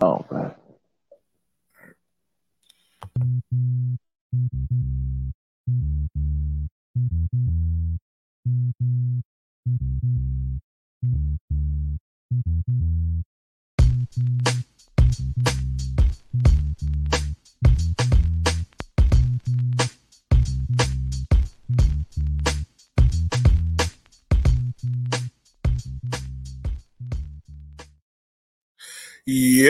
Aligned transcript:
Oh 0.00 0.24
man. 0.30 0.54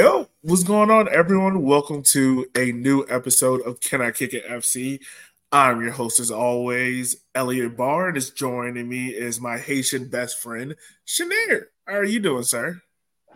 Yo, 0.01 0.27
what's 0.41 0.65
going 0.65 0.91
on, 0.91 1.11
everyone? 1.13 1.61
Welcome 1.61 2.03
to 2.05 2.47
a 2.57 2.73
new 2.73 3.05
episode 3.11 3.61
of 3.67 3.81
Can 3.81 4.01
I 4.01 4.13
Kick 4.13 4.33
It 4.33 4.49
FC. 4.49 4.99
I'm 5.53 5.83
your 5.83 5.91
host, 5.91 6.19
as 6.19 6.31
always, 6.31 7.17
Elliot 7.35 7.77
Barr, 7.77 8.09
and 8.09 8.17
is 8.17 8.31
joining 8.31 8.89
me 8.89 9.09
is 9.09 9.43
my 9.43 9.59
Haitian 9.59 10.09
best 10.09 10.39
friend, 10.39 10.75
Chenier. 11.05 11.65
How 11.87 11.97
are 11.97 12.05
you 12.05 12.19
doing, 12.19 12.45
sir? 12.45 12.81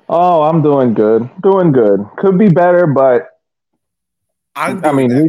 Oh, 0.09 0.45
I'm 0.45 0.63
doing 0.63 0.95
good. 0.95 1.29
Doing 1.43 1.71
good. 1.71 2.01
Could 2.17 2.39
be 2.39 2.49
better, 2.49 2.87
but 2.87 3.29
I 4.57 4.91
mean, 4.91 5.15
we, 5.15 5.29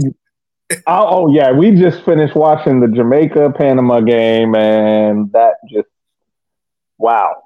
oh, 0.88 1.26
oh 1.28 1.34
yeah, 1.34 1.52
we 1.52 1.72
just 1.72 2.06
finished 2.06 2.34
watching 2.34 2.80
the 2.80 2.88
Jamaica 2.88 3.56
Panama 3.58 4.00
game, 4.00 4.56
and 4.56 5.30
that 5.34 5.56
just 5.70 5.90
wow, 6.98 7.44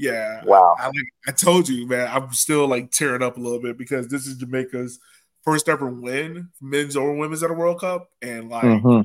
yeah. 0.00 0.42
wow. 0.44 0.74
I, 0.78 0.86
like, 0.86 0.94
I 1.28 1.32
told 1.32 1.68
you, 1.68 1.86
man, 1.86 2.08
I'm 2.10 2.32
still 2.32 2.66
like 2.66 2.90
tearing 2.90 3.22
up 3.22 3.36
a 3.36 3.40
little 3.40 3.60
bit 3.60 3.76
because 3.76 4.08
this 4.08 4.26
is 4.26 4.38
Jamaica's 4.38 4.98
first 5.44 5.68
ever 5.68 5.86
win, 5.88 6.48
men's 6.60 6.96
or 6.96 7.14
women's 7.14 7.42
at 7.42 7.50
a 7.50 7.54
World 7.54 7.80
Cup, 7.80 8.08
and 8.22 8.48
like 8.48 8.64
Mhm. 8.64 9.04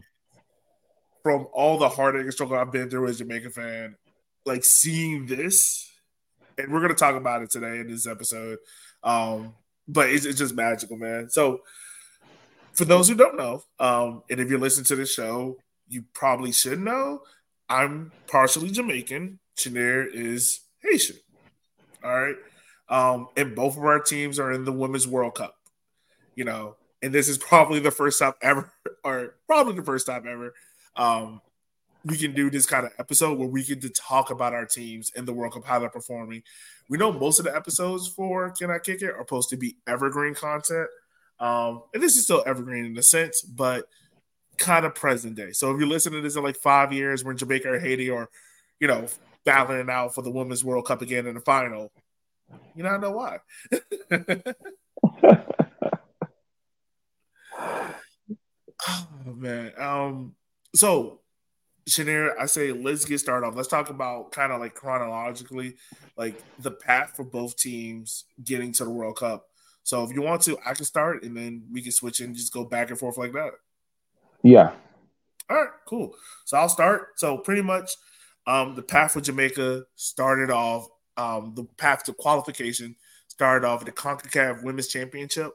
from 1.23 1.47
all 1.53 1.78
the 1.78 1.89
heartache 1.89 2.23
and 2.23 2.33
struggle 2.33 2.58
I've 2.58 2.72
been 2.72 2.89
through 2.89 3.08
as 3.08 3.16
a 3.16 3.23
Jamaica 3.23 3.50
fan, 3.50 3.95
like 4.45 4.64
seeing 4.64 5.25
this, 5.25 5.89
and 6.58 6.72
we're 6.72 6.81
gonna 6.81 6.94
talk 6.94 7.16
about 7.16 7.42
it 7.42 7.52
today 7.52 7.80
in 7.80 7.88
this 7.88 8.08
episode. 8.08 8.59
Um, 9.03 9.53
but 9.88 10.09
it's, 10.09 10.25
it's 10.25 10.39
just 10.39 10.55
magical, 10.55 10.98
man. 10.98 11.30
So, 11.30 11.61
for 12.73 12.86
those 12.86 13.08
who 13.08 13.16
don't 13.16 13.38
know, 13.38 13.64
um, 13.80 14.23
and 14.30 14.39
if 14.39 14.50
you're 14.50 14.59
listening 14.59 14.86
to 14.86 14.95
the 14.95 15.05
show, 15.05 15.58
you 15.88 16.03
probably 16.14 16.52
should 16.52 16.80
know. 16.80 17.22
I'm 17.70 18.11
partially 18.27 18.70
Jamaican. 18.72 19.39
Chenier 19.58 20.05
is 20.05 20.59
Haitian. 20.89 21.17
All 22.03 22.19
right. 22.19 22.36
Um, 22.88 23.28
and 23.36 23.55
both 23.55 23.78
of 23.78 23.83
our 23.83 24.00
teams 24.00 24.39
are 24.39 24.52
in 24.52 24.64
the 24.66 24.72
Women's 24.72 25.08
World 25.08 25.36
Cup. 25.36 25.55
You 26.36 26.45
know, 26.45 26.75
and 27.02 27.14
this 27.14 27.30
is 27.30 27.38
probably 27.38 27.80
the 27.80 27.92
first 27.92 28.19
time 28.19 28.33
ever, 28.42 28.72
or 29.03 29.36
probably 29.47 29.75
the 29.75 29.83
first 29.83 30.08
time 30.08 30.25
ever, 30.27 30.53
um, 30.95 31.42
we 32.03 32.17
can 32.17 32.33
do 32.33 32.50
this 32.50 32.66
kind 32.66 32.86
of 32.86 32.92
episode 33.00 33.39
where 33.39 33.47
we 33.47 33.64
get 33.64 33.81
to 33.81 33.89
talk 33.89 34.30
about 34.30 34.53
our 34.53 34.66
teams 34.66 35.11
in 35.16 35.25
the 35.25 35.33
World 35.33 35.53
Cup, 35.53 35.66
how 35.66 35.80
they're 35.80 35.89
performing. 35.89 36.44
We 36.88 36.99
know 36.99 37.11
most 37.11 37.39
of 37.39 37.45
the 37.45 37.55
episodes 37.55 38.08
for 38.08 38.52
Can 38.52 38.70
I 38.70 38.77
Kick 38.77 39.02
It 39.02 39.09
are 39.09 39.20
supposed 39.20 39.49
to 39.49 39.58
be 39.58 39.77
evergreen 39.88 40.36
content. 40.36 40.88
Um, 41.39 41.83
and 41.94 42.02
this 42.02 42.16
is 42.16 42.23
still 42.23 42.44
evergreen 42.45 42.86
in 42.86 42.97
a 42.97 43.03
sense, 43.03 43.42
but 43.42 43.88
kind 44.58 44.86
of 44.86 44.94
present 44.94 45.36
day. 45.36 45.52
So 45.52 45.72
if 45.72 45.80
you're 45.80 45.88
listening 45.88 46.20
to 46.20 46.23
this 46.23 46.36
in 46.36 46.44
like 46.44 46.58
five 46.58 46.94
years 46.94 47.23
when 47.23 47.38
Jamaica 47.38 47.70
or 47.70 47.80
Haiti 47.80 48.09
or, 48.09 48.30
you 48.80 48.88
know, 48.88 49.08
battling 49.46 49.80
it 49.80 49.90
out 49.90 50.14
for 50.16 50.22
the 50.22 50.32
Women's 50.32 50.64
World 50.64 50.86
Cup 50.86 51.02
again 51.02 51.28
in 51.28 51.36
the 51.36 51.42
final, 51.42 51.92
you 52.76 52.84
know, 52.84 52.90
I 52.90 52.98
know 52.98 53.12
why. 53.12 53.40
oh 58.88 59.34
man. 59.36 59.72
Um, 59.78 60.36
so 60.73 61.22
Chenier, 61.88 62.34
I 62.40 62.48
say 62.48 62.72
let's 62.72 63.05
get 63.05 63.20
started 63.20 63.45
off. 63.45 63.55
Let's 63.55 63.67
talk 63.67 63.89
about 63.89 64.32
kind 64.32 64.52
of 64.52 64.60
like 64.60 64.73
chronologically, 64.73 65.76
like 66.17 66.42
the 66.60 66.72
path 66.72 67.14
for 67.16 67.23
both 67.23 67.58
teams 67.58 68.26
getting 68.44 68.72
to 68.73 68.84
the 68.84 68.89
World 68.89 69.17
Cup. 69.17 69.48
So 69.84 70.04
if 70.04 70.11
you 70.11 70.23
want 70.23 70.42
to, 70.44 70.58
I 70.66 70.73
can 70.73 70.86
start 70.86 71.23
and 71.23 71.38
then 71.38 71.64
we 71.72 71.82
can 71.82 71.92
switch 71.92 72.20
and 72.20 72.36
just 72.36 72.52
go 72.52 72.66
back 72.66 72.89
and 72.89 72.98
forth 72.98 73.17
like 73.17 73.34
that. 73.34 73.52
Yeah. 74.42 74.72
All 75.48 75.58
right, 75.58 75.70
cool. 75.88 76.16
So 76.45 76.58
I'll 76.58 76.70
start. 76.70 77.20
So 77.20 77.38
pretty 77.38 77.61
much, 77.61 77.92
um, 78.48 78.76
the 78.76 78.82
path 78.82 79.14
for 79.14 79.22
Jamaica 79.22 79.86
started 79.95 80.52
off. 80.52 80.88
Um, 81.17 81.54
the 81.56 81.64
path 81.64 82.04
to 82.06 82.14
qualification 82.14 82.95
started 83.28 83.66
off 83.66 83.82
at 83.82 83.86
the 83.86 83.92
Concacaf 83.92 84.64
Women's 84.64 84.88
Championship 84.88 85.54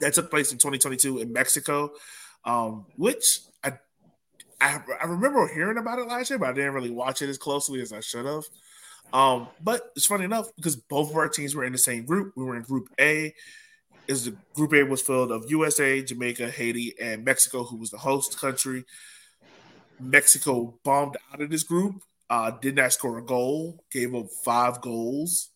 that 0.00 0.14
took 0.14 0.30
place 0.30 0.52
in 0.52 0.58
2022 0.58 1.18
in 1.20 1.32
Mexico, 1.32 1.90
um, 2.44 2.86
which 2.96 3.40
I, 3.64 3.72
I 4.60 4.80
I 5.00 5.06
remember 5.06 5.48
hearing 5.52 5.78
about 5.78 5.98
it 5.98 6.06
last 6.06 6.30
year, 6.30 6.38
but 6.38 6.50
I 6.50 6.52
didn't 6.52 6.74
really 6.74 6.90
watch 6.90 7.22
it 7.22 7.28
as 7.28 7.38
closely 7.38 7.80
as 7.80 7.92
I 7.92 8.00
should 8.00 8.26
have. 8.26 8.44
Um, 9.12 9.48
but 9.62 9.90
it's 9.96 10.06
funny 10.06 10.24
enough 10.24 10.54
because 10.56 10.76
both 10.76 11.10
of 11.10 11.16
our 11.16 11.28
teams 11.28 11.54
were 11.54 11.64
in 11.64 11.72
the 11.72 11.78
same 11.78 12.04
group. 12.04 12.34
We 12.36 12.44
were 12.44 12.56
in 12.56 12.62
Group 12.62 12.88
A. 13.00 13.34
Is 14.06 14.24
the 14.24 14.36
Group 14.54 14.72
A 14.72 14.82
was 14.84 15.02
filled 15.02 15.30
of 15.30 15.50
USA, 15.50 16.02
Jamaica, 16.02 16.50
Haiti, 16.50 16.94
and 17.00 17.24
Mexico, 17.24 17.64
who 17.64 17.76
was 17.76 17.90
the 17.90 17.98
host 17.98 18.38
country. 18.38 18.84
Mexico 20.00 20.78
bombed 20.84 21.16
out 21.32 21.40
of 21.40 21.50
this 21.50 21.62
group, 21.62 22.02
uh, 22.30 22.50
did 22.50 22.76
not 22.76 22.92
score 22.92 23.18
a 23.18 23.24
goal, 23.24 23.84
gave 23.90 24.14
up 24.14 24.26
five 24.44 24.80
goals, 24.80 25.50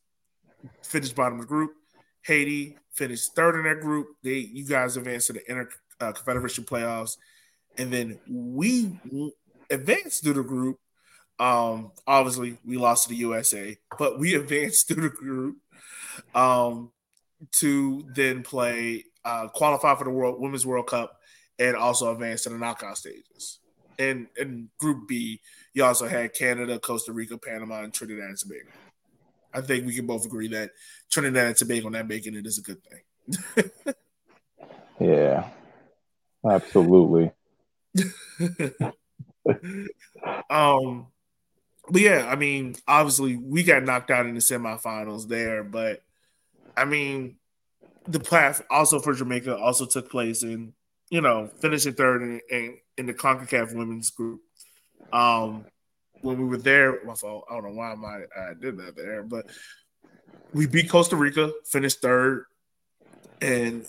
finished 0.82 1.14
bottom 1.14 1.34
of 1.34 1.42
the 1.42 1.48
group. 1.48 1.72
Haiti 2.22 2.76
finished 2.92 3.34
third 3.34 3.56
in 3.56 3.64
that 3.64 3.82
group. 3.82 4.08
They, 4.22 4.38
you 4.38 4.66
guys 4.66 4.96
advanced 4.96 5.28
to 5.28 5.32
the 5.34 5.50
inter 5.50 5.68
uh, 6.00 6.12
confederation 6.12 6.64
playoffs, 6.64 7.16
and 7.78 7.92
then 7.92 8.18
we 8.28 8.98
advanced 9.70 10.22
through 10.22 10.34
the 10.34 10.42
group. 10.42 10.78
Um, 11.38 11.92
obviously, 12.06 12.58
we 12.64 12.76
lost 12.76 13.04
to 13.04 13.08
the 13.10 13.16
USA, 13.16 13.76
but 13.98 14.18
we 14.18 14.34
advanced 14.36 14.88
through 14.88 15.08
the 15.08 15.14
group 15.14 15.56
um, 16.34 16.90
to 17.52 18.04
then 18.14 18.42
play, 18.42 19.04
uh, 19.24 19.48
qualify 19.48 19.94
for 19.96 20.04
the 20.04 20.10
World 20.10 20.40
Women's 20.40 20.66
World 20.66 20.86
Cup, 20.86 21.18
and 21.58 21.76
also 21.76 22.12
advance 22.12 22.42
to 22.42 22.50
the 22.50 22.58
knockout 22.58 22.98
stages. 22.98 23.58
And 23.98 24.26
in 24.36 24.68
Group 24.78 25.08
B, 25.08 25.40
you 25.74 25.84
also 25.84 26.06
had 26.06 26.34
Canada, 26.34 26.78
Costa 26.78 27.12
Rica, 27.12 27.38
Panama, 27.38 27.82
and 27.82 27.92
Trinidad 27.92 28.28
and 28.28 28.38
Tobago. 28.38 28.70
I 29.54 29.60
think 29.60 29.86
we 29.86 29.94
can 29.94 30.06
both 30.06 30.24
agree 30.24 30.48
that 30.48 30.70
Trinidad 31.10 31.46
and 31.46 31.56
Tobago 31.56 31.88
not 31.88 32.08
making 32.08 32.34
it 32.34 32.46
is 32.46 32.58
a 32.58 32.62
good 32.62 32.78
thing. 32.84 33.64
Yeah. 35.00 35.48
Absolutely. 36.44 37.30
um, 40.50 41.06
but 41.88 42.00
yeah, 42.00 42.28
I 42.30 42.36
mean, 42.36 42.76
obviously 42.86 43.36
we 43.36 43.62
got 43.64 43.82
knocked 43.84 44.10
out 44.10 44.26
in 44.26 44.34
the 44.34 44.40
semifinals 44.40 45.28
there, 45.28 45.62
but 45.64 46.02
I 46.76 46.84
mean, 46.84 47.36
the 48.06 48.20
path 48.20 48.62
also 48.70 48.98
for 48.98 49.14
Jamaica 49.14 49.56
also 49.56 49.86
took 49.86 50.10
place 50.10 50.42
in 50.42 50.72
you 51.12 51.20
know 51.20 51.46
finishing 51.60 51.92
third 51.92 52.22
in, 52.22 52.40
in, 52.50 52.78
in 52.96 53.06
the 53.06 53.12
Concacaf 53.12 53.76
women's 53.76 54.10
group. 54.10 54.40
Um, 55.12 55.66
when 56.22 56.38
we 56.38 56.46
were 56.46 56.56
there, 56.56 57.04
my 57.04 57.14
fault. 57.14 57.44
I 57.50 57.54
don't 57.54 57.64
know 57.64 57.70
why 57.72 57.94
my 57.94 58.22
I 58.36 58.54
did 58.58 58.78
that 58.78 58.96
there, 58.96 59.22
but 59.22 59.46
we 60.54 60.66
beat 60.66 60.88
Costa 60.88 61.16
Rica, 61.16 61.52
finished 61.66 62.00
third, 62.00 62.46
and 63.42 63.86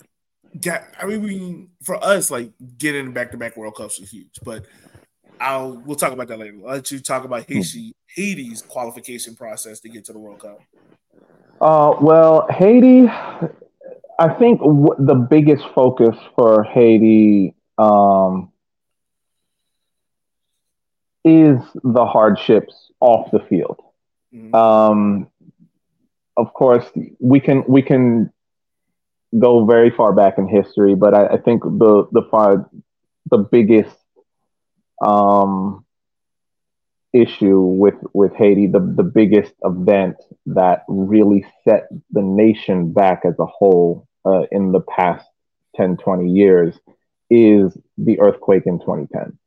got. 0.60 0.82
I 1.00 1.06
mean, 1.06 1.22
we 1.22 1.68
for 1.82 1.96
us 2.04 2.30
like 2.30 2.52
getting 2.76 3.12
back 3.12 3.30
to 3.30 3.38
back 3.38 3.56
World 3.56 3.76
Cups 3.76 3.98
was 3.98 4.10
huge, 4.10 4.38
but 4.44 4.66
I'll 5.40 5.82
we'll 5.86 5.96
talk 5.96 6.12
about 6.12 6.28
that 6.28 6.38
later. 6.38 6.58
I'll 6.66 6.74
let 6.74 6.90
you 6.90 6.98
talk 6.98 7.24
about 7.24 7.48
Haiti, 7.48 7.94
Haiti's 8.06 8.60
qualification 8.60 9.34
process 9.34 9.80
to 9.80 9.88
get 9.88 10.04
to 10.06 10.12
the 10.12 10.18
World 10.18 10.40
Cup. 10.40 10.60
Uh, 11.58 11.94
well, 12.02 12.46
Haiti, 12.50 13.08
I 14.18 14.28
think 14.34 14.60
w- 14.60 14.94
the 14.98 15.14
biggest 15.14 15.64
focus 15.74 16.16
for 16.36 16.62
Haiti 16.64 17.54
um, 17.78 18.50
is 21.24 21.58
the 21.82 22.04
hardships 22.04 22.90
off 23.00 23.30
the 23.30 23.40
field. 23.40 23.80
Mhm. 24.34 24.54
Um, 24.54 25.26
of 26.36 26.52
course, 26.52 26.84
we 27.20 27.40
can 27.40 27.64
we 27.66 27.82
can 27.82 28.30
go 29.38 29.64
very 29.64 29.90
far 29.90 30.12
back 30.12 30.38
in 30.38 30.46
history, 30.48 30.94
but 30.94 31.14
I, 31.14 31.26
I 31.34 31.36
think 31.38 31.62
the 31.62 32.06
the 32.12 32.22
far 32.30 32.68
the 33.30 33.38
biggest 33.38 33.96
um, 35.04 35.83
issue 37.14 37.60
with 37.60 37.94
with 38.12 38.34
Haiti, 38.34 38.66
the 38.66 38.80
the 38.80 39.04
biggest 39.04 39.54
event 39.64 40.16
that 40.46 40.84
really 40.88 41.46
set 41.64 41.88
the 42.10 42.22
nation 42.22 42.92
back 42.92 43.22
as 43.24 43.38
a 43.38 43.46
whole 43.46 44.06
uh, 44.26 44.44
in 44.50 44.72
the 44.72 44.80
past 44.80 45.26
10, 45.76 45.96
20 45.98 46.30
years 46.30 46.74
is 47.30 47.76
the 47.98 48.20
earthquake 48.20 48.64
in 48.66 48.78
2010 48.80 49.38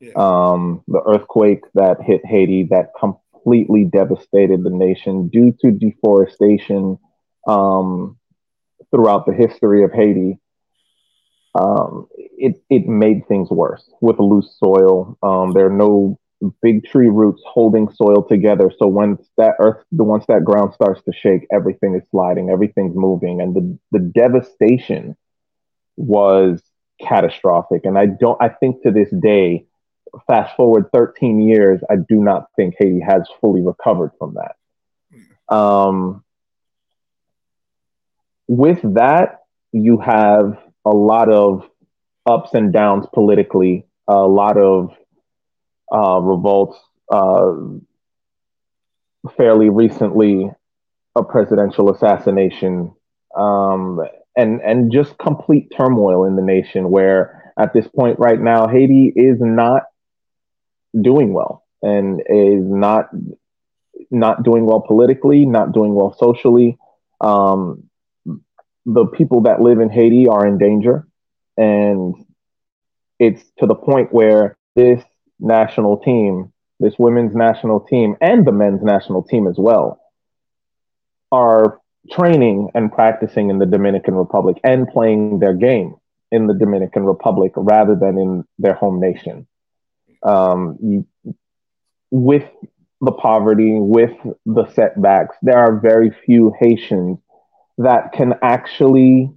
Yeah. 0.00 0.12
um, 0.16 0.82
the 0.88 1.02
earthquake 1.06 1.62
that 1.74 2.02
hit 2.02 2.24
Haiti 2.24 2.64
that 2.70 2.90
completely 2.98 3.84
devastated 3.84 4.62
the 4.62 4.70
nation 4.70 5.28
due 5.28 5.52
to 5.60 5.70
deforestation, 5.70 6.98
um, 7.48 8.18
throughout 8.90 9.26
the 9.26 9.32
history 9.34 9.84
of 9.84 9.92
Haiti, 9.92 10.38
um, 11.54 12.08
it 12.16 12.62
it 12.70 12.86
made 12.88 13.26
things 13.28 13.50
worse 13.50 13.88
with 14.00 14.18
loose 14.18 14.56
soil. 14.58 15.16
Um, 15.22 15.52
there 15.52 15.66
are 15.66 15.78
no 15.88 16.18
big 16.62 16.84
tree 16.84 17.08
roots 17.08 17.42
holding 17.46 17.90
soil 17.92 18.22
together. 18.22 18.70
So 18.78 18.86
once 18.86 19.28
that 19.36 19.54
earth, 19.58 19.84
the 19.92 20.04
once 20.04 20.24
that 20.28 20.44
ground 20.44 20.74
starts 20.74 21.02
to 21.04 21.12
shake, 21.12 21.46
everything 21.52 21.94
is 21.94 22.02
sliding, 22.10 22.50
everything's 22.50 22.96
moving, 22.96 23.40
and 23.40 23.54
the 23.54 23.78
the 23.92 24.00
devastation 24.00 25.16
was 25.96 26.62
catastrophic. 27.00 27.84
And 27.84 27.98
I 27.98 28.06
don't, 28.06 28.40
I 28.40 28.48
think 28.48 28.82
to 28.82 28.90
this 28.90 29.10
day, 29.10 29.66
fast 30.26 30.56
forward 30.56 30.90
13 30.92 31.40
years, 31.42 31.80
I 31.90 31.96
do 31.96 32.16
not 32.16 32.46
think 32.56 32.74
Haiti 32.78 33.00
has 33.00 33.22
fully 33.40 33.62
recovered 33.62 34.12
from 34.18 34.34
that. 34.34 35.54
Um, 35.54 36.24
with 38.46 38.80
that, 38.94 39.40
you 39.72 39.98
have 39.98 40.58
a 40.84 40.90
lot 40.90 41.30
of 41.30 41.68
ups 42.26 42.54
and 42.54 42.72
downs 42.72 43.06
politically, 43.12 43.86
a 44.06 44.20
lot 44.20 44.56
of 44.56 44.90
uh, 45.94 46.20
revolts. 46.20 46.78
Uh, 47.10 47.54
fairly 49.36 49.70
recently, 49.70 50.50
a 51.16 51.22
presidential 51.22 51.90
assassination, 51.90 52.92
um, 53.36 54.00
and 54.36 54.60
and 54.62 54.92
just 54.92 55.16
complete 55.18 55.72
turmoil 55.76 56.24
in 56.24 56.36
the 56.36 56.42
nation. 56.42 56.90
Where 56.90 57.52
at 57.58 57.72
this 57.72 57.86
point 57.88 58.18
right 58.18 58.40
now, 58.40 58.66
Haiti 58.66 59.12
is 59.14 59.38
not 59.40 59.84
doing 61.00 61.32
well 61.32 61.64
and 61.82 62.20
is 62.20 62.64
not 62.64 63.10
not 64.10 64.42
doing 64.42 64.64
well 64.64 64.80
politically, 64.80 65.46
not 65.46 65.72
doing 65.72 65.94
well 65.94 66.14
socially. 66.18 66.78
Um, 67.20 67.84
the 68.86 69.06
people 69.06 69.42
that 69.42 69.60
live 69.60 69.80
in 69.80 69.90
Haiti 69.90 70.28
are 70.28 70.46
in 70.46 70.58
danger, 70.58 71.06
and 71.56 72.14
it's 73.18 73.42
to 73.58 73.66
the 73.66 73.74
point 73.74 74.12
where 74.12 74.58
this 74.74 75.02
national 75.44 75.98
team, 75.98 76.52
this 76.80 76.94
women's 76.98 77.34
national 77.34 77.80
team, 77.80 78.16
and 78.20 78.46
the 78.46 78.52
men's 78.52 78.82
national 78.82 79.22
team 79.22 79.46
as 79.46 79.56
well, 79.58 80.00
are 81.30 81.80
training 82.10 82.70
and 82.74 82.92
practicing 82.92 83.50
in 83.50 83.58
the 83.58 83.66
Dominican 83.66 84.14
Republic 84.14 84.58
and 84.64 84.88
playing 84.88 85.38
their 85.38 85.54
game 85.54 85.94
in 86.30 86.46
the 86.46 86.54
Dominican 86.54 87.04
Republic 87.04 87.52
rather 87.56 87.94
than 87.94 88.18
in 88.18 88.44
their 88.58 88.74
home 88.74 89.00
nation. 89.00 89.46
Um, 90.22 91.06
with 92.10 92.48
the 93.00 93.12
poverty, 93.12 93.74
with 93.78 94.16
the 94.46 94.66
setbacks, 94.72 95.36
there 95.42 95.58
are 95.58 95.78
very 95.78 96.10
few 96.24 96.52
Haitians 96.58 97.18
that 97.78 98.12
can 98.12 98.34
actually 98.42 99.30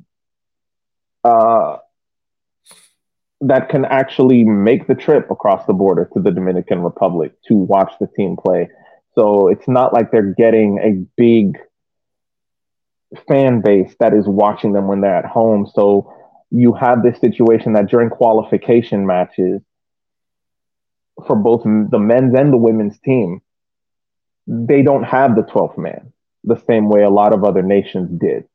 uh, 1.23 1.77
that 3.41 3.69
can 3.69 3.85
actually 3.85 4.43
make 4.43 4.87
the 4.87 4.95
trip 4.95 5.29
across 5.29 5.65
the 5.65 5.73
border 5.73 6.09
to 6.13 6.19
the 6.19 6.31
Dominican 6.31 6.81
Republic 6.81 7.33
to 7.47 7.55
watch 7.55 7.93
the 7.99 8.07
team 8.07 8.35
play. 8.35 8.69
So 9.13 9.47
it's 9.47 9.67
not 9.67 9.93
like 9.93 10.11
they're 10.11 10.33
getting 10.33 10.79
a 10.79 11.05
big 11.15 11.57
fan 13.27 13.61
base 13.61 13.95
that 13.99 14.13
is 14.13 14.27
watching 14.27 14.73
them 14.73 14.87
when 14.87 15.01
they're 15.01 15.15
at 15.15 15.25
home. 15.25 15.69
So 15.73 16.13
you 16.49 16.73
have 16.73 17.03
this 17.03 17.19
situation 17.19 17.73
that 17.73 17.89
during 17.89 18.09
qualification 18.09 19.05
matches 19.05 19.61
for 21.25 21.35
both 21.35 21.63
the 21.63 21.99
men's 21.99 22.35
and 22.35 22.53
the 22.53 22.57
women's 22.57 22.99
team, 22.99 23.41
they 24.45 24.81
don't 24.81 25.03
have 25.03 25.35
the 25.35 25.43
12th 25.43 25.77
man 25.77 26.13
the 26.43 26.61
same 26.67 26.89
way 26.89 27.03
a 27.03 27.09
lot 27.09 27.33
of 27.33 27.43
other 27.43 27.61
nations 27.61 28.09
did. 28.19 28.45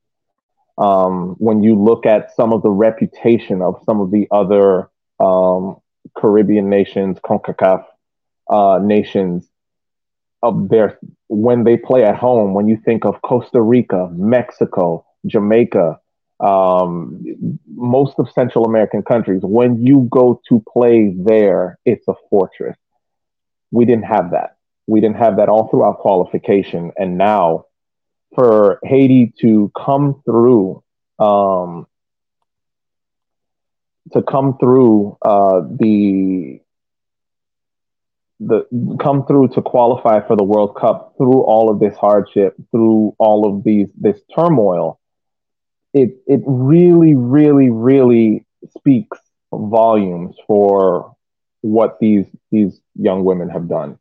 Um, 0.79 1.37
when 1.39 1.63
you 1.63 1.75
look 1.75 2.07
at 2.07 2.35
some 2.35 2.53
of 2.53 2.63
the 2.63 2.71
reputation 2.71 3.63
of 3.63 3.83
some 3.85 4.01
of 4.01 4.11
the 4.11 4.27
other 4.31 4.89
um, 5.21 5.77
Caribbean 6.17 6.69
nations, 6.71 7.19
CONCACAF 7.25 7.85
uh, 8.49 8.81
nations, 8.83 9.49
of 10.43 10.69
their 10.69 10.99
when 11.29 11.65
they 11.65 11.77
play 11.77 12.05
at 12.05 12.17
home, 12.17 12.53
when 12.53 12.69
you 12.69 12.77
think 12.85 13.05
of 13.05 13.23
Costa 13.23 13.61
Rica, 13.61 14.09
Mexico, 14.13 15.05
Jamaica, 15.27 16.01
um, 16.41 17.59
most 17.75 18.19
of 18.19 18.29
Central 18.33 18.65
American 18.65 19.03
countries, 19.03 19.41
when 19.43 19.85
you 19.85 20.09
go 20.11 20.41
to 20.49 20.63
play 20.73 21.15
there, 21.17 21.79
it's 21.85 22.07
a 22.09 22.15
fortress. 22.29 22.77
We 23.71 23.85
didn't 23.85 24.05
have 24.05 24.33
that. 24.33 24.57
We 24.87 25.01
didn't 25.01 25.17
have 25.17 25.37
that 25.37 25.49
all 25.49 25.69
throughout 25.69 25.99
qualification. 26.01 26.93
And 26.99 27.17
now 27.17 27.67
for 28.35 28.79
Haiti 28.83 29.33
to 29.41 29.71
come 29.77 30.23
through, 30.25 30.83
um, 31.19 31.87
to 34.13 34.23
come 34.23 34.59
through 34.59 35.17
uh, 35.23 35.61
the 35.61 36.61
the 38.41 38.97
come 39.01 39.25
through 39.27 39.49
to 39.49 39.63
qualify 39.63 40.27
for 40.27 40.37
the 40.37 40.45
World 40.45 40.77
Cup 40.77 41.15
through 41.17 41.43
all 41.43 41.71
of 41.71 41.79
this 41.79 41.97
hardship, 41.97 42.57
through 42.71 43.15
all 43.19 43.49
of 43.49 43.65
these 43.65 43.89
this 43.97 44.21
turmoil, 44.35 44.99
it 45.95 46.17
it 46.27 46.41
really, 46.47 47.15
really, 47.15 47.71
really 47.71 48.47
speaks 48.77 49.19
volumes 49.53 50.35
for 50.47 51.15
what 51.61 51.99
these 52.01 52.27
these 52.51 52.81
young 52.97 53.25
women 53.25 53.49
have 53.49 53.69
done. 53.69 53.99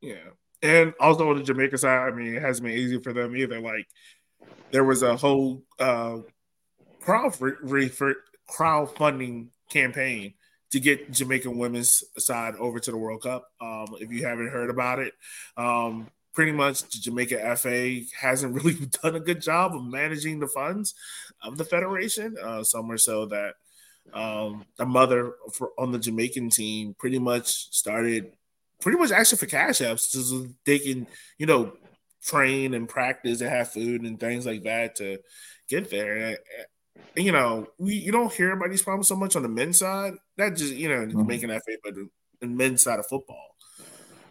Yeah, 0.00 0.30
and 0.62 0.92
also 1.00 1.30
on 1.30 1.38
the 1.38 1.42
Jamaica 1.44 1.78
side, 1.78 2.08
I 2.08 2.10
mean, 2.10 2.34
it 2.34 2.42
hasn't 2.42 2.66
been 2.66 2.76
easy 2.76 2.98
for 2.98 3.12
them 3.12 3.36
either. 3.36 3.60
Like 3.60 3.86
there 4.70 4.84
was 4.84 5.02
a 5.02 5.16
whole 5.16 5.62
uh, 5.78 6.18
crowd 7.00 7.36
re- 7.40 7.90
crowdfunding 8.50 9.48
campaign 9.70 10.34
to 10.72 10.80
get 10.80 11.10
Jamaican 11.10 11.58
women's 11.58 12.04
side 12.18 12.54
over 12.56 12.78
to 12.78 12.90
the 12.90 12.96
World 12.96 13.22
Cup. 13.22 13.48
Um, 13.60 13.96
if 14.00 14.12
you 14.12 14.24
haven't 14.24 14.50
heard 14.50 14.70
about 14.70 15.00
it, 15.00 15.14
um, 15.56 16.08
pretty 16.32 16.52
much 16.52 16.82
the 16.82 16.98
Jamaica 16.98 17.56
FA 17.56 18.00
hasn't 18.18 18.54
really 18.64 18.86
done 19.02 19.16
a 19.16 19.20
good 19.20 19.40
job 19.40 19.74
of 19.74 19.84
managing 19.84 20.40
the 20.40 20.46
funds 20.46 20.94
of 21.42 21.58
the 21.58 21.64
federation. 21.64 22.36
Uh, 22.40 22.62
so 22.62 22.96
so 22.96 23.26
that 23.26 23.54
um, 24.12 24.64
the 24.76 24.86
mother 24.86 25.32
for, 25.52 25.70
on 25.78 25.92
the 25.92 25.98
Jamaican 25.98 26.50
team 26.50 26.94
pretty 26.98 27.18
much 27.18 27.72
started 27.74 28.32
pretty 28.80 28.98
much 28.98 29.10
asking 29.10 29.38
for 29.38 29.46
cash 29.46 29.78
apps 29.78 30.00
so 30.00 30.46
they 30.64 30.78
can, 30.78 31.06
you 31.38 31.46
know, 31.46 31.72
train 32.24 32.74
and 32.74 32.88
practice 32.88 33.40
and 33.40 33.50
have 33.50 33.72
food 33.72 34.02
and 34.02 34.20
things 34.20 34.46
like 34.46 34.62
that 34.64 34.96
to 34.96 35.18
get 35.68 35.90
there 35.90 36.36
you 37.16 37.32
know, 37.32 37.66
we 37.78 37.94
you 37.94 38.12
don't 38.12 38.32
hear 38.32 38.52
about 38.52 38.70
these 38.70 38.82
problems 38.82 39.08
so 39.08 39.16
much 39.16 39.34
on 39.36 39.42
the 39.42 39.48
men's 39.48 39.78
side. 39.78 40.14
That 40.36 40.56
just 40.56 40.74
you 40.74 40.88
know 40.88 41.06
mm-hmm. 41.06 41.26
making 41.26 41.48
that 41.48 41.62
but 41.82 41.94
the, 41.94 42.46
men's 42.46 42.82
side 42.82 42.98
of 42.98 43.06
football. 43.06 43.56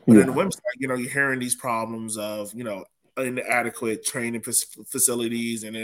But 0.07 0.13
yeah. 0.13 0.21
in 0.21 0.27
the 0.27 0.33
women's 0.33 0.55
side, 0.55 0.79
you 0.79 0.87
know, 0.87 0.95
you're 0.95 1.11
hearing 1.11 1.39
these 1.39 1.55
problems 1.55 2.17
of 2.17 2.53
you 2.53 2.63
know 2.63 2.85
inadequate 3.17 4.05
training 4.05 4.41
facilities 4.41 5.63
and 5.63 5.75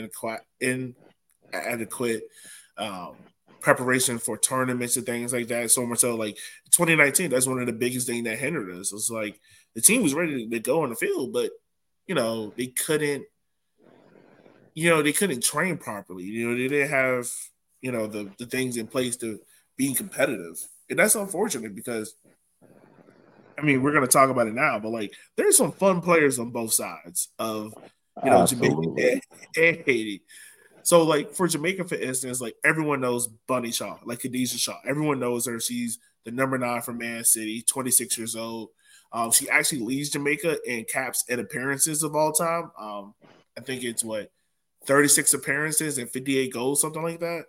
inadequate 0.62 2.24
um, 2.78 3.16
preparation 3.66 4.20
for 4.20 4.38
tournaments 4.38 4.96
and 4.96 5.06
things 5.06 5.34
like 5.34 5.48
that. 5.48 5.72
So 5.72 5.86
much 5.86 6.00
so, 6.00 6.16
like 6.16 6.38
2019, 6.72 7.32
that's 7.32 7.48
one 7.48 7.60
of 7.60 7.66
the 7.66 7.74
biggest 7.74 8.08
things 8.08 8.24
that 8.26 8.38
hindered 8.38 8.70
us. 8.72 8.94
It's 8.94 9.10
like 9.10 9.40
the 9.74 9.82
team 9.82 10.04
was 10.04 10.14
ready 10.14 10.48
to 10.48 10.60
go 10.60 10.84
on 10.84 10.90
the 10.90 10.96
field, 10.96 11.34
but 11.34 11.52
you 12.08 12.16
know 12.16 12.54
they 12.56 12.68
couldn't 12.68 13.26
you 14.76 14.90
know, 14.90 15.02
they 15.02 15.14
couldn't 15.14 15.42
train 15.42 15.78
properly. 15.78 16.24
You 16.26 16.50
know, 16.50 16.58
they 16.58 16.68
didn't 16.68 16.90
have, 16.90 17.32
you 17.82 17.94
know, 17.94 18.08
the, 18.08 18.30
the 18.38 18.46
things 18.46 18.76
in 18.76 18.88
place 18.88 19.16
to 19.18 19.40
being 19.78 19.96
competitive. 19.96 20.62
And 20.90 21.00
that's 21.00 21.16
unfortunate 21.16 21.74
because 21.74 22.14
I 23.58 23.62
mean, 23.62 23.82
we're 23.82 23.94
gonna 23.94 24.08
talk 24.08 24.30
about 24.30 24.48
it 24.48 24.54
now, 24.54 24.80
but 24.80 24.92
like 24.92 25.14
there's 25.38 25.58
some 25.58 25.72
fun 25.72 26.02
players 26.02 26.40
on 26.40 26.52
both 26.52 26.74
sides 26.74 27.30
of 27.40 27.74
you 28.24 28.30
know 28.30 28.42
Absolutely. 28.42 28.86
Jamaica 28.86 29.22
and, 29.56 29.78
Haiti. 29.86 30.22
So 30.86 31.02
like 31.02 31.32
for 31.32 31.48
Jamaica, 31.48 31.86
for 31.86 31.96
instance, 31.96 32.40
like 32.40 32.56
everyone 32.64 33.02
knows 33.02 33.28
Bunny 33.28 33.72
Shaw, 33.72 33.98
like 34.06 34.20
Khadija 34.20 34.60
Shaw. 34.60 34.78
Everyone 34.88 35.20
knows 35.20 35.48
her. 35.48 35.60
She's 35.60 35.98
the 36.26 36.32
number 36.32 36.60
nine 36.60 36.84
for 36.84 36.94
Man 36.94 37.24
City, 37.24 37.64
26 37.64 38.16
years 38.20 38.36
old. 38.36 38.70
Um, 39.12 39.32
she 39.32 39.50
actually 39.50 39.82
leads 39.82 40.12
Jamaica 40.12 40.60
in 40.64 40.86
caps 40.86 41.26
and 41.28 41.42
appearances 41.42 42.04
of 42.04 42.16
all 42.16 42.32
time. 42.32 42.72
Um, 42.80 43.16
I 43.58 43.62
think 43.62 43.84
it's 43.84 44.04
what 44.04 44.32
36 44.86 45.34
appearances 45.34 45.98
and 45.98 46.08
58 46.08 46.54
goals, 46.54 46.82
something 46.82 47.02
like 47.02 47.20
that. 47.20 47.46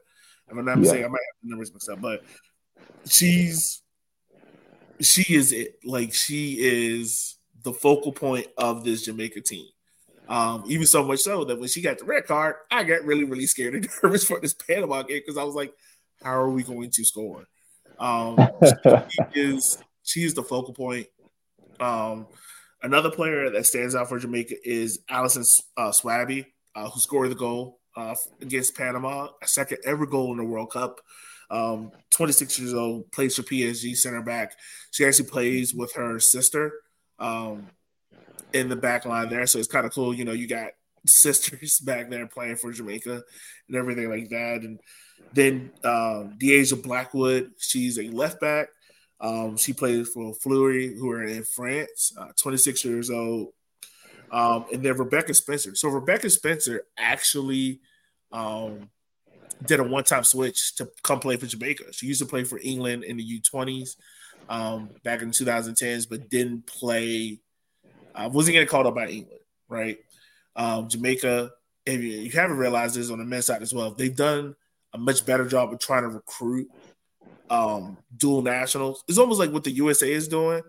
If 0.48 0.56
I'm 0.56 0.64
not 0.64 0.78
mistaken, 0.78 1.02
yeah. 1.02 1.06
I 1.06 1.10
might 1.10 1.18
have 1.18 1.42
the 1.42 1.50
numbers 1.50 1.72
mixed 1.74 1.90
up, 1.90 2.00
but 2.00 2.24
she's 3.06 3.82
she 5.02 5.34
is 5.34 5.52
it. 5.52 5.78
Like 5.84 6.14
she 6.14 6.56
is 6.58 7.36
the 7.64 7.74
focal 7.74 8.12
point 8.12 8.46
of 8.56 8.82
this 8.82 9.02
Jamaica 9.02 9.42
team. 9.42 9.66
Um, 10.28 10.64
even 10.66 10.86
so 10.86 11.04
much 11.04 11.20
so 11.20 11.44
that 11.44 11.58
when 11.58 11.68
she 11.68 11.82
got 11.82 11.98
the 11.98 12.04
red 12.04 12.26
card, 12.26 12.56
I 12.70 12.84
got 12.84 13.04
really, 13.04 13.24
really 13.24 13.46
scared 13.46 13.74
and 13.74 13.88
nervous 14.02 14.24
for 14.24 14.40
this 14.40 14.54
Panama 14.54 15.02
game 15.02 15.20
because 15.24 15.38
I 15.38 15.44
was 15.44 15.54
like, 15.54 15.72
how 16.22 16.32
are 16.32 16.50
we 16.50 16.62
going 16.62 16.90
to 16.90 17.04
score? 17.04 17.44
Um, 17.98 18.36
she 18.64 19.22
is 19.40 19.78
she 20.02 20.24
is 20.24 20.34
the 20.34 20.42
focal 20.42 20.74
point. 20.74 21.06
Um, 21.78 22.26
another 22.82 23.10
player 23.10 23.50
that 23.50 23.66
stands 23.66 23.94
out 23.94 24.08
for 24.08 24.18
Jamaica 24.18 24.54
is 24.64 25.00
Allyson 25.08 25.44
uh, 25.76 25.90
Swaby 25.90 26.46
uh, 26.76 26.90
who 26.90 27.00
scored 27.00 27.30
the 27.30 27.34
goal 27.34 27.80
uh, 27.96 28.14
against 28.40 28.76
Panama, 28.76 29.28
a 29.42 29.48
second 29.48 29.78
ever 29.84 30.06
goal 30.06 30.30
in 30.32 30.38
the 30.38 30.44
World 30.44 30.70
Cup. 30.70 31.00
Um, 31.50 31.92
26 32.10 32.58
years 32.58 32.74
old, 32.74 33.10
plays 33.12 33.36
for 33.36 33.42
PSG 33.42 33.96
center 33.96 34.22
back. 34.22 34.52
She 34.90 35.04
actually 35.04 35.28
plays 35.28 35.74
with 35.74 35.94
her 35.94 36.20
sister 36.20 36.72
um, 37.18 37.68
in 38.52 38.68
the 38.68 38.76
back 38.76 39.04
line 39.04 39.28
there. 39.28 39.46
So 39.46 39.58
it's 39.58 39.68
kind 39.68 39.86
of 39.86 39.92
cool. 39.92 40.14
You 40.14 40.24
know, 40.24 40.32
you 40.32 40.46
got 40.46 40.70
sisters 41.06 41.78
back 41.80 42.10
there 42.10 42.26
playing 42.26 42.56
for 42.56 42.72
Jamaica 42.72 43.22
and 43.68 43.76
everything 43.76 44.10
like 44.10 44.28
that. 44.30 44.62
And 44.62 44.80
then 45.32 45.70
um, 45.84 46.36
Deneisha 46.38 46.82
Blackwood, 46.82 47.52
she's 47.58 47.98
a 47.98 48.08
left 48.08 48.40
back. 48.40 48.68
Um, 49.20 49.56
she 49.56 49.72
plays 49.72 50.08
for 50.08 50.34
Fleury, 50.34 50.94
who 50.94 51.10
are 51.10 51.24
in 51.24 51.42
France, 51.44 52.12
uh, 52.18 52.28
26 52.38 52.84
years 52.84 53.10
old. 53.10 53.48
Um, 54.30 54.66
and 54.72 54.82
then 54.82 54.96
Rebecca 54.96 55.32
Spencer. 55.34 55.74
So 55.74 55.88
Rebecca 55.88 56.28
Spencer 56.28 56.82
actually 56.98 57.80
um, 58.32 58.90
did 59.64 59.80
a 59.80 59.84
one-time 59.84 60.24
switch 60.24 60.74
to 60.76 60.88
come 61.02 61.20
play 61.20 61.36
for 61.36 61.46
Jamaica. 61.46 61.92
She 61.92 62.06
used 62.06 62.20
to 62.20 62.26
play 62.26 62.44
for 62.44 62.58
England 62.62 63.04
in 63.04 63.16
the 63.16 63.40
U20s 63.40 63.96
um, 64.48 64.90
back 65.04 65.22
in 65.22 65.30
2010s, 65.30 66.08
but 66.08 66.28
didn't 66.28 66.66
play. 66.66 67.40
Uh, 68.16 68.28
wasn't 68.32 68.54
getting 68.54 68.68
called 68.68 68.86
up 68.86 68.94
by 68.94 69.08
England, 69.08 69.40
right? 69.68 69.98
Um, 70.56 70.88
Jamaica. 70.88 71.52
If 71.84 72.02
you, 72.02 72.10
you 72.10 72.30
haven't 72.32 72.56
realized 72.56 72.96
this 72.96 73.10
on 73.10 73.18
the 73.18 73.24
men's 73.24 73.46
side 73.46 73.62
as 73.62 73.72
well, 73.72 73.92
they've 73.92 74.16
done 74.16 74.56
a 74.92 74.98
much 74.98 75.24
better 75.24 75.46
job 75.46 75.72
of 75.72 75.78
trying 75.78 76.02
to 76.02 76.08
recruit 76.08 76.68
um, 77.50 77.96
dual 78.16 78.42
nationals. 78.42 79.04
It's 79.06 79.18
almost 79.18 79.38
like 79.38 79.52
what 79.52 79.62
the 79.62 79.70
USA 79.70 80.10
is 80.10 80.26
doing 80.26 80.62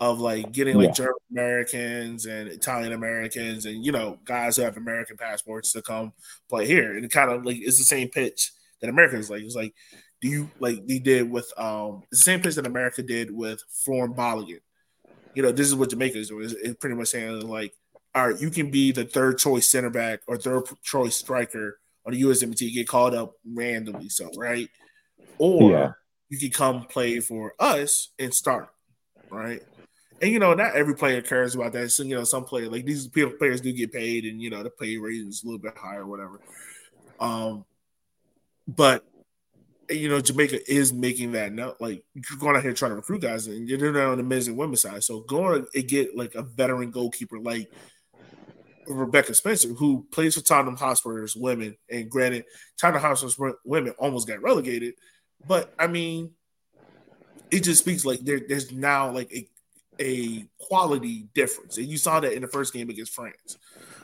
of 0.00 0.20
like 0.20 0.52
getting 0.52 0.76
like 0.76 0.88
yeah. 0.88 0.92
German 0.92 1.14
Americans 1.30 2.26
and 2.26 2.48
Italian 2.48 2.92
Americans 2.92 3.66
and 3.66 3.84
you 3.84 3.92
know 3.92 4.18
guys 4.24 4.56
who 4.56 4.62
have 4.62 4.76
American 4.76 5.16
passports 5.16 5.72
to 5.72 5.82
come 5.82 6.12
play 6.48 6.66
here. 6.66 6.94
And 6.94 7.04
it 7.04 7.10
kind 7.10 7.30
of 7.30 7.44
like 7.44 7.58
it's 7.60 7.78
the 7.78 7.84
same 7.84 8.08
pitch 8.08 8.52
that 8.80 8.90
Americans 8.90 9.30
like. 9.30 9.42
It's 9.42 9.56
like 9.56 9.74
do 10.20 10.28
you 10.28 10.50
like 10.60 10.86
they 10.86 10.98
did 10.98 11.30
with 11.30 11.52
um 11.58 12.02
it's 12.10 12.20
the 12.24 12.30
same 12.30 12.40
pitch 12.40 12.54
that 12.56 12.66
America 12.66 13.02
did 13.02 13.30
with 13.30 13.62
Folarin 13.86 14.14
Balogun. 14.14 14.60
You 15.38 15.44
know, 15.44 15.52
this 15.52 15.68
is 15.68 15.76
what 15.76 15.90
Jamaica 15.90 16.18
is 16.18 16.30
doing. 16.30 16.46
It's, 16.46 16.52
it's 16.54 16.78
pretty 16.80 16.96
much 16.96 17.10
saying 17.10 17.48
like, 17.48 17.72
all 18.12 18.28
right, 18.28 18.40
you 18.40 18.50
can 18.50 18.72
be 18.72 18.90
the 18.90 19.04
third 19.04 19.38
choice 19.38 19.68
center 19.68 19.88
back 19.88 20.18
or 20.26 20.36
third 20.36 20.64
choice 20.82 21.16
striker 21.16 21.78
on 22.04 22.12
the 22.12 22.22
USMT, 22.22 22.74
get 22.74 22.88
called 22.88 23.14
up 23.14 23.34
randomly, 23.46 24.08
so 24.08 24.32
right? 24.36 24.68
Or 25.38 25.70
yeah. 25.70 25.92
you 26.28 26.40
can 26.40 26.50
come 26.50 26.86
play 26.86 27.20
for 27.20 27.54
us 27.60 28.08
and 28.18 28.34
start, 28.34 28.68
right? 29.30 29.62
And 30.20 30.32
you 30.32 30.40
know, 30.40 30.54
not 30.54 30.74
every 30.74 30.96
player 30.96 31.22
cares 31.22 31.54
about 31.54 31.72
that. 31.74 31.90
So 31.90 32.02
you 32.02 32.16
know, 32.16 32.24
some 32.24 32.44
players 32.44 32.70
like 32.70 32.84
these 32.84 33.06
players 33.06 33.60
do 33.60 33.72
get 33.72 33.92
paid, 33.92 34.24
and 34.24 34.42
you 34.42 34.50
know, 34.50 34.64
the 34.64 34.70
pay 34.70 34.96
rate 34.96 35.20
is 35.20 35.44
a 35.44 35.46
little 35.46 35.60
bit 35.60 35.78
higher, 35.78 36.02
or 36.02 36.06
whatever. 36.06 36.40
Um, 37.20 37.64
but 38.66 39.04
you 39.90 40.08
know, 40.08 40.20
Jamaica 40.20 40.70
is 40.70 40.92
making 40.92 41.32
that 41.32 41.52
now. 41.52 41.74
Like 41.80 42.04
you're 42.14 42.38
going 42.38 42.56
out 42.56 42.62
here 42.62 42.72
trying 42.72 42.92
to 42.92 42.96
recruit 42.96 43.22
guys, 43.22 43.46
and 43.46 43.68
you're 43.68 43.78
doing 43.78 43.94
that 43.94 44.06
on 44.06 44.18
the 44.18 44.22
men's 44.22 44.48
and 44.48 44.56
women's 44.56 44.82
side. 44.82 45.02
So 45.02 45.20
going 45.20 45.66
and 45.74 45.88
get 45.88 46.16
like 46.16 46.34
a 46.34 46.42
veteran 46.42 46.90
goalkeeper 46.90 47.38
like 47.38 47.70
Rebecca 48.86 49.34
Spencer, 49.34 49.68
who 49.68 50.06
plays 50.10 50.34
for 50.34 50.42
Tottenham 50.42 50.76
Hotspur's 50.76 51.36
women, 51.36 51.76
and 51.90 52.10
granted, 52.10 52.44
Tottenham 52.80 53.02
Hotspur's 53.02 53.38
women 53.64 53.94
almost 53.98 54.28
got 54.28 54.42
relegated, 54.42 54.94
but 55.46 55.72
I 55.78 55.86
mean, 55.86 56.32
it 57.50 57.64
just 57.64 57.80
speaks 57.80 58.04
like 58.04 58.20
there, 58.20 58.40
there's 58.46 58.72
now 58.72 59.10
like 59.10 59.32
a 59.32 59.48
a 60.00 60.44
quality 60.60 61.28
difference. 61.34 61.76
And 61.78 61.86
you 61.86 61.98
saw 61.98 62.20
that 62.20 62.32
in 62.32 62.42
the 62.42 62.48
first 62.48 62.72
game 62.72 62.88
against 62.88 63.14
France. 63.14 63.58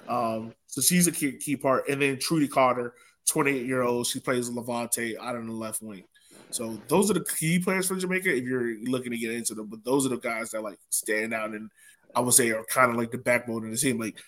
Um, 0.09 0.55
so 0.67 0.81
she's 0.81 1.07
a 1.07 1.13
key, 1.13 1.33
key 1.33 1.57
part. 1.57 1.89
And 1.89 2.03
then 2.03 2.19
Trudi 2.19 2.49
Carter, 2.49 2.95
28 3.29 3.67
year 3.67 3.83
old, 3.83 4.07
she 4.07 4.21
plays 4.21 4.49
Levante 4.49 5.17
out 5.19 5.37
on 5.37 5.47
the 5.47 5.53
left 5.53 5.83
wing. 5.83 6.05
So 6.51 6.79
those 6.89 7.11
are 7.11 7.15
the 7.15 7.25
key 7.25 7.59
players 7.59 7.89
for 7.89 7.97
Jamaica 7.97 8.35
if 8.35 8.45
you're 8.45 8.79
looking 8.85 9.13
to 9.13 9.19
get 9.19 9.33
into 9.33 9.55
them. 9.55 9.67
But 9.67 9.85
those 9.85 10.07
are 10.07 10.11
the 10.11 10.19
guys 10.19 10.51
that 10.51 10.63
like 10.63 10.79
stand 10.91 11.35
out 11.35 11.51
and 11.51 11.71
I 12.15 12.21
would 12.21 12.35
say 12.35 12.51
are 12.51 12.65
kind 12.65 12.91
of 12.91 12.97
like 12.97 13.11
the 13.11 13.19
backbone 13.19 13.65
of 13.65 13.71
the 13.71 13.77
team. 13.77 13.99
Like 13.99 14.19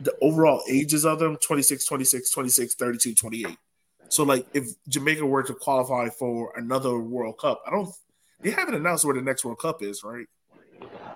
the 0.00 0.14
overall 0.20 0.62
ages 0.68 1.04
of 1.04 1.18
them 1.18 1.36
26, 1.36 1.84
26, 1.84 2.30
26, 2.30 2.74
32, 2.74 3.14
28. 3.14 3.56
So 4.08 4.22
like 4.22 4.46
if 4.54 4.68
Jamaica 4.88 5.26
were 5.26 5.42
to 5.42 5.54
qualify 5.54 6.08
for 6.10 6.52
another 6.56 6.98
World 6.98 7.38
Cup, 7.38 7.60
I 7.66 7.70
don't 7.70 7.88
they 8.40 8.50
haven't 8.50 8.74
announced 8.74 9.04
where 9.04 9.14
the 9.14 9.22
next 9.22 9.44
World 9.44 9.58
Cup 9.58 9.82
is, 9.82 10.04
right? 10.04 10.26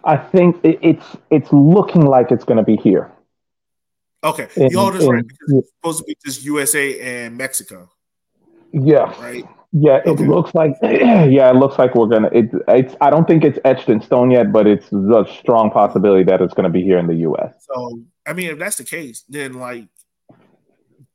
I 0.04 0.16
think 0.16 0.61
it's 0.64 1.16
it's 1.30 1.52
looking 1.52 2.06
like 2.06 2.32
it's 2.32 2.44
going 2.44 2.56
to 2.56 2.64
be 2.64 2.76
here. 2.76 3.12
Okay, 4.25 4.48
y'all 4.56 4.92
just 4.92 5.08
right 5.08 5.26
because 5.26 5.52
it's 5.52 5.70
supposed 5.70 5.98
to 5.98 6.04
be 6.04 6.16
just 6.25 6.44
USA 6.44 7.00
and 7.00 7.37
Mexico. 7.37 7.88
Yeah. 8.72 9.14
Right. 9.20 9.44
Yeah, 9.72 9.96
it 9.98 10.06
okay. 10.06 10.26
looks 10.26 10.54
like 10.54 10.72
yeah, 10.82 11.50
it 11.50 11.56
looks 11.56 11.78
like 11.78 11.94
we're 11.94 12.06
gonna. 12.06 12.30
It, 12.32 12.50
it's 12.68 12.96
I 13.02 13.10
don't 13.10 13.28
think 13.28 13.44
it's 13.44 13.58
etched 13.64 13.88
in 13.88 14.00
stone 14.00 14.30
yet, 14.30 14.50
but 14.50 14.66
it's 14.66 14.90
a 14.90 15.26
strong 15.38 15.70
possibility 15.70 16.25
that 16.25 16.40
it's 16.40 16.54
to 16.54 16.70
be 16.70 16.82
here 16.82 16.98
in 16.98 17.06
the 17.06 17.16
U.S. 17.16 17.66
So 17.70 18.00
I 18.26 18.32
mean, 18.32 18.50
if 18.50 18.58
that's 18.58 18.76
the 18.76 18.84
case, 18.84 19.25
then 19.28 19.54
like 19.54 19.88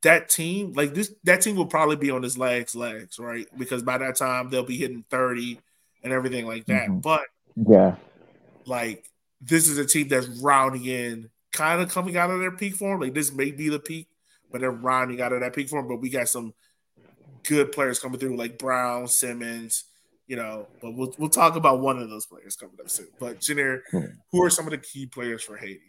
that 0.04 0.30
team, 0.30 0.74
like 0.74 0.94
this, 0.94 1.14
that 1.24 1.42
team 1.42 1.56
will 1.56 1.66
probably 1.66 1.96
be 1.96 2.12
on 2.12 2.22
his 2.22 2.38
legs, 2.38 2.76
legs, 2.76 3.18
right? 3.18 3.48
Because 3.58 3.82
by 3.82 3.98
that 3.98 4.16
time 4.16 4.50
they'll 4.50 4.64
be 4.64 4.78
hitting 4.78 5.04
thirty 5.10 5.60
and 6.04 6.14
everything 6.14 6.46
like 6.46 6.66
that. 6.68 6.90
Mm-hmm. 6.90 7.00
But 7.00 7.24
yeah, 7.56 7.96
like 8.68 9.10
this 9.42 9.68
is 9.68 9.80
a 9.80 9.86
team 9.86 10.10
that's 10.10 10.28
rounding 10.28 10.86
in, 10.86 11.30
kind 11.54 11.82
of 11.82 11.90
coming 11.90 12.18
out 12.18 12.32
of 12.32 12.40
their 12.40 12.52
peak 12.52 12.76
form. 12.76 13.00
Like 13.00 13.14
this 13.14 13.32
may 13.32 13.52
be 13.52 13.70
the 13.70 13.80
peak, 13.80 14.08
but 14.52 14.60
they're 14.60 14.72
rounding 14.72 15.22
out 15.22 15.32
of 15.32 15.40
that 15.40 15.56
peak 15.56 15.70
form. 15.70 15.88
But 15.88 16.02
we 16.02 16.10
got 16.10 16.28
some 16.28 16.54
good 17.48 17.72
players 17.72 18.00
coming 18.00 18.20
through, 18.20 18.36
like 18.36 18.58
Brown, 18.58 19.08
Simmons, 19.08 19.86
you 20.28 20.36
know. 20.36 20.68
But 20.82 20.96
we'll 20.96 21.14
we'll 21.18 21.30
talk 21.30 21.56
about 21.56 21.80
one 21.80 22.00
of 22.00 22.10
those 22.10 22.26
players 22.26 22.56
coming 22.56 22.76
up 22.82 22.90
soon. 22.90 23.08
But 23.20 23.40
Chenier, 23.40 23.84
hmm. 23.92 24.06
who 24.32 24.44
are 24.44 24.50
some 24.50 24.66
of 24.66 24.72
the 24.72 24.78
key 24.78 25.06
players 25.06 25.44
for 25.44 25.56
Haiti? 25.56 25.80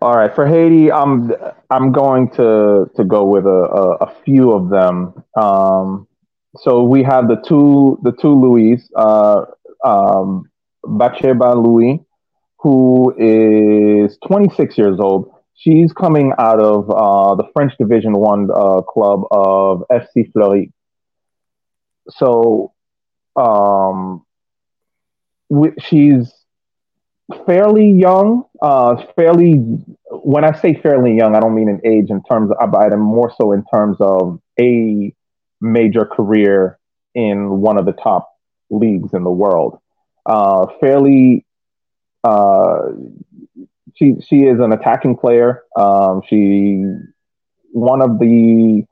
All 0.00 0.16
right, 0.16 0.34
for 0.34 0.46
Haiti, 0.46 0.90
I'm 0.90 1.32
I'm 1.70 1.92
going 1.92 2.28
to 2.30 2.90
to 2.96 3.04
go 3.04 3.24
with 3.24 3.46
a, 3.46 3.48
a, 3.48 3.90
a 4.06 4.14
few 4.24 4.52
of 4.52 4.68
them. 4.68 5.24
Um, 5.36 6.08
so 6.56 6.82
we 6.82 7.02
have 7.04 7.28
the 7.28 7.36
two 7.36 7.98
the 8.02 8.12
two 8.12 8.34
Louis, 8.34 8.82
uh, 8.96 9.44
um, 9.84 10.50
Batcheba 10.84 11.54
Louis, 11.54 12.04
who 12.62 13.12
is 13.18 14.18
26 14.26 14.78
years 14.78 14.98
old. 15.00 15.34
She's 15.54 15.92
coming 15.92 16.32
out 16.38 16.60
of 16.60 16.88
uh, 16.90 17.34
the 17.34 17.44
French 17.52 17.72
Division 17.78 18.12
One 18.12 18.48
uh, 18.54 18.82
club 18.82 19.22
of 19.30 19.84
FC 19.90 20.32
Fleury. 20.32 20.72
So, 22.10 22.72
um, 23.36 24.24
she's 25.80 26.32
fairly 27.46 27.90
young. 27.90 28.44
Uh, 28.60 29.04
fairly. 29.16 29.54
When 30.10 30.44
I 30.44 30.56
say 30.58 30.74
fairly 30.74 31.16
young, 31.16 31.34
I 31.34 31.40
don't 31.40 31.54
mean 31.54 31.68
in 31.68 31.80
age 31.84 32.10
in 32.10 32.22
terms 32.30 32.50
of, 32.50 32.70
but 32.70 32.96
more 32.96 33.32
so 33.36 33.52
in 33.52 33.64
terms 33.72 33.96
of 34.00 34.40
a 34.60 35.14
major 35.60 36.04
career 36.04 36.78
in 37.14 37.60
one 37.60 37.78
of 37.78 37.86
the 37.86 37.92
top 37.92 38.28
leagues 38.70 39.14
in 39.14 39.24
the 39.24 39.30
world 39.30 39.78
uh, 40.26 40.66
fairly. 40.80 41.44
Uh, 42.24 42.92
she 43.94 44.16
she 44.26 44.36
is 44.42 44.58
an 44.60 44.72
attacking 44.72 45.16
player. 45.16 45.62
Um, 45.76 46.22
she 46.28 46.84
one 47.72 48.02
of 48.02 48.18
the 48.18 48.84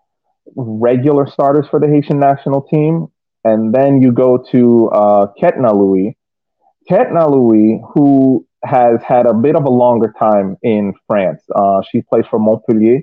regular 0.56 1.26
starters 1.26 1.66
for 1.70 1.80
the 1.80 1.88
Haitian 1.88 2.18
national 2.18 2.62
team, 2.62 3.08
and 3.44 3.74
then 3.74 4.02
you 4.02 4.12
go 4.12 4.38
to 4.50 4.88
uh, 4.88 5.26
Kethna 5.40 5.72
Louis. 5.72 6.16
Kethna 6.90 7.30
Louis, 7.30 7.80
who 7.94 8.46
has 8.64 9.00
had 9.06 9.26
a 9.26 9.34
bit 9.34 9.56
of 9.56 9.64
a 9.64 9.70
longer 9.70 10.12
time 10.18 10.56
in 10.62 10.94
France. 11.06 11.42
Uh, 11.54 11.82
she 11.90 12.02
plays 12.02 12.24
for 12.28 12.38
Montpellier. 12.38 13.02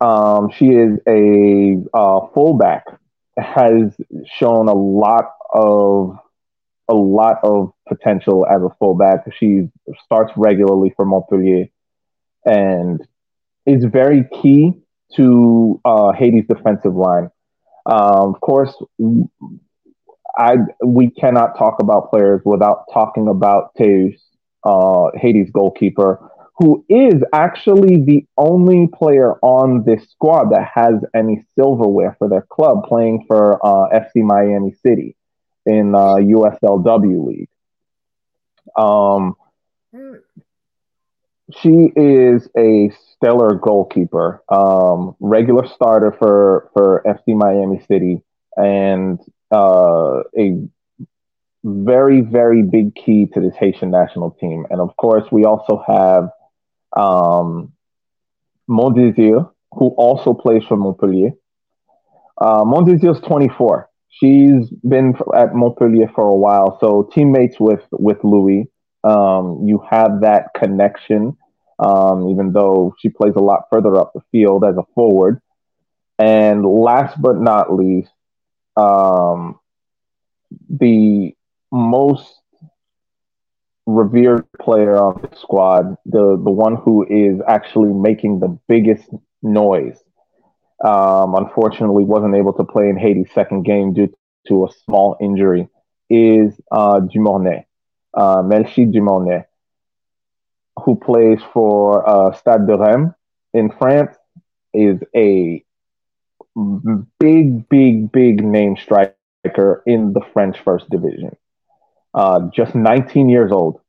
Um, 0.00 0.50
she 0.56 0.68
is 0.68 0.98
a 1.06 1.76
uh, 1.92 2.20
fullback, 2.32 2.84
has 3.36 3.94
shown 4.38 4.68
a 4.68 4.72
lot 4.74 5.32
of 5.52 6.18
a 6.90 6.94
lot 6.94 7.36
of 7.42 7.72
potential 7.88 8.46
as 8.46 8.62
a 8.62 8.74
fullback. 8.78 9.24
She 9.38 9.68
starts 10.04 10.32
regularly 10.36 10.92
for 10.96 11.04
Montpellier 11.04 11.66
and 12.44 13.00
is 13.66 13.84
very 13.84 14.24
key 14.42 14.72
to 15.16 15.80
uh, 15.84 16.12
Haiti's 16.12 16.46
defensive 16.48 16.94
line. 16.94 17.30
Um, 17.86 18.34
of 18.34 18.40
course, 18.40 18.74
I 20.36 20.56
we 20.84 21.10
cannot 21.10 21.58
talk 21.58 21.76
about 21.80 22.10
players 22.10 22.42
without 22.44 22.84
talking 22.92 23.28
about 23.28 23.74
Théus, 23.78 24.18
uh, 24.64 25.10
Haiti's 25.14 25.50
goalkeeper, 25.50 26.30
who 26.58 26.84
is 26.88 27.22
actually 27.32 28.02
the 28.04 28.26
only 28.36 28.88
player 28.92 29.34
on 29.42 29.84
this 29.84 30.08
squad 30.10 30.50
that 30.50 30.70
has 30.74 30.94
any 31.14 31.44
silverware 31.58 32.16
for 32.18 32.28
their 32.28 32.46
club, 32.50 32.84
playing 32.84 33.24
for 33.26 33.64
uh, 33.64 33.88
FC 33.98 34.22
Miami 34.22 34.74
City 34.86 35.16
in 35.66 35.94
uh, 35.94 36.16
USLW 36.16 37.26
league. 37.26 37.48
Um, 38.76 39.36
she 41.60 41.92
is 41.96 42.48
a 42.56 42.90
stellar 43.12 43.54
goalkeeper, 43.54 44.42
um, 44.48 45.16
regular 45.20 45.66
starter 45.66 46.14
for 46.18 46.70
for 46.72 47.02
FC 47.06 47.34
Miami 47.36 47.84
City, 47.88 48.22
and 48.56 49.18
uh, 49.50 50.22
a 50.38 50.68
very 51.64 52.20
very 52.20 52.62
big 52.62 52.94
key 52.94 53.26
to 53.34 53.40
this 53.40 53.54
Haitian 53.58 53.90
national 53.90 54.30
team. 54.32 54.66
And 54.70 54.80
of 54.80 54.96
course, 54.96 55.24
we 55.32 55.44
also 55.44 55.82
have 55.86 56.30
um, 56.96 57.72
Mondesir, 58.68 59.50
who 59.72 59.88
also 59.96 60.34
plays 60.34 60.62
for 60.68 60.76
Montpellier. 60.76 61.32
Uh, 62.40 62.64
Mondesir 62.64 63.14
is 63.14 63.20
24. 63.20 63.89
She's 64.10 64.68
been 64.86 65.14
at 65.34 65.54
Montpellier 65.54 66.10
for 66.14 66.26
a 66.26 66.34
while, 66.34 66.78
so 66.80 67.08
teammates 67.14 67.58
with 67.60 67.82
with 67.92 68.18
Louis. 68.24 68.68
Um, 69.04 69.62
you 69.66 69.82
have 69.88 70.20
that 70.20 70.48
connection, 70.54 71.36
um, 71.78 72.28
even 72.28 72.52
though 72.52 72.94
she 72.98 73.08
plays 73.08 73.34
a 73.36 73.40
lot 73.40 73.64
further 73.72 73.96
up 73.96 74.12
the 74.12 74.20
field 74.32 74.64
as 74.64 74.76
a 74.76 74.82
forward. 74.94 75.40
And 76.18 76.66
last 76.66 77.20
but 77.22 77.40
not 77.40 77.72
least, 77.72 78.10
um, 78.76 79.58
the 80.68 81.34
most 81.72 82.40
revered 83.86 84.46
player 84.60 84.96
on 84.96 85.22
the 85.22 85.36
squad, 85.36 85.96
the 86.04 86.40
the 86.42 86.50
one 86.50 86.76
who 86.76 87.06
is 87.08 87.40
actually 87.48 87.92
making 87.92 88.40
the 88.40 88.58
biggest 88.68 89.08
noise. 89.42 89.98
Um, 90.82 91.34
unfortunately, 91.34 92.04
wasn't 92.04 92.34
able 92.34 92.52
to 92.54 92.64
play 92.64 92.88
in 92.88 92.96
Haiti's 92.96 93.30
second 93.34 93.64
game 93.64 93.92
due 93.92 94.12
to 94.48 94.64
a 94.64 94.72
small 94.84 95.16
injury. 95.20 95.68
Is 96.08 96.60
uh, 96.72 97.00
Dumornay, 97.00 97.64
uh, 98.14 98.42
Melchie 98.42 98.92
Dumornay, 98.92 99.44
who 100.84 100.96
plays 100.96 101.38
for 101.52 102.08
uh, 102.08 102.34
Stade 102.34 102.66
de 102.66 102.76
Reims 102.76 103.12
in 103.54 103.70
France, 103.70 104.16
is 104.72 105.00
a 105.14 105.64
big, 107.18 107.68
big, 107.68 108.10
big 108.12 108.44
name 108.44 108.76
striker 108.76 109.82
in 109.86 110.12
the 110.12 110.20
French 110.32 110.58
First 110.64 110.88
Division. 110.90 111.36
Uh, 112.12 112.48
just 112.52 112.74
19 112.74 113.28
years 113.28 113.52
old, 113.52 113.80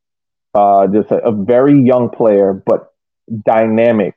uh, 0.53 0.85
just 0.87 1.09
a, 1.11 1.17
a, 1.25 1.31
very 1.31 1.81
young 1.81 2.09
player, 2.09 2.53
but 2.53 2.93
dynamic, 3.45 4.15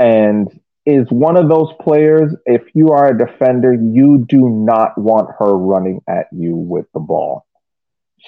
and 0.00 0.60
is 0.88 1.06
one 1.10 1.36
of 1.36 1.48
those 1.48 1.72
players. 1.80 2.34
If 2.46 2.62
you 2.74 2.88
are 2.90 3.10
a 3.10 3.18
defender, 3.18 3.74
you 3.74 4.24
do 4.28 4.48
not 4.48 4.96
want 4.98 5.30
her 5.38 5.56
running 5.56 6.00
at 6.08 6.26
you 6.32 6.56
with 6.56 6.86
the 6.94 7.00
ball. 7.00 7.46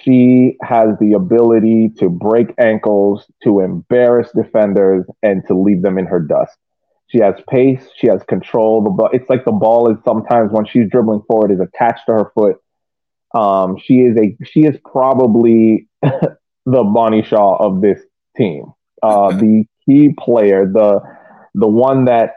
She 0.03 0.57
has 0.63 0.91
the 1.01 1.15
ability 1.15 1.91
to 1.99 2.09
break 2.09 2.55
ankles, 2.59 3.27
to 3.43 3.61
embarrass 3.61 4.31
defenders, 4.33 5.05
and 5.23 5.47
to 5.49 5.55
leave 5.55 5.83
them 5.83 5.99
in 5.99 6.07
her 6.07 6.21
dust. 6.21 6.57
She 7.09 7.19
has 7.19 7.35
pace. 7.49 7.89
She 7.97 8.07
has 8.07 8.23
control. 8.25 8.83
The 8.83 8.91
ball. 8.91 9.11
It's 9.13 9.29
like 9.29 9.45
the 9.45 9.53
ball 9.53 9.91
is 9.91 9.99
sometimes 10.05 10.53
when 10.53 10.67
she's 10.67 10.89
dribbling 10.89 11.23
forward 11.27 11.51
is 11.51 11.61
attached 11.61 12.07
to 12.07 12.13
her 12.13 12.33
foot 12.35 12.61
um, 13.35 13.77
she 13.79 14.01
is 14.01 14.17
a 14.17 14.37
she 14.45 14.61
is 14.61 14.77
probably 14.85 15.89
the 16.03 16.83
Bunny 16.83 17.23
Shaw 17.23 17.57
of 17.57 17.81
this 17.81 18.01
team. 18.37 18.73
Uh, 19.03 19.31
the 19.33 19.65
key 19.87 20.15
player, 20.19 20.67
the 20.67 21.01
the 21.55 21.69
one 21.69 22.07
that 22.07 22.35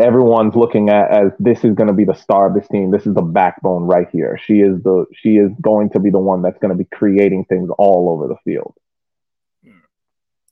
everyone's 0.00 0.54
looking 0.54 0.88
at 0.88 1.10
as 1.10 1.32
this 1.38 1.64
is 1.64 1.74
going 1.74 1.88
to 1.88 1.92
be 1.92 2.04
the 2.04 2.14
star 2.14 2.48
of 2.48 2.54
this 2.54 2.66
team. 2.68 2.90
This 2.90 3.06
is 3.06 3.14
the 3.14 3.22
backbone 3.22 3.84
right 3.84 4.08
here. 4.10 4.38
She 4.42 4.60
is 4.60 4.82
the 4.82 5.06
she 5.14 5.36
is 5.36 5.50
going 5.60 5.90
to 5.90 6.00
be 6.00 6.10
the 6.10 6.18
one 6.18 6.42
that's 6.42 6.58
going 6.58 6.70
to 6.70 6.78
be 6.78 6.86
creating 6.92 7.44
things 7.46 7.70
all 7.78 8.10
over 8.10 8.28
the 8.28 8.36
field. 8.44 8.74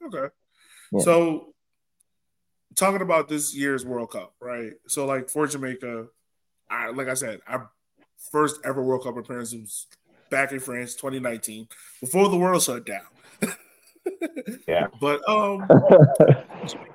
Okay, 0.02 0.34
yeah. 0.92 1.00
so 1.00 1.54
talking 2.74 3.02
about 3.02 3.28
this 3.28 3.54
year's 3.54 3.84
World 3.84 4.10
Cup, 4.10 4.34
right? 4.40 4.72
So 4.86 5.06
like 5.06 5.28
for 5.30 5.46
Jamaica, 5.46 6.06
I 6.68 6.90
like 6.90 7.08
I 7.08 7.14
said, 7.14 7.40
I 7.46 7.60
first 8.30 8.60
ever 8.64 8.82
World 8.82 9.04
Cup 9.04 9.16
appearance 9.16 9.52
was 9.54 9.86
back 10.30 10.52
in 10.52 10.60
France, 10.60 10.94
2019, 10.94 11.68
before 12.00 12.28
the 12.28 12.36
world 12.36 12.62
shut 12.62 12.86
down. 12.86 13.02
yeah, 14.68 14.86
but 15.00 15.26
um, 15.28 15.66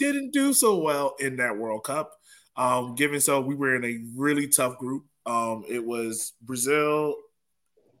didn't 0.00 0.32
do 0.32 0.52
so 0.52 0.78
well 0.78 1.14
in 1.20 1.36
that 1.36 1.56
World 1.56 1.84
Cup. 1.84 2.10
Um, 2.56 2.96
given 2.96 3.20
so 3.20 3.40
we 3.40 3.54
were 3.54 3.76
in 3.76 3.84
a 3.84 4.00
really 4.16 4.48
tough 4.48 4.76
group. 4.78 5.04
Um, 5.24 5.64
it 5.68 5.84
was 5.84 6.32
Brazil, 6.42 7.14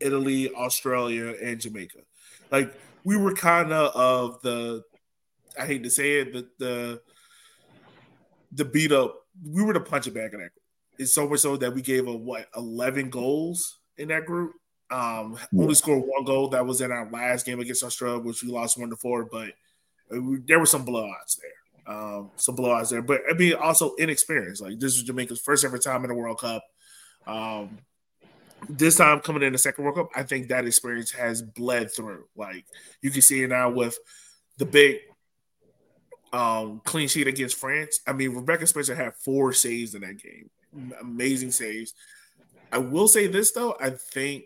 Italy, 0.00 0.52
Australia, 0.52 1.34
and 1.40 1.60
Jamaica. 1.60 2.00
Like 2.50 2.74
we 3.04 3.16
were 3.16 3.34
kind 3.34 3.72
of 3.72 3.94
of 3.94 4.42
the, 4.42 4.82
I 5.58 5.66
hate 5.66 5.84
to 5.84 5.90
say 5.90 6.20
it, 6.20 6.32
the 6.32 6.48
the 6.58 7.00
the 8.52 8.64
beat 8.64 8.90
up. 8.90 9.14
We 9.46 9.62
were 9.62 9.72
the 9.72 9.80
punching 9.80 10.12
bag 10.12 10.34
of 10.34 10.40
that 10.40 10.50
it's 11.00 11.14
so 11.14 11.26
much 11.26 11.40
so 11.40 11.56
that 11.56 11.74
we 11.74 11.80
gave 11.80 12.06
a 12.06 12.14
what 12.14 12.46
eleven 12.54 13.08
goals 13.08 13.78
in 13.96 14.08
that 14.08 14.26
group. 14.26 14.52
Um, 14.90 15.38
yeah. 15.52 15.62
only 15.62 15.74
scored 15.74 16.02
one 16.04 16.24
goal 16.24 16.48
that 16.48 16.66
was 16.66 16.82
in 16.82 16.92
our 16.92 17.08
last 17.10 17.46
game 17.46 17.58
against 17.58 17.82
Australia, 17.82 18.18
which 18.18 18.42
we 18.42 18.50
lost 18.50 18.78
one 18.78 18.90
to 18.90 18.96
four. 18.96 19.24
But 19.24 19.54
we, 20.10 20.40
there 20.46 20.58
were 20.58 20.66
some 20.66 20.84
blowouts 20.84 21.38
there, 21.40 21.69
um, 21.90 22.30
some 22.36 22.56
blowouts 22.56 22.90
there. 22.90 23.02
But 23.02 23.22
I 23.30 23.34
mean, 23.34 23.54
also 23.54 23.94
inexperienced. 23.94 24.62
Like 24.62 24.78
this 24.78 24.96
was 24.96 25.02
Jamaica's 25.02 25.40
first 25.40 25.64
ever 25.64 25.78
time 25.78 26.04
in 26.04 26.08
the 26.08 26.14
World 26.14 26.38
Cup. 26.38 26.62
Um, 27.26 27.78
this 28.68 28.96
time 28.96 29.20
coming 29.20 29.42
in 29.42 29.52
the 29.52 29.58
second 29.58 29.84
World 29.84 29.96
Cup, 29.96 30.10
I 30.14 30.22
think 30.22 30.48
that 30.48 30.66
experience 30.66 31.10
has 31.12 31.42
bled 31.42 31.92
through. 31.92 32.24
Like 32.36 32.64
you 33.02 33.10
can 33.10 33.22
see 33.22 33.42
it 33.42 33.48
now 33.48 33.70
with 33.70 33.98
the 34.58 34.66
big 34.66 34.98
um, 36.32 36.80
clean 36.84 37.08
sheet 37.08 37.26
against 37.26 37.56
France. 37.56 38.00
I 38.06 38.12
mean, 38.12 38.34
Rebecca 38.34 38.66
Spencer 38.66 38.94
had 38.94 39.14
four 39.14 39.52
saves 39.52 39.94
in 39.94 40.02
that 40.02 40.22
game 40.22 40.50
amazing 41.00 41.50
saves. 41.50 41.94
I 42.72 42.78
will 42.78 43.08
say 43.08 43.26
this 43.26 43.52
though, 43.52 43.76
I 43.80 43.90
think 43.90 44.44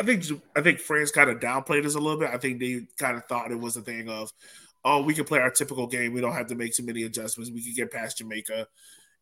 I 0.00 0.04
think 0.04 0.24
I 0.54 0.60
think 0.60 0.78
France 0.78 1.10
kind 1.10 1.30
of 1.30 1.40
downplayed 1.40 1.84
us 1.84 1.94
a 1.94 2.00
little 2.00 2.18
bit. 2.18 2.30
I 2.30 2.38
think 2.38 2.60
they 2.60 2.86
kind 2.98 3.16
of 3.16 3.24
thought 3.26 3.50
it 3.50 3.58
was 3.58 3.76
a 3.76 3.82
thing 3.82 4.08
of, 4.08 4.32
oh, 4.86 5.02
we 5.02 5.12
can 5.12 5.24
play 5.24 5.40
our 5.40 5.50
typical 5.50 5.88
game. 5.88 6.12
We 6.12 6.20
don't 6.20 6.32
have 6.32 6.46
to 6.46 6.54
make 6.54 6.72
too 6.72 6.86
many 6.86 7.02
adjustments. 7.02 7.50
We 7.50 7.60
can 7.60 7.74
get 7.74 7.90
past 7.92 8.18
Jamaica. 8.18 8.68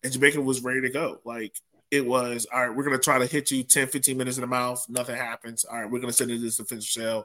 And 0.05 0.12
Jamaica 0.12 0.40
was 0.42 0.62
ready 0.62 0.83
to 0.83 0.90
go. 0.90 1.20
Like 1.24 1.57
it 1.90 2.05
was, 2.05 2.46
all 2.53 2.61
right, 2.61 2.77
we're 2.77 2.85
going 2.85 2.96
to 2.96 3.03
try 3.03 3.18
to 3.18 3.27
hit 3.27 3.50
you 3.50 3.62
10, 3.62 3.88
15 3.88 4.16
minutes 4.16 4.37
in 4.37 4.42
the 4.42 4.46
mouth. 4.46 4.85
Nothing 4.90 5.16
happens. 5.16 5.64
All 5.64 5.81
right, 5.81 5.90
we're 5.90 6.00
going 6.00 6.11
to 6.11 6.16
send 6.16 6.31
it 6.31 6.42
this 6.42 6.59
defensive 6.59 6.87
shell. 6.87 7.24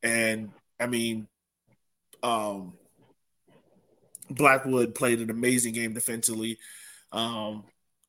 And 0.00 0.52
I 0.78 0.86
mean, 0.86 1.26
um, 2.22 2.74
Blackwood 4.30 4.94
played 4.94 5.20
an 5.20 5.30
amazing 5.30 5.74
game 5.74 5.92
defensively. 5.92 6.58
Um, 7.10 7.64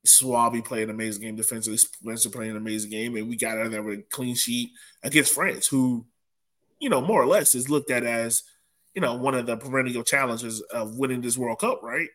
Swaby 0.05 0.63
played 0.63 0.83
an 0.83 0.89
amazing 0.91 1.23
game 1.23 1.35
defensively. 1.35 1.77
Spencer 1.77 2.29
played 2.29 2.51
an 2.51 2.57
amazing 2.57 2.91
game, 2.91 3.15
and 3.15 3.27
we 3.27 3.37
got 3.37 3.57
out 3.57 3.65
of 3.65 3.71
there 3.71 3.81
with 3.81 3.99
a 3.99 4.03
clean 4.03 4.35
sheet 4.35 4.69
against 5.01 5.33
France, 5.33 5.65
who, 5.65 6.05
you 6.79 6.89
know, 6.89 7.01
more 7.01 7.21
or 7.21 7.25
less 7.25 7.55
is 7.55 7.69
looked 7.69 7.89
at 7.89 8.03
as, 8.03 8.43
you 8.93 9.01
know, 9.01 9.15
one 9.15 9.35
of 9.35 9.45
the 9.45 9.57
perennial 9.57 10.03
challenges 10.03 10.61
of 10.61 10.97
winning 10.97 11.21
this 11.21 11.37
World 11.37 11.59
Cup, 11.59 11.81
right? 11.81 12.09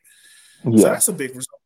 Yeah. 0.64 0.76
So 0.78 0.84
that's 0.84 1.08
a 1.08 1.12
big 1.12 1.30
result. 1.30 1.60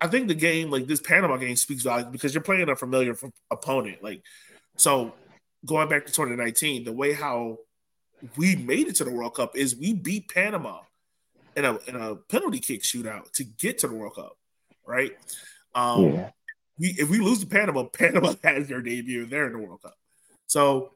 I 0.00 0.08
think 0.08 0.28
the 0.28 0.34
game, 0.34 0.70
like 0.70 0.86
this 0.86 1.00
Panama 1.00 1.36
game, 1.36 1.56
speaks 1.56 1.82
volumes 1.84 2.10
because 2.12 2.34
you're 2.34 2.42
playing 2.42 2.68
a 2.68 2.76
familiar 2.76 3.16
opponent. 3.50 4.02
Like, 4.02 4.22
so 4.76 5.14
going 5.64 5.88
back 5.88 6.06
to 6.06 6.12
2019, 6.12 6.84
the 6.84 6.92
way 6.92 7.12
how 7.12 7.58
we 8.36 8.56
made 8.56 8.88
it 8.88 8.96
to 8.96 9.04
the 9.04 9.10
World 9.10 9.34
Cup 9.34 9.56
is 9.56 9.76
we 9.76 9.92
beat 9.92 10.28
Panama 10.28 10.80
in 11.56 11.64
a 11.64 11.78
in 11.86 11.96
a 11.96 12.16
penalty 12.16 12.58
kick 12.58 12.82
shootout 12.82 13.30
to 13.32 13.44
get 13.44 13.78
to 13.78 13.88
the 13.88 13.94
World 13.94 14.16
Cup, 14.16 14.36
right? 14.86 15.12
Um, 15.74 16.14
yeah. 16.14 16.30
we, 16.78 16.88
if 16.98 17.10
we 17.10 17.18
lose 17.18 17.40
to 17.40 17.46
Panama, 17.46 17.84
Panama 17.92 18.34
has 18.42 18.68
their 18.68 18.82
debut 18.82 19.26
there 19.26 19.46
in 19.46 19.52
the 19.52 19.58
World 19.58 19.82
Cup. 19.82 19.94
So 20.46 20.92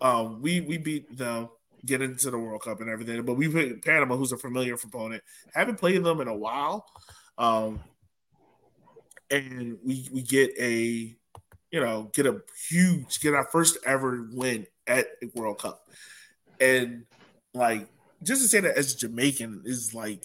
um, 0.00 0.42
we 0.42 0.60
we 0.60 0.78
beat 0.78 1.16
them, 1.16 1.48
get 1.84 2.02
into 2.02 2.30
the 2.30 2.38
World 2.38 2.62
Cup 2.62 2.80
and 2.80 2.88
everything. 2.88 3.22
But 3.24 3.34
we 3.34 3.48
played 3.48 3.82
Panama, 3.82 4.16
who's 4.16 4.32
a 4.32 4.38
familiar 4.38 4.74
opponent. 4.74 5.22
Haven't 5.54 5.78
played 5.78 6.02
them 6.02 6.20
in 6.20 6.28
a 6.28 6.36
while, 6.36 6.86
um, 7.38 7.80
and 9.30 9.78
we 9.84 10.08
we 10.12 10.22
get 10.22 10.50
a 10.58 11.14
you 11.70 11.80
know 11.80 12.10
get 12.14 12.26
a 12.26 12.40
huge 12.68 13.20
get 13.20 13.34
our 13.34 13.48
first 13.50 13.78
ever 13.84 14.28
win 14.32 14.66
at 14.86 15.06
World 15.34 15.58
Cup, 15.58 15.82
and 16.60 17.04
like 17.54 17.88
just 18.22 18.42
to 18.42 18.48
say 18.48 18.60
that 18.60 18.76
as 18.76 18.94
Jamaican 18.94 19.62
is 19.64 19.94
like 19.94 20.24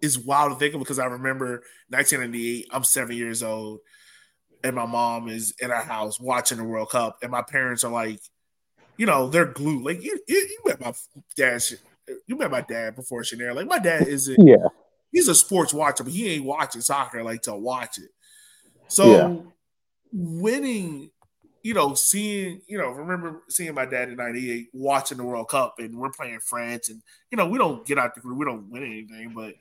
is 0.00 0.18
wild 0.18 0.52
to 0.52 0.58
think 0.58 0.74
of 0.74 0.80
because 0.80 0.98
I 0.98 1.06
remember 1.06 1.62
1998. 1.88 2.66
I'm 2.72 2.84
seven 2.84 3.16
years 3.16 3.42
old, 3.42 3.80
and 4.64 4.74
my 4.74 4.86
mom 4.86 5.28
is 5.28 5.54
in 5.60 5.70
our 5.70 5.82
house 5.82 6.20
watching 6.20 6.58
the 6.58 6.64
World 6.64 6.90
Cup, 6.90 7.18
and 7.22 7.30
my 7.30 7.42
parents 7.42 7.84
are 7.84 7.92
like, 7.92 8.20
you 8.96 9.06
know, 9.06 9.28
they're 9.28 9.46
glued. 9.46 9.84
Like 9.84 10.02
you, 10.02 10.18
you, 10.28 10.36
you 10.36 10.58
met 10.64 10.80
my 10.80 10.92
dad. 11.36 11.62
You 12.26 12.36
met 12.36 12.50
my 12.50 12.60
dad 12.60 12.96
before 12.96 13.22
Chenier. 13.22 13.54
Like 13.54 13.66
my 13.66 13.78
dad 13.78 14.06
isn't. 14.08 14.46
Yeah. 14.46 14.68
He's 15.10 15.28
a 15.28 15.34
sports 15.34 15.74
watcher, 15.74 16.04
but 16.04 16.12
he 16.12 16.30
ain't 16.30 16.44
watching 16.44 16.80
soccer 16.80 17.22
like 17.22 17.42
to 17.42 17.54
watch 17.54 17.98
it. 17.98 18.10
So 18.88 19.06
yeah. 19.06 19.36
winning 20.12 21.10
you 21.62 21.74
know, 21.74 21.94
seeing, 21.94 22.60
you 22.66 22.76
know, 22.76 22.88
remember 22.88 23.42
seeing 23.48 23.74
my 23.74 23.86
dad 23.86 24.08
in 24.08 24.16
98 24.16 24.68
watching 24.72 25.18
the 25.18 25.24
World 25.24 25.48
Cup 25.48 25.76
and 25.78 25.96
we're 25.96 26.10
playing 26.10 26.40
France 26.40 26.88
and, 26.88 27.02
you 27.30 27.36
know, 27.36 27.46
we 27.46 27.58
don't 27.58 27.86
get 27.86 27.98
out 27.98 28.14
the 28.14 28.20
group, 28.20 28.38
we 28.38 28.44
don't 28.44 28.68
win 28.68 28.82
anything, 28.82 29.32
but 29.34 29.54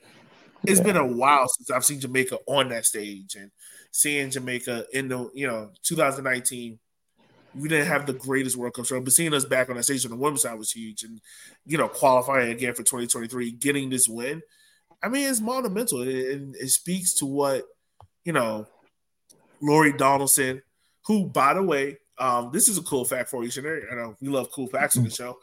it's 0.64 0.80
yeah. 0.80 0.86
been 0.86 0.98
a 0.98 1.06
while 1.06 1.48
since 1.48 1.70
I've 1.70 1.86
seen 1.86 2.00
Jamaica 2.00 2.40
on 2.48 2.70
that 2.70 2.86
stage 2.86 3.36
and 3.36 3.52
seeing 3.92 4.32
Jamaica 4.32 4.86
in 4.94 5.10
the, 5.10 5.30
you 5.34 5.48
know, 5.48 5.72
2019. 5.84 6.80
We 7.54 7.68
didn't 7.68 7.88
have 7.88 8.06
the 8.06 8.14
greatest 8.14 8.56
World 8.56 8.74
Cup 8.74 8.86
show, 8.86 9.00
but 9.02 9.14
seeing 9.14 9.34
us 9.34 9.46
back 9.46 9.70
on 9.70 9.76
that 9.76 9.84
stage 9.84 10.06
on 10.06 10.12
the 10.12 10.18
women's 10.18 10.44
side 10.44 10.58
was 10.58 10.72
huge. 10.72 11.04
And, 11.04 11.20
you 11.66 11.78
know, 11.78 11.88
qualifying 11.88 12.52
again 12.52 12.74
for 12.74 12.84
2023, 12.84 13.52
getting 13.52 13.90
this 13.90 14.08
win, 14.08 14.42
I 15.04 15.10
mean, 15.10 15.30
it's 15.30 15.42
monumental. 15.42 16.02
It, 16.02 16.10
it, 16.10 16.42
it 16.60 16.70
speaks 16.70 17.14
to 17.16 17.26
what, 17.26 17.64
you 18.24 18.34
know, 18.34 18.68
Lorne 19.62 19.98
Donaldson, 19.98 20.62
who, 21.06 21.26
by 21.26 21.54
the 21.54 21.64
way, 21.64 21.98
um, 22.18 22.52
this 22.54 22.68
is 22.68 22.78
a 22.78 22.84
cool 22.84 23.04
fact 23.04 23.30
for 23.30 23.44
you, 23.44 23.50
Shanari. 23.50 23.92
I 23.92 23.96
know 23.96 24.16
we 24.22 24.30
love 24.30 24.52
cool 24.52 24.68
facts 24.68 24.98
on 24.98 25.04
the 25.04 25.10
show. 25.10 25.38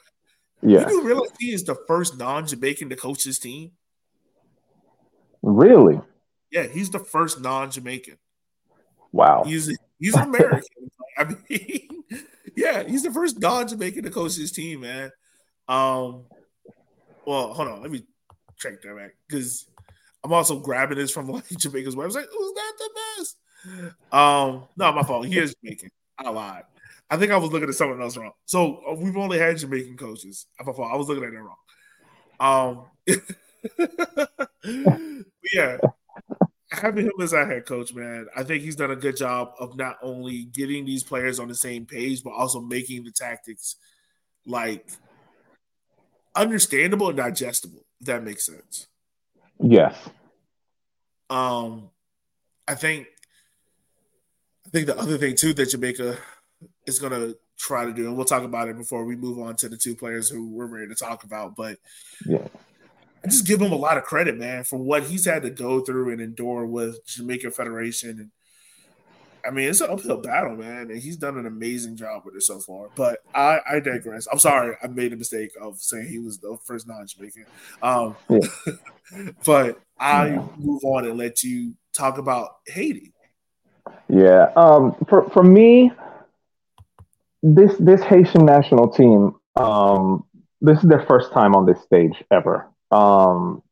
Yeah. 0.62 0.88
You 0.88 1.02
realize 1.02 1.30
he 1.38 1.52
is 1.52 1.64
the 1.64 1.76
first 1.86 2.18
non-Jamaican 2.18 2.88
to 2.90 2.96
coach 2.96 3.24
his 3.24 3.38
team? 3.38 3.72
Really? 5.42 6.00
Yeah, 6.50 6.66
he's 6.66 6.90
the 6.90 6.98
first 6.98 7.40
non-Jamaican. 7.40 8.18
Wow. 9.12 9.44
He's 9.44 9.76
he's 9.98 10.14
an 10.14 10.22
American. 10.22 10.62
I 11.18 11.24
mean, 11.24 11.87
yeah, 12.58 12.82
he's 12.82 13.04
the 13.04 13.12
first 13.12 13.38
non-Jamaican 13.38 14.02
to 14.02 14.10
coach 14.10 14.36
his 14.36 14.50
team, 14.50 14.80
man. 14.80 15.12
Um, 15.68 16.24
well, 17.24 17.54
hold 17.54 17.68
on, 17.68 17.82
let 17.82 17.90
me 17.90 18.04
check 18.58 18.82
that 18.82 18.96
back 18.96 19.14
because 19.28 19.68
I'm 20.24 20.32
also 20.32 20.58
grabbing 20.58 20.98
this 20.98 21.12
from 21.12 21.28
like 21.28 21.48
Jamaica's 21.48 21.94
website. 21.94 22.26
Who's 22.30 22.52
that 22.54 22.72
the 22.78 22.90
best? 23.16 23.36
Um, 24.12 24.64
no, 24.76 24.92
my 24.92 25.02
fault. 25.02 25.26
He 25.26 25.38
is 25.38 25.54
Jamaican. 25.62 25.90
I 26.18 26.30
lied. 26.30 26.64
I 27.08 27.16
think 27.16 27.30
I 27.30 27.36
was 27.36 27.52
looking 27.52 27.68
at 27.68 27.76
someone 27.76 28.02
else 28.02 28.16
wrong. 28.16 28.32
So 28.44 28.82
uh, 28.88 28.94
we've 28.94 29.16
only 29.16 29.38
had 29.38 29.56
Jamaican 29.56 29.96
coaches. 29.96 30.48
My 30.58 30.72
fault. 30.72 30.90
I 30.92 30.96
was 30.96 31.06
looking 31.08 31.22
at 31.24 31.32
it 31.32 31.38
wrong. 31.38 31.56
Um, 32.40 32.86
yeah, 35.52 35.78
having 36.70 37.06
him 37.06 37.12
as 37.20 37.32
our 37.32 37.46
head 37.46 37.66
coach, 37.66 37.94
man, 37.94 38.26
I 38.36 38.42
think 38.42 38.62
he's 38.62 38.76
done 38.76 38.90
a 38.90 38.96
good 38.96 39.16
job 39.16 39.52
of 39.58 39.76
not 39.76 39.96
only 40.02 40.44
getting 40.44 40.84
these 40.84 41.02
players 41.02 41.38
on 41.38 41.48
the 41.48 41.54
same 41.54 41.86
page, 41.86 42.22
but 42.22 42.30
also 42.30 42.60
making 42.60 43.04
the 43.04 43.10
tactics 43.10 43.76
like 44.46 44.90
understandable 46.34 47.08
and 47.08 47.16
digestible. 47.16 47.84
If 48.00 48.06
that 48.06 48.22
makes 48.22 48.46
sense. 48.46 48.86
Yes. 49.60 49.96
Um, 51.30 51.90
I 52.66 52.74
think 52.74 53.06
I 54.66 54.70
think 54.70 54.86
the 54.86 54.98
other 54.98 55.18
thing 55.18 55.34
too 55.34 55.52
that 55.54 55.70
Jamaica 55.70 56.18
is 56.86 56.98
going 56.98 57.12
to 57.12 57.36
try 57.58 57.84
to 57.84 57.92
do, 57.92 58.06
and 58.06 58.16
we'll 58.16 58.24
talk 58.24 58.44
about 58.44 58.68
it 58.68 58.76
before 58.76 59.04
we 59.04 59.16
move 59.16 59.38
on 59.38 59.56
to 59.56 59.68
the 59.68 59.76
two 59.76 59.96
players 59.96 60.28
who 60.28 60.48
we're 60.48 60.66
ready 60.66 60.88
to 60.88 60.94
talk 60.94 61.24
about. 61.24 61.56
But 61.56 61.78
yeah, 62.24 62.46
I 63.24 63.28
just 63.28 63.46
give 63.46 63.60
him 63.60 63.72
a 63.72 63.76
lot 63.76 63.98
of 63.98 64.04
credit, 64.04 64.38
man, 64.38 64.64
for 64.64 64.78
what 64.78 65.04
he's 65.04 65.24
had 65.24 65.42
to 65.42 65.50
go 65.50 65.80
through 65.80 66.12
and 66.12 66.20
endure 66.20 66.64
with 66.64 67.04
Jamaica 67.06 67.50
Federation. 67.50 68.10
And 68.10 68.30
I 69.46 69.50
mean, 69.50 69.68
it's 69.68 69.80
an 69.80 69.90
uphill 69.90 70.18
battle, 70.18 70.56
man, 70.56 70.90
and 70.90 71.00
he's 71.00 71.16
done 71.16 71.36
an 71.36 71.46
amazing 71.46 71.96
job 71.96 72.22
with 72.24 72.36
it 72.36 72.42
so 72.42 72.58
far. 72.58 72.88
But 72.94 73.18
I, 73.34 73.60
I 73.68 73.80
digress. 73.80 74.28
I'm 74.30 74.38
sorry, 74.38 74.76
I 74.82 74.86
made 74.86 75.12
a 75.12 75.16
mistake 75.16 75.50
of 75.60 75.78
saying 75.78 76.08
he 76.08 76.18
was 76.18 76.38
the 76.38 76.56
first 76.64 76.86
non-Jamaican. 76.86 77.46
Um, 77.82 78.16
yeah. 78.28 78.40
but 79.46 79.80
I 79.98 80.44
move 80.56 80.84
on 80.84 81.04
and 81.04 81.18
let 81.18 81.42
you 81.42 81.74
talk 81.92 82.18
about 82.18 82.56
Haiti. 82.66 83.12
Yeah. 84.08 84.52
Um, 84.56 84.94
for 85.08 85.28
for 85.30 85.42
me, 85.42 85.92
this 87.42 87.74
this 87.78 88.02
Haitian 88.02 88.44
national 88.44 88.90
team, 88.90 89.34
um, 89.56 90.24
this 90.60 90.78
is 90.78 90.88
their 90.88 91.04
first 91.06 91.32
time 91.32 91.54
on 91.54 91.66
this 91.66 91.82
stage 91.82 92.22
ever. 92.30 92.67
Um, 92.90 93.62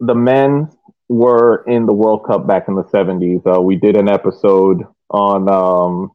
the 0.00 0.14
men 0.14 0.70
were 1.08 1.64
in 1.66 1.86
the 1.86 1.92
World 1.92 2.24
Cup 2.26 2.46
back 2.46 2.68
in 2.68 2.74
the 2.74 2.88
seventies. 2.90 3.40
Uh, 3.46 3.60
we 3.60 3.76
did 3.76 3.96
an 3.96 4.08
episode 4.08 4.82
on 5.10 5.48
um, 5.48 6.12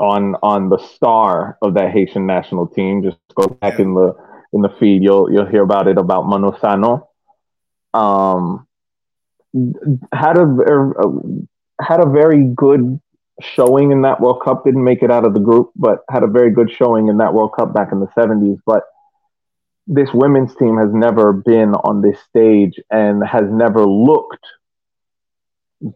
on 0.00 0.36
on 0.42 0.68
the 0.68 0.78
star 0.78 1.58
of 1.62 1.74
that 1.74 1.92
Haitian 1.92 2.26
national 2.26 2.66
team. 2.66 3.02
Just 3.02 3.18
go 3.34 3.46
back 3.46 3.78
in 3.78 3.94
the 3.94 4.14
in 4.52 4.62
the 4.62 4.70
feed. 4.80 5.02
You'll 5.02 5.32
you'll 5.32 5.46
hear 5.46 5.62
about 5.62 5.88
it 5.88 5.98
about 5.98 6.26
Manu 6.26 6.52
Sanon. 6.60 7.00
Um, 7.92 8.66
had 10.12 10.36
a, 10.36 10.42
a, 10.42 11.84
had 11.84 12.00
a 12.00 12.08
very 12.08 12.44
good 12.44 13.00
showing 13.40 13.92
in 13.92 14.02
that 14.02 14.20
World 14.20 14.42
Cup. 14.44 14.64
Didn't 14.64 14.84
make 14.84 15.02
it 15.02 15.10
out 15.10 15.24
of 15.24 15.34
the 15.34 15.40
group, 15.40 15.70
but 15.76 16.04
had 16.10 16.22
a 16.22 16.28
very 16.28 16.50
good 16.50 16.70
showing 16.70 17.08
in 17.08 17.18
that 17.18 17.34
World 17.34 17.52
Cup 17.56 17.72
back 17.72 17.92
in 17.92 18.00
the 18.00 18.06
70s. 18.08 18.58
But 18.66 18.84
this 19.86 20.08
women's 20.14 20.54
team 20.56 20.78
has 20.78 20.92
never 20.92 21.32
been 21.32 21.74
on 21.74 22.00
this 22.00 22.18
stage 22.28 22.80
and 22.90 23.22
has 23.26 23.44
never 23.50 23.84
looked 23.86 24.44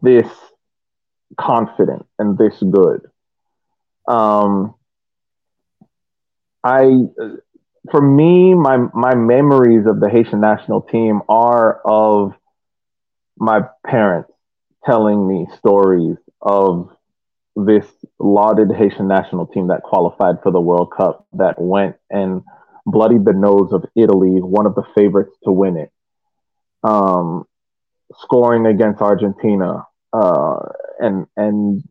this 0.02 0.28
confident 1.38 2.06
and 2.18 2.36
this 2.36 2.54
good. 2.70 3.06
Um, 4.06 4.74
I, 6.62 6.90
for 7.90 8.00
me, 8.00 8.54
my 8.54 8.76
my 8.92 9.14
memories 9.14 9.86
of 9.86 10.00
the 10.00 10.10
Haitian 10.10 10.40
national 10.40 10.82
team 10.82 11.22
are 11.28 11.80
of 11.84 12.34
my 13.38 13.60
parents 13.86 14.32
telling 14.84 15.26
me 15.26 15.46
stories 15.56 16.16
of 16.42 16.90
this 17.56 17.86
lauded 18.18 18.70
Haitian 18.72 19.08
national 19.08 19.46
team 19.46 19.68
that 19.68 19.82
qualified 19.82 20.36
for 20.42 20.52
the 20.52 20.60
World 20.60 20.92
Cup 20.96 21.26
that 21.34 21.60
went 21.60 21.96
and 22.10 22.42
bloodied 22.90 23.24
the 23.24 23.32
nose 23.32 23.72
of 23.72 23.84
Italy, 23.94 24.40
one 24.40 24.66
of 24.66 24.74
the 24.74 24.84
favorites 24.94 25.34
to 25.44 25.52
win 25.52 25.76
it, 25.76 25.90
um, 26.82 27.44
scoring 28.20 28.66
against 28.66 29.00
Argentina, 29.00 29.86
uh, 30.12 30.60
and 30.98 31.26
and 31.36 31.82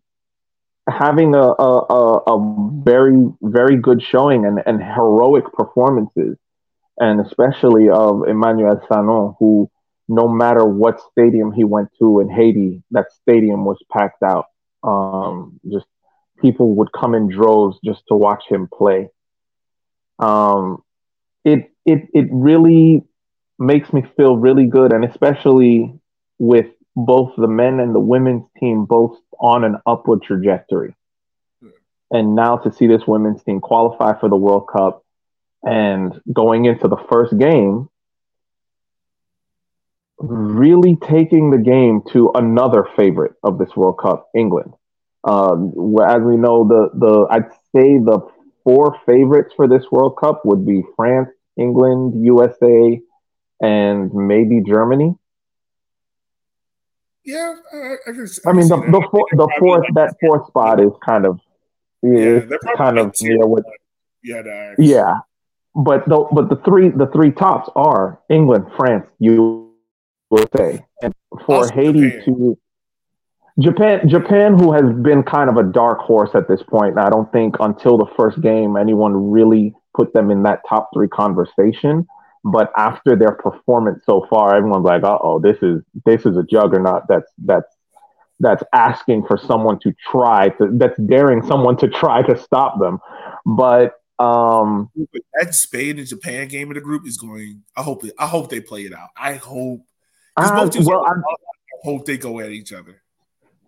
having 0.90 1.36
a, 1.36 1.40
a, 1.40 2.18
a, 2.28 2.82
very 2.84 3.28
very 3.42 3.76
good 3.76 4.02
showing 4.02 4.46
and, 4.46 4.62
and 4.66 4.82
heroic 4.82 5.46
performances, 5.54 6.38
and 6.98 7.20
especially 7.20 7.90
of 7.90 8.28
Emmanuel 8.28 8.82
Sanon, 8.90 9.36
who 9.40 9.70
no 10.08 10.28
matter 10.28 10.66
what 10.66 11.02
stadium 11.12 11.52
he 11.52 11.64
went 11.64 11.90
to 12.00 12.22
in 12.22 12.30
Haiti, 12.30 12.82
that 12.92 13.12
stadium 13.22 13.66
was 13.66 13.78
packed 13.92 14.24
out. 14.24 14.46
Um, 14.84 15.60
just 15.70 15.86
people 16.42 16.76
would 16.76 16.92
come 16.94 17.14
in 17.14 17.28
droves 17.28 17.78
just 17.84 18.04
to 18.08 18.16
watch 18.16 18.44
him 18.48 18.70
play. 18.74 19.10
Um, 20.20 20.84
it 21.48 21.72
it 21.86 22.10
it 22.14 22.28
really 22.32 23.04
makes 23.60 23.92
me 23.94 24.04
feel 24.16 24.38
really 24.38 24.66
good, 24.66 24.94
and 24.94 25.04
especially 25.06 26.00
with 26.40 26.68
both 26.96 27.34
the 27.38 27.48
men 27.48 27.80
and 27.80 27.94
the 27.94 28.00
women's 28.00 28.46
team 28.60 28.86
both 28.86 29.18
on 29.40 29.64
an 29.64 29.78
upward 29.86 30.22
trajectory. 30.24 30.94
And 32.10 32.36
now 32.36 32.58
to 32.58 32.72
see 32.72 32.88
this 32.88 33.06
women's 33.06 33.44
team 33.44 33.60
qualify 33.60 34.20
for 34.20 34.30
the 34.30 34.36
World 34.36 34.68
Cup 34.72 35.04
and 35.64 36.20
going 36.32 36.66
into 36.66 36.88
the 36.88 36.98
first 37.10 37.38
game 37.38 37.90
really 40.20 40.96
taking 40.96 41.52
the 41.52 41.58
game 41.58 42.02
to 42.14 42.32
another 42.34 42.88
favorite 42.96 43.34
of 43.44 43.58
this 43.58 43.76
World 43.76 44.00
Cup, 44.00 44.30
England. 44.36 44.74
Um, 45.24 45.74
as 46.08 46.22
we 46.22 46.38
know, 46.38 46.68
the 46.68 46.90
the 46.94 47.28
I'd 47.30 47.52
say 47.76 47.98
the 47.98 48.20
four 48.64 48.98
favorites 49.06 49.54
for 49.56 49.68
this 49.68 49.84
World 49.92 50.18
Cup 50.18 50.42
would 50.46 50.66
be 50.66 50.84
France, 50.96 51.30
England, 51.58 52.26
USA, 52.26 53.02
and 53.62 54.14
maybe 54.14 54.62
Germany. 54.66 55.16
Yeah, 57.26 57.56
I, 57.74 57.78
I, 57.78 57.92
I, 58.08 58.50
I 58.50 58.54
mean 58.54 58.68
the 58.70 58.78
the, 58.78 59.08
four, 59.12 59.26
the 59.32 59.50
fourth 59.60 59.86
that 59.96 60.16
fourth 60.22 60.48
spot 60.48 60.80
is 60.80 60.92
kind 61.06 61.26
of 61.26 61.40
yeah, 62.02 62.40
kind 62.78 62.98
of 62.98 63.14
near 63.22 63.46
what 63.46 63.64
yeah 64.24 64.74
yeah, 64.78 65.14
but 65.76 66.08
the 66.08 66.26
but 66.32 66.50
the 66.50 66.56
three 66.64 66.90
the 66.90 67.08
three 67.08 67.32
tops 67.32 67.70
are 67.76 68.20
England, 68.30 68.68
France, 68.78 69.08
you 69.20 69.74
say. 70.56 70.86
And 71.02 71.14
for 71.46 71.68
Haiti 71.68 72.10
Japan. 72.10 72.24
to 72.26 72.58
Japan, 73.60 74.08
Japan, 74.08 74.58
who 74.58 74.72
has 74.72 74.84
been 75.02 75.24
kind 75.24 75.50
of 75.50 75.58
a 75.58 75.64
dark 75.64 76.00
horse 76.00 76.30
at 76.36 76.48
this 76.48 76.62
point, 76.64 76.98
I 76.98 77.10
don't 77.10 77.32
think 77.32 77.56
until 77.60 77.98
the 77.98 78.06
first 78.16 78.40
game 78.42 78.78
anyone 78.78 79.32
really 79.32 79.74
put 79.96 80.14
them 80.14 80.32
in 80.32 80.44
that 80.44 80.62
top 80.68 80.90
three 80.94 81.08
conversation. 81.08 82.08
But 82.44 82.72
after 82.78 83.16
their 83.16 83.34
performance 83.34 84.04
so 84.06 84.26
far, 84.30 84.56
everyone's 84.56 84.86
like, 84.86 85.04
"Uh 85.04 85.18
oh, 85.22 85.40
this 85.40 85.58
is 85.62 85.82
this 86.06 86.26
is 86.26 86.38
a 86.38 86.44
juggernaut. 86.44 87.04
That's 87.10 87.32
that's 87.38 87.76
that's 88.40 88.64
asking 88.74 89.26
for 89.26 89.38
someone 89.38 89.80
to 89.80 89.94
try 90.12 90.50
to 90.50 90.70
that's 90.74 90.98
daring 91.00 91.46
someone 91.46 91.78
to 91.78 91.88
try 91.88 92.22
to 92.22 92.38
stop 92.38 92.80
them." 92.80 93.00
But 93.46 93.96
um, 94.20 94.90
that 95.40 95.54
Spain 95.54 96.00
and 96.00 96.08
Japan 96.08 96.48
game 96.48 96.70
of 96.70 96.76
the 96.76 96.82
group 96.82 97.06
is 97.06 97.18
going. 97.18 97.64
I 97.76 97.84
hope 97.84 98.04
it, 98.06 98.14
I 98.18 98.28
hope 98.28 98.50
they 98.50 98.62
play 98.62 98.84
it 98.84 98.94
out. 98.94 99.10
I 99.18 99.34
hope 99.34 99.82
uh, 100.38 100.70
well, 100.86 101.06
I 101.06 101.14
hope 101.84 102.06
they 102.06 102.18
go 102.18 102.40
at 102.40 102.52
each 102.52 102.72
other. 102.72 103.02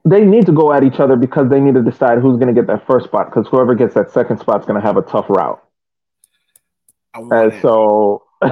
they 0.05 0.23
need 0.23 0.45
to 0.45 0.51
go 0.51 0.71
at 0.71 0.83
each 0.83 0.99
other 0.99 1.15
because 1.15 1.49
they 1.49 1.59
need 1.59 1.73
to 1.73 1.81
decide 1.81 2.19
who's 2.19 2.37
going 2.37 2.53
to 2.53 2.53
get 2.53 2.67
that 2.67 2.85
first 2.87 3.07
spot 3.07 3.27
because 3.27 3.47
whoever 3.47 3.75
gets 3.75 3.93
that 3.95 4.11
second 4.11 4.39
spot 4.39 4.61
is 4.61 4.65
going 4.65 4.79
to 4.79 4.85
have 4.85 4.97
a 4.97 5.01
tough 5.01 5.25
route. 5.29 5.61
And 7.13 7.53
so, 7.61 8.23
but 8.41 8.51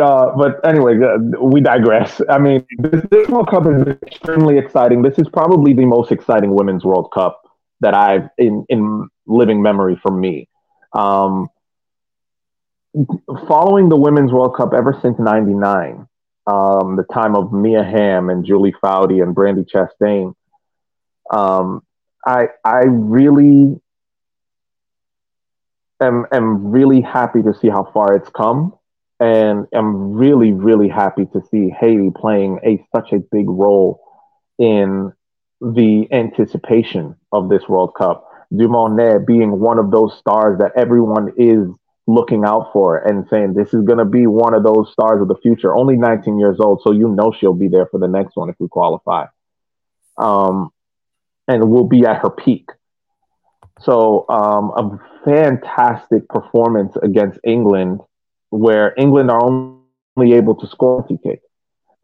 uh, 0.00 0.32
but 0.36 0.64
anyway, 0.64 0.98
uh, 1.02 1.18
we 1.42 1.60
digress. 1.60 2.20
I 2.28 2.38
mean, 2.38 2.64
this, 2.78 3.02
this 3.10 3.28
World 3.28 3.48
Cup 3.48 3.66
is 3.66 3.86
extremely 4.02 4.58
exciting. 4.58 5.02
This 5.02 5.18
is 5.18 5.28
probably 5.28 5.72
the 5.72 5.84
most 5.84 6.12
exciting 6.12 6.54
women's 6.54 6.84
World 6.84 7.10
Cup 7.12 7.42
that 7.80 7.94
I've 7.94 8.28
in 8.38 8.64
in 8.68 9.08
living 9.26 9.60
memory 9.62 9.98
for 10.02 10.10
me. 10.10 10.48
Um, 10.92 11.48
following 13.46 13.88
the 13.88 13.96
Women's 13.96 14.32
World 14.32 14.56
Cup 14.56 14.72
ever 14.72 14.98
since 15.02 15.18
'99, 15.18 16.06
um, 16.46 16.96
the 16.96 17.04
time 17.12 17.36
of 17.36 17.52
Mia 17.52 17.82
Hamm 17.82 18.30
and 18.30 18.44
Julie 18.44 18.74
Foudy 18.82 19.22
and 19.22 19.34
Brandi 19.34 19.68
Chastain, 19.68 20.34
um, 21.30 21.82
I 22.24 22.48
I 22.64 22.84
really 22.86 23.80
am 26.00 26.26
am 26.32 26.70
really 26.70 27.00
happy 27.00 27.42
to 27.42 27.54
see 27.54 27.68
how 27.68 27.90
far 27.92 28.14
it's 28.14 28.28
come, 28.30 28.74
and 29.20 29.66
I'm 29.72 30.12
really 30.12 30.52
really 30.52 30.88
happy 30.88 31.26
to 31.26 31.42
see 31.50 31.70
Haiti 31.70 32.10
playing 32.14 32.60
a 32.64 32.84
such 32.94 33.12
a 33.12 33.18
big 33.18 33.48
role 33.48 34.00
in 34.58 35.12
the 35.60 36.08
anticipation 36.12 37.16
of 37.32 37.48
this 37.48 37.68
World 37.68 37.94
Cup. 37.94 38.24
Dumornay 38.52 39.26
being 39.26 39.58
one 39.60 39.78
of 39.78 39.90
those 39.90 40.16
stars 40.18 40.58
that 40.60 40.72
everyone 40.76 41.32
is 41.36 41.68
looking 42.06 42.44
out 42.44 42.70
for 42.72 42.96
and 42.96 43.26
saying 43.28 43.52
this 43.52 43.74
is 43.74 43.82
going 43.82 43.98
to 43.98 44.04
be 44.04 44.26
one 44.26 44.54
of 44.54 44.62
those 44.62 44.90
stars 44.90 45.20
of 45.20 45.28
the 45.28 45.36
future. 45.42 45.76
Only 45.76 45.96
19 45.96 46.38
years 46.38 46.58
old, 46.58 46.80
so 46.82 46.90
you 46.90 47.08
know 47.08 47.32
she'll 47.38 47.52
be 47.52 47.68
there 47.68 47.86
for 47.86 48.00
the 48.00 48.08
next 48.08 48.34
one 48.34 48.48
if 48.48 48.56
we 48.58 48.68
qualify. 48.68 49.26
Um, 50.16 50.70
and 51.46 51.70
will 51.70 51.84
be 51.84 52.06
at 52.06 52.22
her 52.22 52.30
peak. 52.30 52.70
So 53.80 54.26
um, 54.28 54.70
a 54.76 55.00
fantastic 55.24 56.28
performance 56.28 56.96
against 57.02 57.38
England, 57.44 58.00
where 58.50 58.94
England 58.96 59.30
are 59.30 59.44
only 59.44 60.32
able 60.34 60.54
to 60.56 60.66
score 60.66 61.06
a 61.08 61.18
kick. 61.18 61.40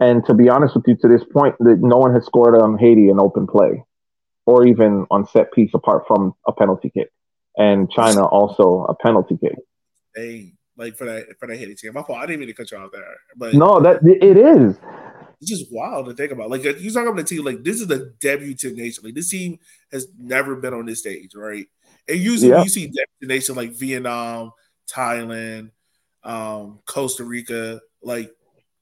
And 0.01 0.25
to 0.27 0.35
be 0.35 0.49
honest 0.49 0.75
with 0.75 0.85
you, 0.87 0.97
to 0.97 1.09
this 1.09 1.25
point, 1.25 1.57
that 1.61 1.79
no 1.81 1.99
one 1.99 2.13
has 2.15 2.27
scored 2.27 2.61
on 2.61 2.79
Haiti 2.79 3.09
in 3.09 3.21
open 3.21 3.47
play, 3.47 3.85
or 4.47 4.67
even 4.67 5.07
on 5.11 5.27
set 5.27 5.53
piece, 5.53 5.71
apart 5.75 6.05
from 6.07 6.35
a 6.47 6.53
penalty 6.53 6.91
kick, 6.91 7.11
and 7.57 7.91
China 7.91 8.25
also 8.25 8.85
a 8.85 8.95
penalty 8.95 9.39
kick. 9.41 9.57
Hey, 10.15 10.53
like 10.77 10.97
for 10.97 11.05
that 11.05 11.39
for 11.39 11.47
that 11.47 11.57
Haiti 11.57 11.75
team, 11.75 11.93
my 11.95 12.03
fault. 12.03 12.19
I 12.19 12.27
didn't 12.27 12.41
mean 12.41 12.49
to 12.49 12.55
cut 12.55 12.71
you 12.71 12.79
off 12.79 12.91
there, 12.93 13.05
but 13.37 13.55
no, 13.55 13.81
that 13.81 14.01
it 14.05 14.37
is. 14.37 14.77
It's 15.45 15.61
just 15.61 15.73
wild 15.73 16.07
to 16.07 16.15
think 16.15 16.33
about. 16.33 16.49
Like 16.49 16.65
you 16.65 16.91
talk 16.91 17.07
about 17.07 17.17
the 17.17 17.25
team, 17.25 17.45
like 17.45 17.63
this 17.63 17.83
is 17.83 17.91
a 17.91 18.07
debutant 18.19 18.77
nation. 18.77 19.05
Like 19.05 19.15
this 19.15 19.29
team 19.29 19.59
has 19.93 20.09
never 20.19 20.57
been 20.57 20.73
on 20.73 20.87
this 20.87 21.01
stage, 21.01 21.35
right? 21.35 21.67
And 22.09 22.19
usually 22.19 22.51
yeah. 22.51 22.63
you 22.63 22.69
see 22.71 22.91
destination 22.91 23.55
like 23.55 23.73
Vietnam, 23.73 24.53
Thailand, 24.91 25.71
um, 26.23 26.81
Costa 26.87 27.25
Rica, 27.25 27.83
like 28.03 28.33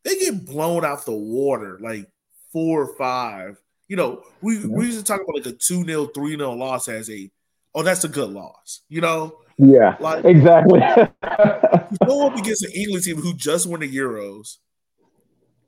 they 0.05 0.17
get 0.17 0.47
blown 0.47 0.85
out 0.85 1.05
the 1.05 1.13
water 1.13 1.81
like 1.83 2.09
four 2.53 2.83
or 2.83 2.97
five. 2.97 3.61
You 3.89 3.97
know, 3.97 4.23
we, 4.41 4.59
yeah. 4.59 4.67
we 4.69 4.87
used 4.87 4.99
to 4.99 5.05
talk 5.05 5.21
about 5.21 5.35
like 5.35 5.47
a 5.47 5.57
2 5.59 5.85
0, 5.85 6.07
3 6.07 6.37
0 6.37 6.53
loss 6.53 6.87
as 6.87 7.11
a, 7.11 7.29
oh, 7.75 7.83
that's 7.83 8.05
a 8.05 8.09
good 8.09 8.31
loss. 8.31 8.83
You 8.89 9.01
know? 9.01 9.39
Yeah, 9.59 9.97
like, 9.99 10.25
exactly. 10.25 10.79
you 10.97 12.07
go 12.07 12.27
up 12.29 12.37
against 12.37 12.65
an 12.65 12.71
England 12.73 13.05
team 13.05 13.17
who 13.17 13.35
just 13.35 13.67
won 13.67 13.81
the 13.81 13.93
Euros 13.93 14.59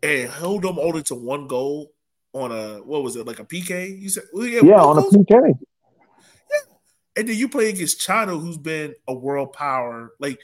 and 0.05 0.31
held 0.31 0.63
them 0.63 0.79
only 0.79 1.03
to 1.05 1.15
one 1.15 1.47
goal 1.47 1.91
on 2.35 2.53
a, 2.53 2.83
what 2.83 3.03
was 3.03 3.17
it, 3.17 3.27
like 3.27 3.41
a 3.41 3.45
PK? 3.45 3.99
You 3.99 4.09
said, 4.11 4.25
well, 4.33 4.47
yeah, 4.47 4.61
yeah 4.63 4.83
on 4.83 4.97
goals? 4.97 5.15
a 5.15 5.19
PK. 5.19 5.59
Yeah. 5.59 6.75
And 7.17 7.29
then 7.29 7.37
you 7.37 7.49
play 7.49 7.71
against 7.71 8.01
China, 8.01 8.37
who's 8.37 8.59
been 8.59 8.95
a 9.09 9.15
world 9.15 9.55
power. 9.55 10.13
Like, 10.21 10.39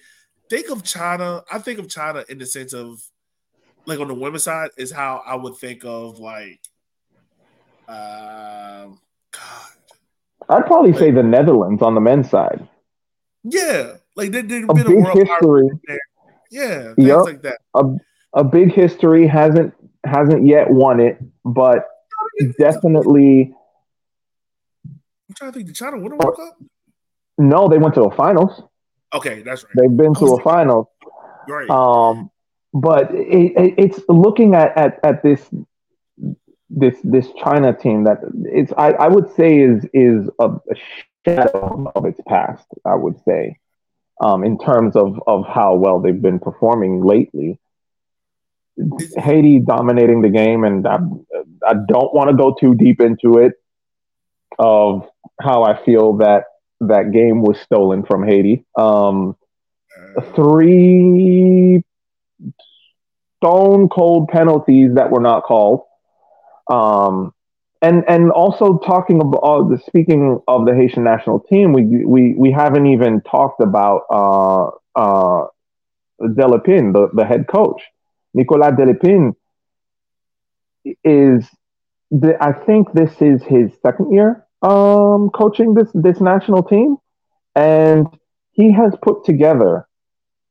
think 0.49 0.71
of 0.71 0.83
China. 0.83 1.43
I 1.53 1.59
think 1.59 1.79
of 1.79 1.89
China 1.89 2.25
in 2.29 2.39
the 2.39 2.47
sense 2.47 2.73
of, 2.73 3.03
like, 3.85 4.01
on 4.01 4.09
the 4.09 4.15
women's 4.15 4.45
side, 4.45 4.71
is 4.79 4.91
how 4.91 5.23
I 5.27 5.35
would 5.35 5.57
think 5.57 5.85
of, 5.85 6.19
like, 6.19 6.61
um, 7.87 8.99
God. 9.33 9.71
I'd 10.49 10.67
probably 10.67 10.93
like, 10.93 11.01
say 11.01 11.11
the 11.11 11.23
Netherlands 11.23 11.83
on 11.83 11.95
the 11.95 12.01
men's 12.01 12.31
side. 12.31 12.67
Yeah, 13.43 13.97
like 14.17 14.33
there, 14.33 14.43
has 14.43 14.49
been 14.49 14.87
a 14.87 14.97
world 14.97 15.17
history. 15.17 15.69
Yeah, 16.51 16.95
things 16.95 17.09
yep. 17.09 17.19
like 17.25 17.43
that. 17.43 17.59
A, 17.75 17.85
a 18.33 18.45
big 18.45 18.73
history 18.73 19.27
hasn't 19.27 19.75
hasn't 20.05 20.47
yet 20.47 20.71
won 20.71 21.01
it, 21.01 21.19
but 21.45 21.87
definitely 22.59 23.55
I'm 25.31 25.35
trying 25.35 25.53
to 25.53 25.57
think. 25.57 25.67
Did 25.67 25.77
China 25.77 25.99
win 25.99 26.13
a 26.13 26.17
World 26.17 26.37
Cup? 26.37 26.59
No, 27.39 27.69
they 27.69 27.79
went 27.79 27.95
to 27.95 28.03
a 28.03 28.15
finals. 28.15 28.63
Okay, 29.13 29.43
that's 29.43 29.65
right. 29.65 29.73
They've 29.77 29.97
been 29.97 30.15
to 30.15 30.35
a 30.35 30.43
final. 30.43 30.91
Right. 31.49 31.69
Um, 31.71 32.31
but 32.73 33.13
it, 33.13 33.53
it, 33.57 33.75
it's 33.79 34.01
looking 34.09 34.55
at, 34.55 34.77
at 34.77 35.01
at 35.05 35.23
this 35.23 35.49
this 36.69 36.97
this 37.03 37.29
China 37.43 37.73
team 37.77 38.05
that 38.05 38.19
it's 38.45 38.73
I, 38.77 38.91
I 38.91 39.09
would 39.09 39.35
say 39.35 39.61
is 39.61 39.85
is 39.93 40.29
a, 40.39 40.49
a 40.49 40.75
shadow 41.25 41.91
of 41.95 42.05
its 42.05 42.21
past. 42.29 42.67
I 42.85 42.95
would 42.95 43.21
say, 43.25 43.59
um, 44.21 44.45
in 44.45 44.59
terms 44.59 44.97
of 44.97 45.21
of 45.27 45.47
how 45.47 45.75
well 45.75 46.01
they've 46.01 46.23
been 46.23 46.39
performing 46.39 47.05
lately. 47.05 47.59
Haiti 49.17 49.61
dominating 49.61 50.23
the 50.23 50.29
game, 50.29 50.65
and 50.65 50.87
I, 50.87 50.99
I 51.67 51.75
don't 51.89 52.15
want 52.15 52.31
to 52.31 52.37
go 52.37 52.55
too 52.59 52.75
deep 52.75 53.01
into 53.01 53.39
it 53.39 53.55
of 54.59 55.09
how 55.41 55.65
I 55.65 55.83
feel 55.85 56.19
that 56.19 56.45
that 56.81 57.13
game 57.13 57.43
was 57.43 57.59
stolen 57.61 58.05
from 58.05 58.27
Haiti. 58.27 58.65
Um, 58.79 59.37
three 60.35 61.83
stone 63.37 63.89
cold 63.89 64.29
penalties 64.29 64.95
that 64.95 65.11
were 65.11 65.21
not 65.21 65.45
called. 65.45 65.83
Um, 66.71 67.33
and 67.83 68.05
and 68.09 68.31
also 68.31 68.79
talking 68.79 69.21
about 69.21 69.73
uh, 69.73 69.79
speaking 69.87 70.41
of 70.47 70.67
the 70.67 70.75
Haitian 70.75 71.05
national 71.05 71.41
team, 71.41 71.73
we 71.73 72.05
we 72.05 72.35
we 72.35 72.53
haven't 72.53 72.87
even 72.87 73.23
talked 73.23 73.63
about 73.63 74.03
uh, 74.11 74.67
uh, 74.95 75.47
Delépine, 76.21 76.93
the, 76.93 77.09
the 77.15 77.25
head 77.25 77.47
coach. 77.49 77.81
Nicolas 78.35 78.73
Delépine 78.73 79.35
is 81.05 81.47
the, 82.11 82.37
I 82.41 82.53
think 82.53 82.93
this 82.93 83.13
is 83.21 83.43
his 83.43 83.71
second 83.83 84.13
year 84.13 84.47
um, 84.63 85.31
coaching 85.31 85.75
this 85.75 85.89
this 85.95 86.21
national 86.21 86.63
team, 86.63 86.97
and 87.55 88.07
he 88.53 88.73
has 88.73 88.93
put 89.03 89.25
together 89.25 89.87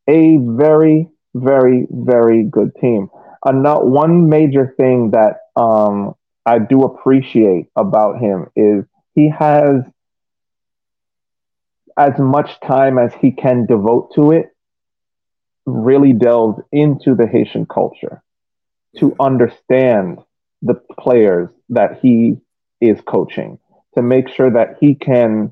a 0.07 0.37
very, 0.37 1.07
very, 1.35 1.87
very 1.89 2.43
good 2.43 2.71
team. 2.81 3.09
And 3.45 3.63
not 3.63 3.87
one 3.87 4.27
major 4.27 4.73
thing 4.77 5.11
that 5.11 5.37
um, 5.55 6.15
I 6.45 6.59
do 6.59 6.83
appreciate 6.83 7.67
about 7.75 8.19
him 8.19 8.47
is 8.55 8.85
he 9.13 9.29
has 9.29 9.83
as 11.95 12.17
much 12.17 12.59
time 12.65 12.97
as 12.97 13.13
he 13.21 13.31
can 13.31 13.65
devote 13.65 14.13
to 14.15 14.31
it, 14.31 14.55
really 15.73 16.13
delves 16.13 16.61
into 16.71 17.15
the 17.15 17.27
Haitian 17.27 17.65
culture 17.65 18.21
to 18.97 19.15
understand 19.19 20.19
the 20.61 20.75
players 20.99 21.49
that 21.69 21.99
he 22.01 22.37
is 22.81 22.99
coaching 23.01 23.59
to 23.95 24.01
make 24.01 24.27
sure 24.29 24.51
that 24.51 24.77
he 24.79 24.95
can 24.95 25.51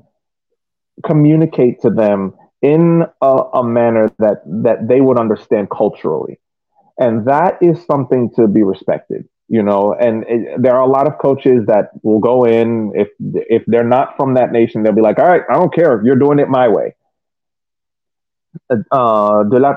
communicate 1.04 1.80
to 1.82 1.90
them 1.90 2.34
in 2.60 3.04
a, 3.22 3.26
a 3.54 3.64
manner 3.64 4.10
that 4.18 4.42
that 4.46 4.88
they 4.88 5.00
would 5.00 5.18
understand 5.18 5.70
culturally. 5.70 6.40
And 6.98 7.26
that 7.26 7.58
is 7.62 7.84
something 7.86 8.30
to 8.36 8.48
be 8.48 8.62
respected 8.62 9.28
you 9.48 9.62
know 9.62 9.94
and 9.98 10.24
it, 10.28 10.62
there 10.62 10.74
are 10.74 10.82
a 10.82 10.86
lot 10.86 11.06
of 11.06 11.18
coaches 11.18 11.64
that 11.66 11.90
will 12.02 12.20
go 12.20 12.44
in 12.44 12.92
if 12.94 13.08
if 13.20 13.64
they're 13.66 13.82
not 13.82 14.16
from 14.16 14.34
that 14.34 14.52
nation 14.52 14.82
they'll 14.82 14.92
be 14.92 15.00
like 15.00 15.18
all 15.18 15.26
right 15.26 15.42
i 15.50 15.54
don't 15.54 15.74
care 15.74 15.98
if 15.98 16.04
you're 16.04 16.16
doing 16.16 16.38
it 16.38 16.48
my 16.48 16.68
way. 16.68 16.94
Uh 18.90 19.44
de 19.44 19.58
la 19.58 19.76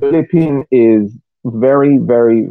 philippine 0.00 0.64
is 0.70 1.16
very 1.44 1.98
very 1.98 2.48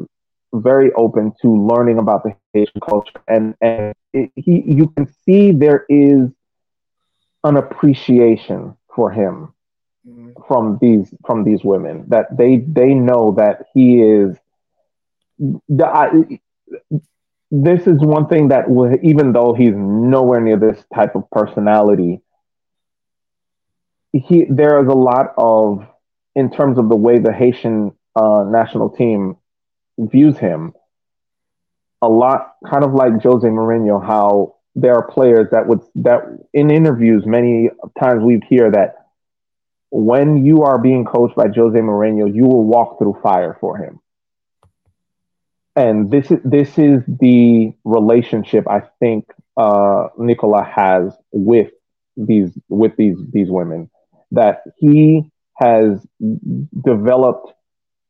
very 0.54 0.92
open 0.94 1.34
to 1.42 1.68
learning 1.68 2.00
about 2.00 2.24
the 2.24 2.36
Haitian 2.54 2.82
culture, 2.82 3.22
and 3.28 3.56
and 3.62 3.94
it, 4.14 4.32
he 4.36 4.64
you 4.66 4.88
can 4.90 5.08
see 5.26 5.52
there 5.52 5.86
is 5.90 6.30
an 7.44 7.58
appreciation 7.58 8.76
for 8.96 9.12
him 9.12 9.54
mm-hmm. 10.08 10.32
from 10.48 10.78
these 10.82 11.14
from 11.26 11.44
these 11.44 11.64
women 11.64 12.06
that 12.08 12.36
they 12.36 12.58
they 12.58 12.94
know 12.94 13.34
that 13.38 13.68
he 13.74 14.02
is. 14.02 14.38
The, 15.70 15.86
I, 15.86 16.40
this 17.52 17.88
is 17.88 18.00
one 18.00 18.28
thing 18.28 18.50
that 18.50 18.66
even 19.02 19.32
though 19.32 19.54
he's 19.54 19.74
nowhere 19.74 20.42
near 20.42 20.58
this 20.58 20.84
type 20.94 21.16
of 21.16 21.30
personality, 21.32 22.22
he 24.12 24.46
there 24.50 24.82
is 24.82 24.88
a 24.88 24.96
lot 24.96 25.34
of 25.38 25.88
in 26.40 26.50
terms 26.50 26.78
of 26.78 26.88
the 26.88 26.96
way 26.96 27.20
the 27.20 27.34
Haitian 27.34 27.92
uh, 28.16 28.46
national 28.48 28.90
team 28.92 29.36
views 29.98 30.38
him, 30.38 30.74
a 32.02 32.08
lot, 32.08 32.56
kind 32.70 32.86
of 32.86 32.94
like 32.94 33.22
Jose 33.22 33.46
Mourinho, 33.46 34.02
how 34.02 34.56
there 34.74 34.96
are 34.96 35.06
players 35.12 35.50
that 35.52 35.68
would 35.68 35.82
that 35.96 36.22
in 36.54 36.72
interviews 36.72 37.26
many 37.26 37.70
times 38.00 38.24
we 38.24 38.40
hear 38.48 38.72
that 38.72 39.08
when 39.90 40.46
you 40.46 40.62
are 40.64 40.78
being 40.78 41.04
coached 41.04 41.36
by 41.36 41.48
Jose 41.54 41.78
Mourinho, 41.78 42.34
you 42.34 42.44
will 42.44 42.64
walk 42.64 43.00
through 43.00 43.18
fire 43.22 43.58
for 43.60 43.78
him. 43.78 44.00
And 45.76 46.10
this 46.10 46.32
is 46.32 46.40
this 46.46 46.78
is 46.78 47.04
the 47.06 47.74
relationship 47.84 48.66
I 48.70 48.84
think 49.02 49.26
uh, 49.58 50.08
Nicolas 50.18 50.68
has 50.74 51.14
with 51.34 51.72
these 52.16 52.58
with 52.70 52.96
these 52.96 53.18
these 53.34 53.50
women 53.50 53.90
that 54.32 54.64
he 54.78 55.30
has 55.60 56.06
developed 56.84 57.54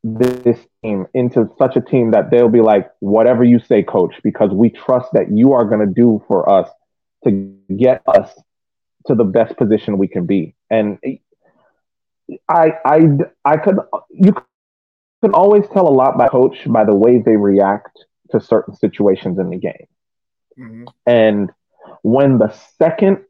this 0.03 0.59
team 0.83 1.07
into 1.13 1.49
such 1.57 1.75
a 1.75 1.81
team 1.81 2.11
that 2.11 2.29
they'll 2.29 2.47
be 2.47 2.61
like, 2.61 2.89
whatever 2.99 3.43
you 3.43 3.59
say, 3.59 3.83
coach, 3.83 4.15
because 4.23 4.51
we 4.51 4.69
trust 4.69 5.09
that 5.13 5.31
you 5.31 5.53
are 5.53 5.65
going 5.65 5.85
to 5.85 5.93
do 5.93 6.23
for 6.27 6.49
us 6.49 6.69
to 7.25 7.53
get 7.75 8.01
us 8.07 8.31
to 9.07 9.15
the 9.15 9.23
best 9.23 9.57
position 9.57 9.97
we 9.97 10.07
can 10.07 10.25
be. 10.25 10.55
And 10.69 10.99
I, 12.47 12.73
I, 12.85 13.01
I 13.43 13.57
could, 13.57 13.77
you 14.11 14.33
can 15.21 15.33
always 15.33 15.67
tell 15.73 15.87
a 15.87 15.91
lot 15.91 16.17
by 16.17 16.27
coach 16.27 16.59
by 16.67 16.85
the 16.85 16.95
way 16.95 17.19
they 17.19 17.35
react 17.35 17.97
to 18.31 18.39
certain 18.39 18.75
situations 18.75 19.39
in 19.39 19.49
the 19.49 19.57
game. 19.57 19.87
Mm-hmm. 20.57 20.83
And 21.07 21.49
when 22.03 22.37
the 22.37 22.55
second 22.77 23.23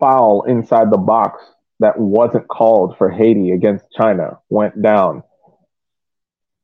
foul 0.00 0.42
inside 0.42 0.90
the 0.90 0.98
box 0.98 1.42
that 1.80 1.98
wasn't 1.98 2.48
called 2.48 2.96
for 2.98 3.10
Haiti 3.10 3.52
against 3.52 3.84
China 3.96 4.38
went 4.48 4.80
down, 4.82 5.22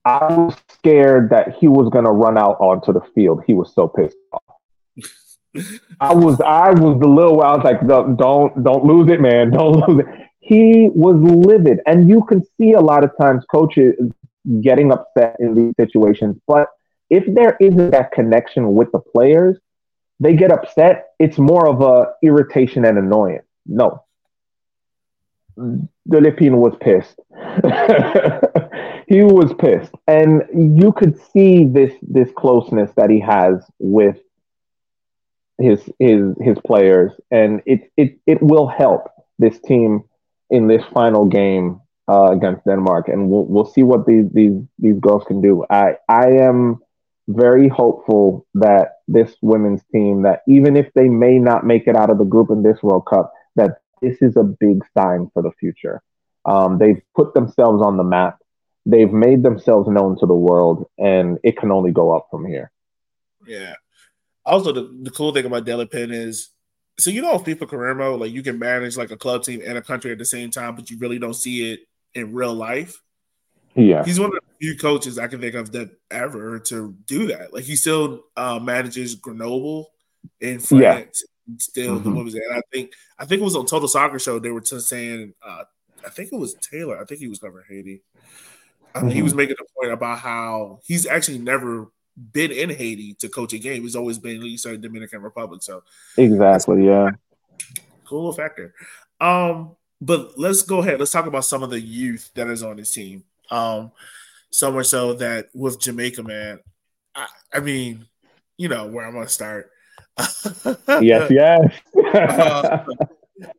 I 0.04 0.32
was 0.34 0.56
scared 0.72 1.30
that 1.30 1.56
he 1.58 1.68
was 1.68 1.88
going 1.88 2.04
to 2.04 2.10
run 2.10 2.36
out 2.36 2.56
onto 2.60 2.92
the 2.92 3.00
field. 3.14 3.42
He 3.46 3.54
was 3.54 3.72
so 3.74 3.88
pissed 3.88 4.16
off. 4.32 4.42
I 6.00 6.12
was, 6.12 6.40
I 6.40 6.70
was 6.70 7.00
the 7.00 7.08
little. 7.08 7.40
I 7.40 7.54
was 7.54 7.64
like, 7.64 7.86
don't, 7.86 8.16
don't 8.16 8.84
lose 8.84 9.08
it, 9.10 9.20
man. 9.20 9.50
Don't 9.52 9.88
lose 9.88 10.00
it. 10.00 10.06
He 10.40 10.90
was 10.92 11.16
livid, 11.16 11.80
and 11.86 12.06
you 12.06 12.22
can 12.24 12.42
see 12.58 12.72
a 12.72 12.80
lot 12.80 13.02
of 13.02 13.12
times 13.18 13.46
coaches 13.50 13.94
getting 14.60 14.92
upset 14.92 15.36
in 15.38 15.54
these 15.54 15.72
situations. 15.80 16.36
But 16.46 16.68
if 17.08 17.24
there 17.34 17.56
isn't 17.60 17.92
that 17.92 18.12
connection 18.12 18.74
with 18.74 18.92
the 18.92 18.98
players, 18.98 19.56
they 20.20 20.36
get 20.36 20.52
upset. 20.52 21.06
It's 21.18 21.38
more 21.38 21.66
of 21.66 21.80
a 21.80 22.12
irritation 22.22 22.84
and 22.84 22.98
annoyance. 22.98 23.46
No, 23.64 24.04
Delépine 25.58 26.56
was 26.56 26.74
pissed. 26.80 27.20
he 29.08 29.22
was 29.22 29.54
pissed, 29.58 29.92
and 30.08 30.42
you 30.80 30.92
could 30.92 31.18
see 31.32 31.64
this 31.64 31.92
this 32.02 32.30
closeness 32.36 32.90
that 32.96 33.10
he 33.10 33.20
has 33.20 33.64
with 33.78 34.18
his 35.58 35.80
his 35.98 36.34
his 36.40 36.58
players, 36.66 37.12
and 37.30 37.62
it 37.66 37.90
it 37.96 38.18
it 38.26 38.42
will 38.42 38.66
help 38.66 39.08
this 39.38 39.58
team 39.60 40.04
in 40.50 40.66
this 40.66 40.82
final 40.92 41.24
game 41.24 41.80
uh, 42.08 42.30
against 42.32 42.64
Denmark, 42.64 43.08
and 43.08 43.30
we'll 43.30 43.44
we'll 43.44 43.64
see 43.64 43.82
what 43.82 44.06
these 44.06 44.26
these 44.32 44.60
these 44.78 44.98
girls 44.98 45.24
can 45.24 45.40
do. 45.40 45.64
I 45.70 45.96
I 46.08 46.28
am 46.30 46.80
very 47.28 47.68
hopeful 47.68 48.46
that 48.54 48.98
this 49.08 49.36
women's 49.40 49.82
team, 49.92 50.22
that 50.22 50.42
even 50.46 50.76
if 50.76 50.92
they 50.94 51.08
may 51.08 51.38
not 51.38 51.64
make 51.64 51.86
it 51.86 51.96
out 51.96 52.10
of 52.10 52.18
the 52.18 52.24
group 52.24 52.50
in 52.50 52.62
this 52.62 52.82
World 52.82 53.06
Cup, 53.06 53.32
that 53.56 53.78
this 54.02 54.20
is 54.20 54.36
a 54.36 54.42
big 54.42 54.82
sign 54.96 55.30
for 55.32 55.42
the 55.42 55.52
future. 55.58 56.02
Um, 56.44 56.78
they've 56.78 57.00
put 57.14 57.34
themselves 57.34 57.82
on 57.82 57.96
the 57.96 58.04
map 58.04 58.38
they've 58.86 59.12
made 59.12 59.42
themselves 59.42 59.88
known 59.88 60.18
to 60.18 60.26
the 60.26 60.34
world, 60.34 60.86
and 60.98 61.38
it 61.42 61.56
can 61.56 61.70
only 61.70 61.90
go 61.90 62.14
up 62.14 62.28
from 62.30 62.46
here. 62.46 62.70
Yeah. 63.46 63.74
Also, 64.44 64.72
the, 64.72 64.98
the 65.02 65.10
cool 65.10 65.32
thing 65.32 65.46
about 65.46 65.64
Delépine 65.64 66.12
is, 66.12 66.50
so 66.98 67.10
you 67.10 67.22
know, 67.22 67.38
FIFA 67.38 67.68
Career 67.68 67.94
Mode, 67.94 68.20
like 68.20 68.32
you 68.32 68.42
can 68.42 68.58
manage 68.58 68.96
like 68.96 69.10
a 69.10 69.16
club 69.16 69.42
team 69.42 69.62
and 69.64 69.78
a 69.78 69.82
country 69.82 70.12
at 70.12 70.18
the 70.18 70.24
same 70.24 70.50
time, 70.50 70.76
but 70.76 70.90
you 70.90 70.98
really 70.98 71.18
don't 71.18 71.34
see 71.34 71.72
it 71.72 71.80
in 72.14 72.34
real 72.34 72.54
life. 72.54 73.00
Yeah, 73.74 74.04
he's 74.04 74.20
one 74.20 74.28
of 74.28 74.34
the 74.34 74.40
few 74.60 74.76
coaches 74.78 75.18
I 75.18 75.26
can 75.26 75.40
think 75.40 75.56
of 75.56 75.72
that 75.72 75.90
ever 76.10 76.60
to 76.60 76.94
do 77.06 77.26
that. 77.28 77.52
Like 77.52 77.64
he 77.64 77.74
still 77.74 78.22
uh, 78.36 78.60
manages 78.60 79.16
Grenoble 79.16 79.90
in 80.40 80.60
France. 80.60 81.24
Still 81.58 81.96
mm-hmm. 81.96 82.04
the 82.04 82.16
women's, 82.16 82.34
and 82.34 82.54
I 82.54 82.62
think 82.72 82.92
I 83.18 83.26
think 83.26 83.40
it 83.40 83.44
was 83.44 83.56
on 83.56 83.66
Total 83.66 83.88
Soccer 83.88 84.18
Show. 84.18 84.38
They 84.38 84.50
were 84.50 84.60
just 84.60 84.88
saying, 84.88 85.34
uh, 85.46 85.64
I 86.06 86.10
think 86.10 86.32
it 86.32 86.38
was 86.38 86.54
Taylor. 86.54 86.98
I 87.00 87.04
think 87.04 87.20
he 87.20 87.28
was 87.28 87.38
covering 87.38 87.66
Haiti 87.68 88.02
mm-hmm. 88.94 89.08
he 89.10 89.22
was 89.22 89.32
mm-hmm. 89.32 89.38
making 89.38 89.56
a 89.60 89.80
point 89.80 89.92
about 89.92 90.18
how 90.18 90.80
he's 90.84 91.06
actually 91.06 91.38
never 91.38 91.88
been 92.32 92.52
in 92.52 92.70
Haiti 92.70 93.14
to 93.14 93.28
coach 93.28 93.52
a 93.52 93.58
game. 93.58 93.82
He's 93.82 93.96
always 93.96 94.18
been 94.18 94.36
at 94.36 94.42
least 94.42 94.66
in 94.66 94.80
Dominican 94.80 95.22
Republic. 95.22 95.62
So 95.62 95.82
exactly, 96.16 96.86
yeah, 96.86 97.10
cool 98.04 98.32
factor. 98.32 98.74
Um, 99.20 99.76
but 100.00 100.38
let's 100.38 100.62
go 100.62 100.78
ahead. 100.78 100.98
Let's 100.98 101.12
talk 101.12 101.26
about 101.26 101.44
some 101.44 101.62
of 101.62 101.70
the 101.70 101.80
youth 101.80 102.30
that 102.34 102.48
is 102.48 102.62
on 102.62 102.78
his 102.78 102.90
team. 102.90 103.24
Um, 103.50 103.92
somewhere 104.50 104.84
so 104.84 105.14
that 105.14 105.48
with 105.54 105.80
Jamaica, 105.80 106.22
man, 106.22 106.60
I, 107.14 107.26
I 107.52 107.60
mean, 107.60 108.06
you 108.56 108.68
know 108.68 108.86
where 108.86 109.06
I'm 109.06 109.14
gonna 109.14 109.28
start. 109.28 109.70
Yes, 111.00 111.30
yes. 111.30 111.80
uh, 112.14 112.84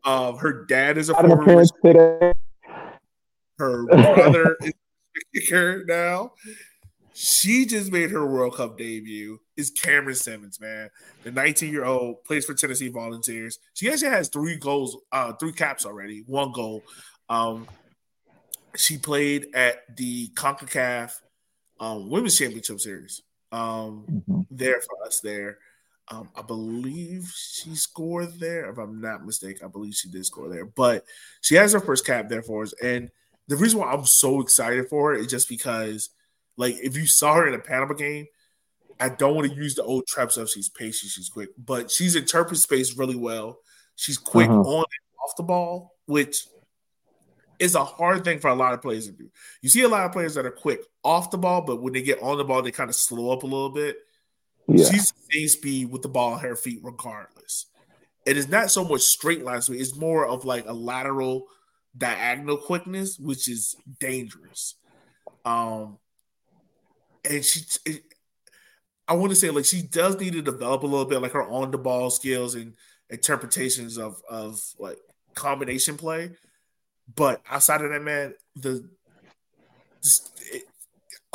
uh, 0.03 0.33
her 0.33 0.65
dad 0.65 0.97
is 0.97 1.09
a 1.09 1.13
former. 1.13 1.63
Her 3.57 3.85
brother 3.87 4.57
is 4.61 4.73
kicker 5.33 5.83
now. 5.85 6.33
She 7.13 7.65
just 7.65 7.91
made 7.91 8.11
her 8.11 8.25
World 8.25 8.55
Cup 8.55 8.77
debut. 8.77 9.39
Is 9.55 9.71
Kameron 9.71 10.17
Simmonds, 10.17 10.59
man. 10.59 10.89
The 11.23 11.31
19 11.31 11.71
year 11.71 11.85
old 11.85 12.25
plays 12.25 12.45
for 12.45 12.53
Tennessee 12.53 12.89
Volunteers. 12.89 13.59
She 13.73 13.89
actually 13.89 14.09
has 14.09 14.27
three 14.27 14.57
goals, 14.57 14.97
uh, 15.13 15.31
three 15.33 15.53
caps 15.53 15.85
already, 15.85 16.23
one 16.27 16.51
goal. 16.51 16.83
Um, 17.29 17.67
she 18.75 18.97
played 18.97 19.47
at 19.53 19.95
the 19.95 20.27
CONCACAF 20.35 21.11
um, 21.79 22.09
Women's 22.09 22.37
Championship 22.37 22.81
Series 22.81 23.21
um, 23.53 24.05
mm-hmm. 24.11 24.41
there 24.51 24.81
for 24.81 25.05
us 25.05 25.21
there. 25.21 25.59
Um, 26.09 26.29
I 26.35 26.41
believe 26.41 27.31
she 27.35 27.75
scored 27.75 28.39
there. 28.39 28.69
If 28.69 28.77
I'm 28.77 29.01
not 29.01 29.25
mistaken, 29.25 29.65
I 29.65 29.69
believe 29.69 29.95
she 29.95 30.09
did 30.09 30.25
score 30.25 30.49
there. 30.49 30.65
But 30.65 31.05
she 31.41 31.55
has 31.55 31.73
her 31.73 31.79
first 31.79 32.05
cap 32.05 32.29
there 32.29 32.43
for 32.43 32.63
us. 32.63 32.73
And– 32.81 33.09
the 33.47 33.55
reason 33.55 33.79
why 33.79 33.91
I'm 33.91 34.05
so 34.05 34.41
excited 34.41 34.87
for 34.89 35.11
her 35.11 35.17
is 35.17 35.27
just 35.27 35.47
because, 35.49 36.09
like, 36.57 36.75
if 36.81 36.97
you 36.97 37.05
saw 37.05 37.35
her 37.35 37.47
in 37.47 37.53
a 37.53 37.59
Panama 37.59 37.93
game, 37.93 38.25
I 38.99 39.09
don't 39.09 39.35
want 39.35 39.49
to 39.49 39.55
use 39.55 39.75
the 39.75 39.83
old 39.83 40.07
trap 40.07 40.31
stuff. 40.31 40.49
She's 40.49 40.69
patient, 40.69 41.11
she's 41.11 41.29
quick, 41.29 41.49
but 41.57 41.91
she's 41.91 42.15
interpreting 42.15 42.57
space 42.57 42.97
really 42.97 43.15
well. 43.15 43.59
She's 43.95 44.17
quick 44.17 44.49
uh-huh. 44.49 44.61
on 44.61 44.77
and 44.77 45.23
off 45.23 45.35
the 45.37 45.43
ball, 45.43 45.93
which 46.05 46.47
is 47.59 47.75
a 47.75 47.83
hard 47.83 48.23
thing 48.23 48.39
for 48.39 48.49
a 48.49 48.55
lot 48.55 48.73
of 48.73 48.81
players 48.81 49.05
to 49.07 49.13
do. 49.13 49.29
You 49.61 49.69
see 49.69 49.83
a 49.83 49.87
lot 49.87 50.05
of 50.05 50.11
players 50.11 50.35
that 50.35 50.45
are 50.45 50.51
quick 50.51 50.81
off 51.03 51.31
the 51.31 51.37
ball, 51.37 51.61
but 51.61 51.81
when 51.81 51.93
they 51.93 52.01
get 52.01 52.21
on 52.21 52.37
the 52.37 52.43
ball, 52.43 52.61
they 52.61 52.71
kind 52.71 52.89
of 52.89 52.95
slow 52.95 53.31
up 53.31 53.43
a 53.43 53.47
little 53.47 53.69
bit. 53.69 53.97
Yeah. 54.67 54.89
She's 54.89 55.11
the 55.11 55.33
same 55.33 55.47
speed 55.47 55.91
with 55.91 56.01
the 56.01 56.09
ball 56.09 56.33
on 56.33 56.39
her 56.39 56.55
feet, 56.55 56.79
regardless. 56.81 57.67
It 58.25 58.37
is 58.37 58.47
not 58.47 58.71
so 58.71 58.83
much 58.83 59.01
straight 59.01 59.43
line 59.43 59.61
speed; 59.61 59.81
it's 59.81 59.95
more 59.95 60.25
of 60.25 60.45
like 60.45 60.65
a 60.67 60.73
lateral 60.73 61.47
diagonal 61.97 62.57
quickness, 62.57 63.19
which 63.19 63.47
is 63.47 63.75
dangerous. 63.99 64.75
Um, 65.45 65.99
and 67.23 67.45
she, 67.45 67.61
it, 67.85 68.03
I 69.07 69.13
want 69.13 69.31
to 69.31 69.35
say 69.35 69.51
like 69.51 69.65
she 69.65 69.83
does 69.83 70.19
need 70.19 70.33
to 70.33 70.41
develop 70.41 70.83
a 70.83 70.87
little 70.87 71.05
bit, 71.05 71.21
like 71.21 71.33
her 71.33 71.47
on 71.47 71.71
the 71.71 71.77
ball 71.77 72.09
skills 72.09 72.55
and 72.55 72.73
interpretations 73.09 73.97
of 73.97 74.21
of 74.29 74.59
like 74.79 74.97
combination 75.35 75.97
play. 75.97 76.31
But 77.13 77.41
outside 77.49 77.81
of 77.81 77.91
that, 77.91 78.01
man, 78.01 78.33
the 78.55 78.89
just, 80.01 80.31
it, 80.51 80.63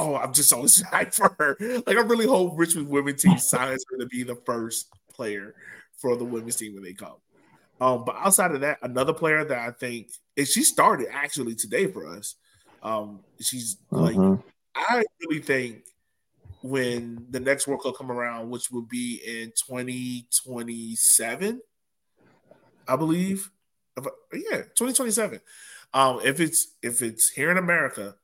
oh, 0.01 0.17
I'm 0.17 0.33
just 0.33 0.49
so 0.49 0.63
excited 0.65 1.15
for 1.15 1.35
her. 1.39 1.57
Like 1.87 1.97
I 1.97 2.01
really 2.01 2.27
hope 2.27 2.55
Richmond 2.57 2.89
women 2.89 3.17
team 3.17 3.39
signs 3.39 3.85
her 3.91 3.99
to 3.99 4.07
be 4.07 4.23
the 4.23 4.37
first 4.47 4.89
player 5.13 5.55
for 5.99 6.17
the 6.17 6.25
women's 6.25 6.57
team 6.57 6.75
when 6.75 6.83
they 6.83 6.95
come. 6.95 7.17
Um, 7.81 8.05
but 8.05 8.17
outside 8.17 8.53
of 8.53 8.61
that, 8.61 8.79
another 8.83 9.13
player 9.15 9.45
that 9.45 9.59
I 9.59 9.71
think 9.71 10.11
and 10.37 10.47
she 10.47 10.63
started 10.63 11.09
actually 11.11 11.55
today 11.55 11.87
for 11.87 12.07
us. 12.07 12.37
Um, 12.83 13.21
she's 13.41 13.77
like, 13.91 14.17
uh-huh. 14.17 14.37
I 14.75 15.05
really 15.23 15.43
think 15.43 15.85
when 16.63 17.27
the 17.31 17.41
next 17.41 17.67
World 17.67 17.83
Cup 17.83 17.97
come 17.97 18.11
around, 18.11 18.51
which 18.51 18.71
will 18.71 18.83
be 18.83 19.21
in 19.27 19.53
2027, 19.67 21.61
I 22.89 22.97
believe. 22.97 23.51
Yeah, 24.33 24.63
2027. 24.77 25.41
Um, 25.93 26.21
if 26.25 26.41
it's 26.41 26.77
if 26.83 27.03
it's 27.03 27.31
here 27.31 27.51
in 27.51 27.59
America, 27.59 28.15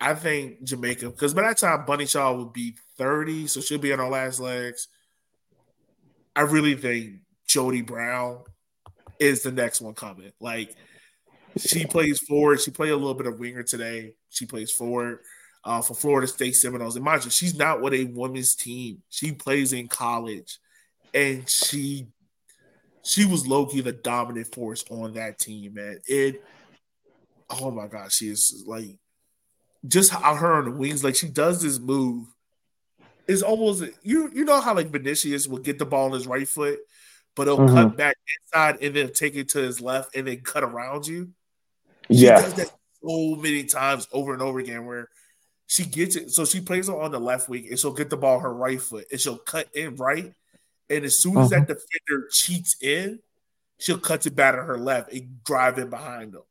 I 0.00 0.14
think 0.14 0.62
Jamaica, 0.64 1.10
because 1.10 1.34
by 1.34 1.42
that 1.42 1.58
time 1.58 1.84
Bunny 1.86 2.06
Shaw 2.06 2.32
will 2.34 2.46
be 2.46 2.76
30, 2.98 3.46
so 3.46 3.60
she'll 3.60 3.78
be 3.78 3.92
on 3.92 3.98
her 3.98 4.08
last 4.08 4.40
legs. 4.40 4.88
I 6.34 6.42
really 6.42 6.74
think 6.76 7.20
Jody 7.48 7.82
Brown 7.82 8.40
is 9.18 9.42
the 9.42 9.52
next 9.52 9.80
one 9.80 9.94
coming. 9.94 10.32
Like 10.40 10.74
she 11.58 11.86
plays 11.86 12.18
forward. 12.20 12.60
She 12.60 12.70
played 12.70 12.90
a 12.90 12.96
little 12.96 13.14
bit 13.14 13.26
of 13.26 13.38
winger 13.38 13.62
today. 13.62 14.14
She 14.30 14.46
plays 14.46 14.70
forward. 14.70 15.20
uh, 15.64 15.82
for 15.82 15.94
Florida 15.94 16.26
State 16.28 16.54
Seminoles. 16.54 16.96
And 16.96 17.04
mind 17.04 17.24
you, 17.24 17.30
she's 17.30 17.56
not 17.56 17.80
with 17.82 17.92
a 17.94 18.04
women's 18.04 18.54
team. 18.54 19.02
She 19.10 19.32
plays 19.32 19.72
in 19.72 19.88
college, 19.88 20.58
and 21.14 21.48
she 21.48 22.08
she 23.02 23.24
was 23.24 23.46
low 23.46 23.66
key 23.66 23.80
the 23.80 23.92
dominant 23.92 24.54
force 24.54 24.84
on 24.90 25.14
that 25.14 25.38
team, 25.38 25.74
man. 25.74 25.98
It 26.06 26.42
oh 27.50 27.70
my 27.70 27.86
god, 27.88 28.12
she 28.12 28.28
is 28.28 28.64
like 28.66 28.98
just 29.88 30.10
how 30.10 30.34
her 30.34 30.54
on 30.54 30.64
the 30.64 30.70
wings, 30.70 31.04
like 31.04 31.16
she 31.16 31.28
does 31.28 31.62
this 31.62 31.78
move. 31.78 32.26
It's 33.26 33.42
almost 33.42 33.84
you 34.02 34.30
you 34.32 34.44
know 34.44 34.60
how 34.60 34.74
like 34.74 34.88
Vinicius 34.88 35.48
will 35.48 35.58
get 35.58 35.78
the 35.78 35.86
ball 35.86 36.06
on 36.06 36.12
his 36.12 36.26
right 36.26 36.48
foot, 36.48 36.78
but 37.34 37.46
he'll 37.46 37.58
mm-hmm. 37.58 37.74
cut 37.74 37.96
back 37.96 38.16
inside 38.44 38.78
and 38.82 38.94
then 38.94 39.12
take 39.12 39.34
it 39.34 39.48
to 39.50 39.58
his 39.58 39.80
left 39.80 40.14
and 40.14 40.26
then 40.26 40.40
cut 40.40 40.62
around 40.62 41.06
you. 41.06 41.30
She 42.10 42.26
yeah. 42.26 42.40
does 42.40 42.54
that 42.54 42.70
so 43.02 43.36
many 43.36 43.64
times 43.64 44.08
over 44.12 44.32
and 44.32 44.42
over 44.42 44.58
again 44.58 44.86
where 44.86 45.08
she 45.66 45.84
gets 45.84 46.16
it. 46.16 46.30
So 46.30 46.44
she 46.44 46.60
plays 46.60 46.88
on 46.88 47.10
the 47.10 47.18
left 47.18 47.48
wing 47.48 47.66
and 47.68 47.78
she'll 47.78 47.92
get 47.92 48.10
the 48.10 48.16
ball 48.16 48.38
her 48.38 48.52
right 48.52 48.80
foot 48.80 49.06
and 49.10 49.20
she'll 49.20 49.38
cut 49.38 49.68
in 49.74 49.96
right. 49.96 50.32
And 50.88 51.04
as 51.04 51.18
soon 51.18 51.36
as 51.38 51.52
uh-huh. 51.52 51.64
that 51.66 51.68
defender 51.68 52.28
cheats 52.30 52.76
in, 52.80 53.18
she'll 53.78 53.98
cut 53.98 54.26
it 54.26 54.36
back 54.36 54.54
to 54.54 54.62
her 54.62 54.78
left 54.78 55.12
and 55.12 55.42
drive 55.44 55.78
in 55.78 55.90
behind 55.90 56.32
them. 56.32 56.42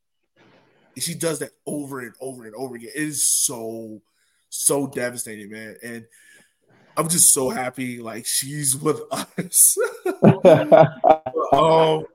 She 0.98 1.14
does 1.14 1.40
that 1.40 1.52
over 1.66 2.00
and 2.00 2.14
over 2.22 2.46
and 2.46 2.56
over 2.56 2.76
again. 2.76 2.92
It 2.96 3.02
is 3.02 3.28
so, 3.28 4.02
so 4.50 4.88
devastating, 4.88 5.52
man. 5.52 5.76
And 5.84 6.06
I'm 6.98 7.10
just 7.10 7.34
so 7.34 7.50
happy 7.50 8.00
like 8.00 8.26
she's 8.26 8.76
with 8.76 9.02
us. 9.12 9.78
um, 11.54 12.06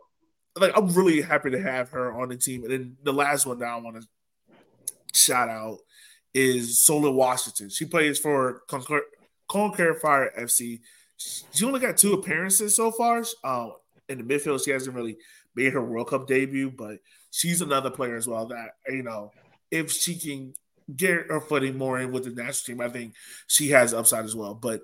like 0.57 0.73
I'm 0.77 0.93
really 0.95 1.21
happy 1.21 1.51
to 1.51 1.61
have 1.61 1.91
her 1.91 2.13
on 2.13 2.31
the 2.31 2.37
team. 2.37 2.63
And 2.65 2.73
then 2.73 2.97
the 3.03 3.13
last 3.13 3.47
one 3.47 3.59
that 3.59 3.69
I 3.69 3.77
want 3.77 4.01
to 4.01 4.07
shout 5.13 5.49
out 5.49 5.79
is 6.33 6.85
Solai 6.87 7.13
Washington. 7.13 7.69
She 7.69 7.85
plays 7.85 8.19
for 8.19 8.63
Concorde, 8.69 9.03
Concorde 9.49 10.01
Fire 10.01 10.33
FC. 10.39 10.81
She 11.17 11.65
only 11.65 11.81
got 11.81 11.99
two 11.99 12.15
appearances 12.15 12.77
so 12.77 12.91
far. 12.91 13.25
Uh, 13.45 13.71
in 14.09 14.19
the 14.19 14.25
midfield, 14.25 14.65
she 14.65 14.71
hasn't 14.71 14.97
really 14.97 15.19
made 15.55 15.73
her 15.73 15.85
World 15.85 16.09
Cup 16.09 16.27
debut, 16.27 16.71
but 16.71 16.99
she's 17.31 17.63
another 17.63 17.91
player 17.91 18.17
as 18.17 18.27
well 18.27 18.47
that 18.47 18.75
you 18.89 19.03
know 19.03 19.31
if 19.71 19.91
she 19.91 20.17
can 20.17 20.55
get 20.95 21.27
her 21.29 21.41
footing 21.41 21.79
more 21.79 22.01
in 22.01 22.13
with 22.13 22.25
the 22.25 22.31
national 22.31 22.77
team, 22.77 22.81
I 22.81 22.89
think 22.89 23.15
she 23.47 23.71
has 23.71 23.95
upside 23.95 24.25
as 24.25 24.35
well. 24.35 24.55
But 24.55 24.83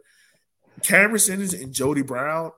Kameron 0.81 1.21
Simmonds 1.21 1.55
and 1.55 1.73
Jody 1.73 2.03
Brown, 2.03 2.53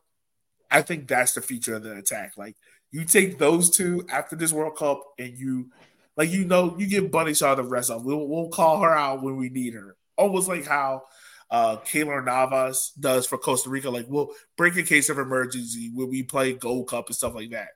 I 0.70 0.82
think 0.82 1.08
that's 1.08 1.32
the 1.32 1.40
feature 1.40 1.76
of 1.76 1.82
the 1.82 1.96
attack. 1.96 2.32
Like 2.36 2.56
you 2.90 3.04
take 3.04 3.38
those 3.38 3.70
two 3.70 4.04
after 4.10 4.36
this 4.36 4.52
World 4.52 4.76
Cup 4.76 5.02
and 5.18 5.36
you 5.36 5.70
like 6.16 6.30
you 6.30 6.44
know, 6.44 6.76
you 6.78 6.86
give 6.86 7.10
Bunny 7.10 7.34
Shaw 7.34 7.54
the 7.54 7.62
rest 7.62 7.90
of. 7.90 8.04
We'll 8.04 8.26
we'll 8.26 8.48
call 8.48 8.80
her 8.80 8.92
out 8.92 9.22
when 9.22 9.36
we 9.36 9.48
need 9.48 9.74
her. 9.74 9.96
Almost 10.16 10.48
like 10.48 10.66
how 10.66 11.04
uh 11.50 11.76
Keylor 11.78 12.24
Navas 12.24 12.92
does 12.98 13.26
for 13.26 13.38
Costa 13.38 13.70
Rica. 13.70 13.88
Like 13.88 14.06
we'll 14.08 14.30
break 14.56 14.76
a 14.76 14.82
case 14.82 15.08
of 15.08 15.18
emergency 15.18 15.90
when 15.94 16.10
we 16.10 16.22
play 16.22 16.52
Gold 16.52 16.88
Cup 16.88 17.06
and 17.06 17.16
stuff 17.16 17.34
like 17.34 17.50
that. 17.50 17.68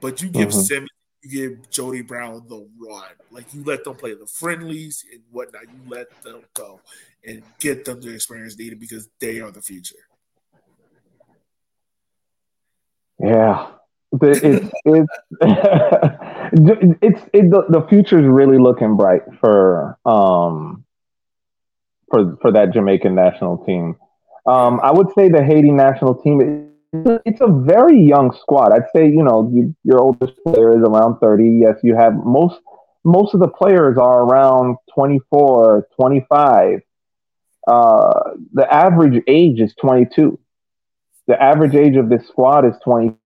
But 0.00 0.20
you 0.20 0.28
give 0.28 0.50
mm-hmm. 0.50 0.60
Simmonds, 0.60 0.90
give 1.28 1.70
Jody 1.70 2.02
Brown 2.02 2.44
the 2.48 2.66
run. 2.78 3.04
Like 3.30 3.52
you 3.54 3.62
let 3.64 3.84
them 3.84 3.94
play 3.94 4.14
the 4.14 4.26
friendlies 4.26 5.04
and 5.12 5.22
whatnot. 5.30 5.62
You 5.64 5.78
let 5.88 6.22
them 6.22 6.42
go 6.54 6.80
and 7.26 7.42
get 7.58 7.84
them 7.84 8.00
the 8.00 8.14
experience 8.14 8.58
needed 8.58 8.80
because 8.80 9.08
they 9.20 9.40
are 9.40 9.50
the 9.50 9.62
future. 9.62 9.96
Yeah, 13.18 13.68
it's 14.20 14.40
it's 14.84 15.08
it's 15.40 17.22
it, 17.32 17.50
the, 17.50 17.64
the 17.68 17.86
future 17.88 18.18
is 18.18 18.26
really 18.26 18.58
looking 18.58 18.96
bright 18.96 19.22
for 19.40 19.96
um 20.04 20.84
for 22.10 22.36
for 22.40 22.52
that 22.52 22.72
Jamaican 22.72 23.14
national 23.14 23.58
team. 23.58 23.96
Um, 24.44 24.80
I 24.82 24.90
would 24.90 25.12
say 25.14 25.28
the 25.28 25.44
Haiti 25.44 25.70
national 25.70 26.16
team 26.16 26.71
it's 26.92 27.40
a 27.40 27.46
very 27.46 28.00
young 28.00 28.36
squad. 28.40 28.72
I'd 28.72 28.88
say 28.94 29.06
you 29.06 29.22
know 29.22 29.50
you, 29.52 29.74
your 29.84 30.00
oldest 30.00 30.34
player 30.46 30.76
is 30.76 30.82
around 30.82 31.18
thirty. 31.18 31.60
Yes, 31.62 31.76
you 31.82 31.94
have 31.96 32.14
most 32.14 32.60
most 33.04 33.34
of 33.34 33.40
the 33.40 33.48
players 33.48 33.98
are 33.98 34.22
around 34.22 34.76
24, 34.94 35.88
25. 36.00 36.80
Uh, 37.66 38.20
the 38.52 38.72
average 38.72 39.22
age 39.26 39.60
is 39.60 39.74
22. 39.80 40.38
The 41.26 41.40
average 41.40 41.74
age 41.74 41.96
of 41.96 42.08
this 42.08 42.26
squad 42.28 42.64
is 42.64 42.74
22. 42.84 43.18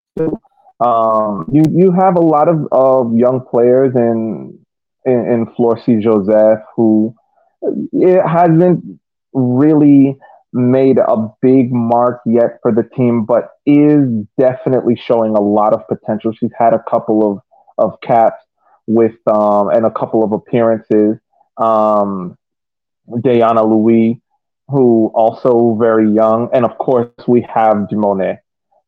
Um, 0.78 1.48
you 1.52 1.62
you 1.70 1.90
have 1.92 2.16
a 2.16 2.20
lot 2.20 2.48
of, 2.48 2.68
of 2.70 3.16
young 3.16 3.44
players 3.50 3.94
in 3.96 4.58
in, 5.06 5.26
in 5.26 5.46
Florcy 5.56 6.02
Joseph 6.02 6.60
who 6.76 7.14
it 7.92 8.26
hasn't 8.26 9.00
really 9.32 10.18
made 10.56 10.98
a 10.98 11.28
big 11.42 11.72
mark 11.72 12.20
yet 12.26 12.58
for 12.62 12.72
the 12.72 12.82
team, 12.82 13.24
but 13.24 13.50
is 13.66 14.08
definitely 14.38 14.96
showing 14.96 15.36
a 15.36 15.40
lot 15.40 15.72
of 15.72 15.86
potential. 15.86 16.32
She's 16.32 16.50
had 16.58 16.72
a 16.72 16.82
couple 16.90 17.30
of 17.30 17.40
of 17.78 18.00
caps 18.00 18.42
with 18.86 19.16
um, 19.26 19.68
and 19.68 19.84
a 19.84 19.90
couple 19.90 20.24
of 20.24 20.32
appearances. 20.32 21.18
Um, 21.56 22.36
Diana 23.20 23.64
Louis, 23.64 24.20
who 24.68 25.12
also 25.14 25.76
very 25.78 26.10
young, 26.10 26.48
and 26.52 26.64
of 26.64 26.76
course 26.78 27.10
we 27.28 27.42
have 27.42 27.88
Dumornay, 27.90 28.38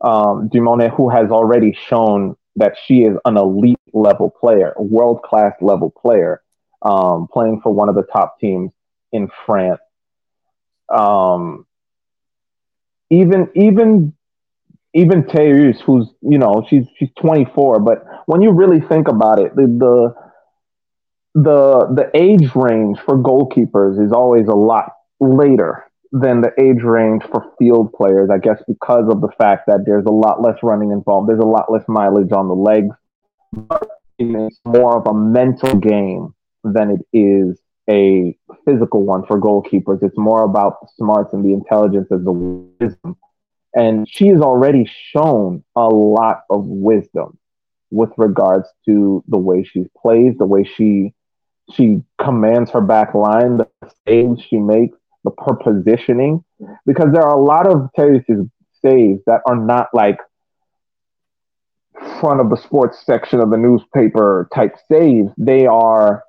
um, 0.00 0.48
Dumornay, 0.48 0.94
who 0.94 1.08
has 1.08 1.30
already 1.30 1.76
shown 1.88 2.36
that 2.56 2.74
she 2.86 3.02
is 3.02 3.16
an 3.24 3.36
elite 3.36 3.78
level 3.92 4.30
player, 4.30 4.74
world 4.78 5.22
class 5.22 5.54
level 5.60 5.90
player, 5.90 6.42
um, 6.82 7.28
playing 7.32 7.60
for 7.60 7.72
one 7.72 7.88
of 7.88 7.94
the 7.94 8.02
top 8.02 8.38
teams 8.40 8.70
in 9.12 9.28
France. 9.46 9.80
Um, 10.92 11.66
even 13.10 13.48
even 13.54 14.14
even 14.94 15.22
Théus, 15.24 15.80
who's 15.80 16.08
you 16.22 16.38
know 16.38 16.66
she's 16.68 16.86
she's 16.98 17.10
24, 17.20 17.80
but 17.80 18.04
when 18.26 18.42
you 18.42 18.52
really 18.52 18.80
think 18.80 19.08
about 19.08 19.38
it, 19.38 19.54
the 19.54 19.66
the 19.66 20.14
the, 21.34 21.86
the 21.94 22.10
age 22.14 22.50
range 22.54 22.98
for 23.04 23.16
goalkeepers 23.16 24.04
is 24.04 24.12
always 24.12 24.48
a 24.48 24.54
lot 24.54 24.92
later 25.20 25.84
than 26.10 26.40
the 26.40 26.50
age 26.58 26.82
range 26.82 27.22
for 27.30 27.52
field 27.58 27.92
players, 27.92 28.30
I 28.30 28.38
guess, 28.38 28.60
because 28.66 29.08
of 29.10 29.20
the 29.20 29.30
fact 29.38 29.66
that 29.66 29.84
there's 29.84 30.06
a 30.06 30.10
lot 30.10 30.40
less 30.42 30.56
running 30.62 30.90
involved. 30.90 31.28
There's 31.28 31.38
a 31.38 31.46
lot 31.46 31.70
less 31.70 31.84
mileage 31.86 32.32
on 32.32 32.48
the 32.48 32.54
legs. 32.54 32.96
But 33.52 33.88
it's 34.18 34.58
more 34.64 34.98
of 34.98 35.06
a 35.06 35.14
mental 35.14 35.76
game 35.76 36.34
than 36.64 36.90
it 36.90 37.06
is 37.16 37.58
a 37.88 38.36
physical 38.64 39.02
one 39.02 39.24
for 39.26 39.40
goalkeepers. 39.40 40.02
It's 40.02 40.18
more 40.18 40.44
about 40.44 40.80
the 40.80 40.88
smarts 40.96 41.32
and 41.32 41.44
the 41.44 41.52
intelligence 41.52 42.08
and 42.10 42.26
the 42.26 42.32
wisdom. 42.32 43.16
And 43.74 44.08
she 44.08 44.28
has 44.28 44.40
already 44.40 44.90
shown 45.12 45.64
a 45.76 45.88
lot 45.88 46.42
of 46.50 46.64
wisdom 46.66 47.38
with 47.90 48.10
regards 48.16 48.68
to 48.86 49.22
the 49.28 49.38
way 49.38 49.64
she 49.64 49.86
plays, 50.02 50.36
the 50.38 50.46
way 50.46 50.64
she 50.64 51.14
she 51.74 52.02
commands 52.18 52.70
her 52.70 52.80
back 52.80 53.14
line, 53.14 53.58
the 53.58 53.68
saves 54.06 54.40
she 54.42 54.56
makes, 54.56 54.96
the 55.24 55.30
positioning, 55.30 56.42
because 56.86 57.08
there 57.12 57.22
are 57.22 57.36
a 57.36 57.42
lot 57.42 57.66
of 57.66 57.90
Terry's 57.94 58.24
saves 58.82 59.20
that 59.26 59.42
are 59.46 59.56
not 59.56 59.88
like 59.92 60.18
front 62.20 62.40
of 62.40 62.48
the 62.48 62.56
sports 62.56 63.04
section 63.04 63.40
of 63.40 63.50
the 63.50 63.56
newspaper 63.56 64.48
type 64.54 64.76
saves. 64.90 65.30
They 65.36 65.66
are 65.66 66.22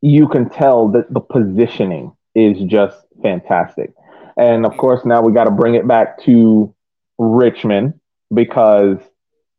you 0.00 0.28
can 0.28 0.48
tell 0.48 0.88
that 0.88 1.12
the 1.12 1.20
positioning 1.20 2.12
is 2.34 2.58
just 2.66 2.96
fantastic. 3.22 3.92
And 4.36 4.64
of 4.64 4.76
course, 4.76 5.04
now 5.04 5.22
we 5.22 5.32
got 5.32 5.44
to 5.44 5.50
bring 5.50 5.74
it 5.74 5.86
back 5.86 6.22
to 6.24 6.72
Richmond 7.18 7.98
because 8.32 8.98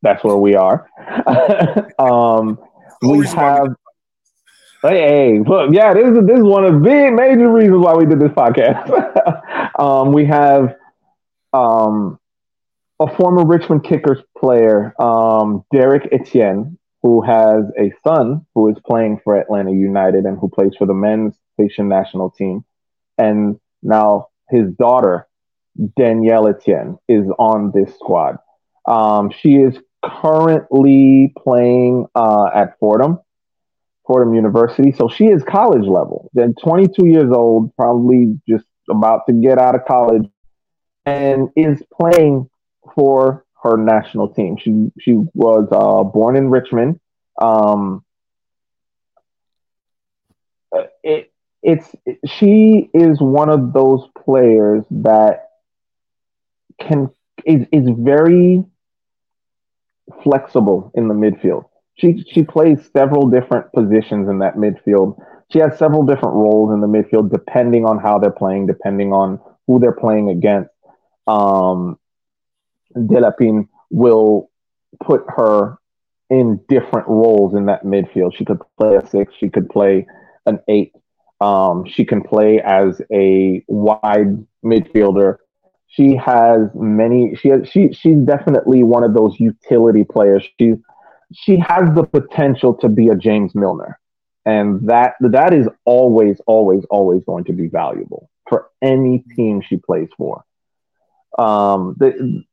that's 0.01 0.23
where 0.23 0.37
we 0.37 0.55
are. 0.55 0.89
um, 1.99 2.57
we 3.01 3.25
have 3.27 3.75
Hey, 4.81 5.39
look, 5.39 5.71
yeah, 5.73 5.93
this 5.93 6.07
is 6.07 6.25
this 6.25 6.37
is 6.37 6.43
one 6.43 6.63
of 6.63 6.75
the 6.75 6.79
big 6.79 7.11
major 7.11 7.51
reasons 7.51 7.83
why 7.83 7.95
we 7.95 8.05
did 8.05 8.17
this 8.17 8.31
podcast. 8.31 8.87
um, 9.79 10.13
we 10.13 10.23
have 10.23 10.73
um, 11.51 12.17
a 12.97 13.13
former 13.17 13.45
Richmond 13.45 13.83
Kickers 13.83 14.19
player, 14.37 14.93
um, 14.97 15.65
Derrick 15.73 16.07
Etienne, 16.13 16.78
who 17.01 17.21
has 17.21 17.65
a 17.77 17.93
son 18.05 18.45
who 18.53 18.69
is 18.69 18.77
playing 18.85 19.19
for 19.23 19.39
Atlanta 19.39 19.71
United 19.71 20.25
and 20.25 20.37
who 20.37 20.49
plays 20.49 20.73
for 20.77 20.85
the 20.85 20.93
men's 20.93 21.35
Haitian 21.57 21.87
national 21.87 22.31
team, 22.31 22.65
and 23.17 23.59
now 23.81 24.29
his 24.49 24.71
daughter 24.73 25.27
Danielle 25.97 26.47
Etienne 26.47 26.97
is 27.07 27.25
on 27.37 27.71
this 27.73 27.93
squad. 27.95 28.37
Um, 28.85 29.31
she 29.31 29.55
is 29.55 29.77
currently 30.03 31.33
playing 31.37 32.07
uh, 32.15 32.49
at 32.53 32.77
Fordham 32.79 33.19
Fordham 34.09 34.33
University. 34.33 34.91
So 34.91 35.07
she 35.07 35.25
is 35.25 35.43
college 35.43 35.85
level. 35.87 36.31
Then 36.33 36.55
22 36.63 37.05
years 37.05 37.31
old, 37.31 37.75
probably 37.75 38.39
just 38.49 38.65
about 38.89 39.27
to 39.27 39.33
get 39.33 39.59
out 39.59 39.75
of 39.75 39.85
college, 39.85 40.27
and 41.05 41.49
is 41.55 41.81
playing 41.93 42.49
for 42.95 43.45
her 43.63 43.77
national 43.77 44.29
team. 44.29 44.57
She 44.57 44.91
she 44.99 45.13
was 45.33 45.67
uh, 45.71 46.03
born 46.03 46.35
in 46.35 46.49
Richmond. 46.49 46.99
Um, 47.41 48.03
it, 51.03 51.31
it's 51.61 51.93
she 52.25 52.89
is 52.93 53.19
one 53.19 53.49
of 53.49 53.73
those 53.73 54.07
players 54.25 54.83
that 54.91 55.49
can 56.79 57.09
is, 57.45 57.67
is 57.71 57.89
very 57.97 58.63
flexible 60.23 60.91
in 60.95 61.07
the 61.07 61.13
midfield. 61.13 61.65
She 61.95 62.23
she 62.31 62.43
plays 62.43 62.89
several 62.95 63.27
different 63.27 63.71
positions 63.73 64.29
in 64.29 64.39
that 64.39 64.55
midfield. 64.55 65.21
She 65.51 65.59
has 65.59 65.77
several 65.77 66.03
different 66.03 66.35
roles 66.35 66.73
in 66.73 66.79
the 66.79 66.87
midfield 66.87 67.31
depending 67.31 67.85
on 67.85 67.97
how 67.99 68.19
they're 68.19 68.31
playing, 68.31 68.67
depending 68.67 69.11
on 69.11 69.39
who 69.67 69.79
they're 69.79 69.91
playing 69.91 70.29
against. 70.29 70.69
Um, 71.27 71.99
Delépine 72.95 73.67
will 73.89 74.49
put 75.03 75.23
her 75.27 75.77
in 76.29 76.59
different 76.69 77.07
roles 77.07 77.55
in 77.55 77.65
that 77.65 77.83
midfield. 77.83 78.35
She 78.35 78.45
could 78.45 78.59
play 78.79 78.95
a 78.95 79.07
six, 79.07 79.33
she 79.39 79.49
could 79.49 79.69
play 79.69 80.05
an 80.45 80.59
eight, 80.67 80.93
um, 81.41 81.85
she 81.85 82.05
can 82.05 82.21
play 82.21 82.61
as 82.61 83.01
a 83.11 83.63
wide 83.67 84.45
midfielder. 84.63 85.37
She 85.87 86.15
has 86.17 86.69
many. 86.75 87.35
She 87.35 87.49
has. 87.49 87.67
She 87.67 87.93
she's 87.93 88.17
definitely 88.17 88.83
one 88.83 89.03
of 89.03 89.13
those 89.13 89.39
utility 89.39 90.03
players. 90.03 90.47
She's 90.59 90.75
she 91.33 91.57
has 91.57 91.93
the 91.95 92.03
potential 92.03 92.73
to 92.75 92.89
be 92.89 93.09
a 93.09 93.15
James 93.15 93.55
Milner, 93.55 93.99
and 94.45 94.87
that 94.87 95.13
that 95.19 95.53
is 95.53 95.67
always, 95.85 96.39
always, 96.45 96.85
always 96.89 97.23
going 97.23 97.45
to 97.45 97.53
be 97.53 97.67
valuable 97.67 98.29
for 98.47 98.69
any 98.81 99.23
team 99.35 99.61
she 99.61 99.77
plays 99.77 100.09
for. 100.17 100.43
Um, 101.37 101.95
the, 101.97 102.43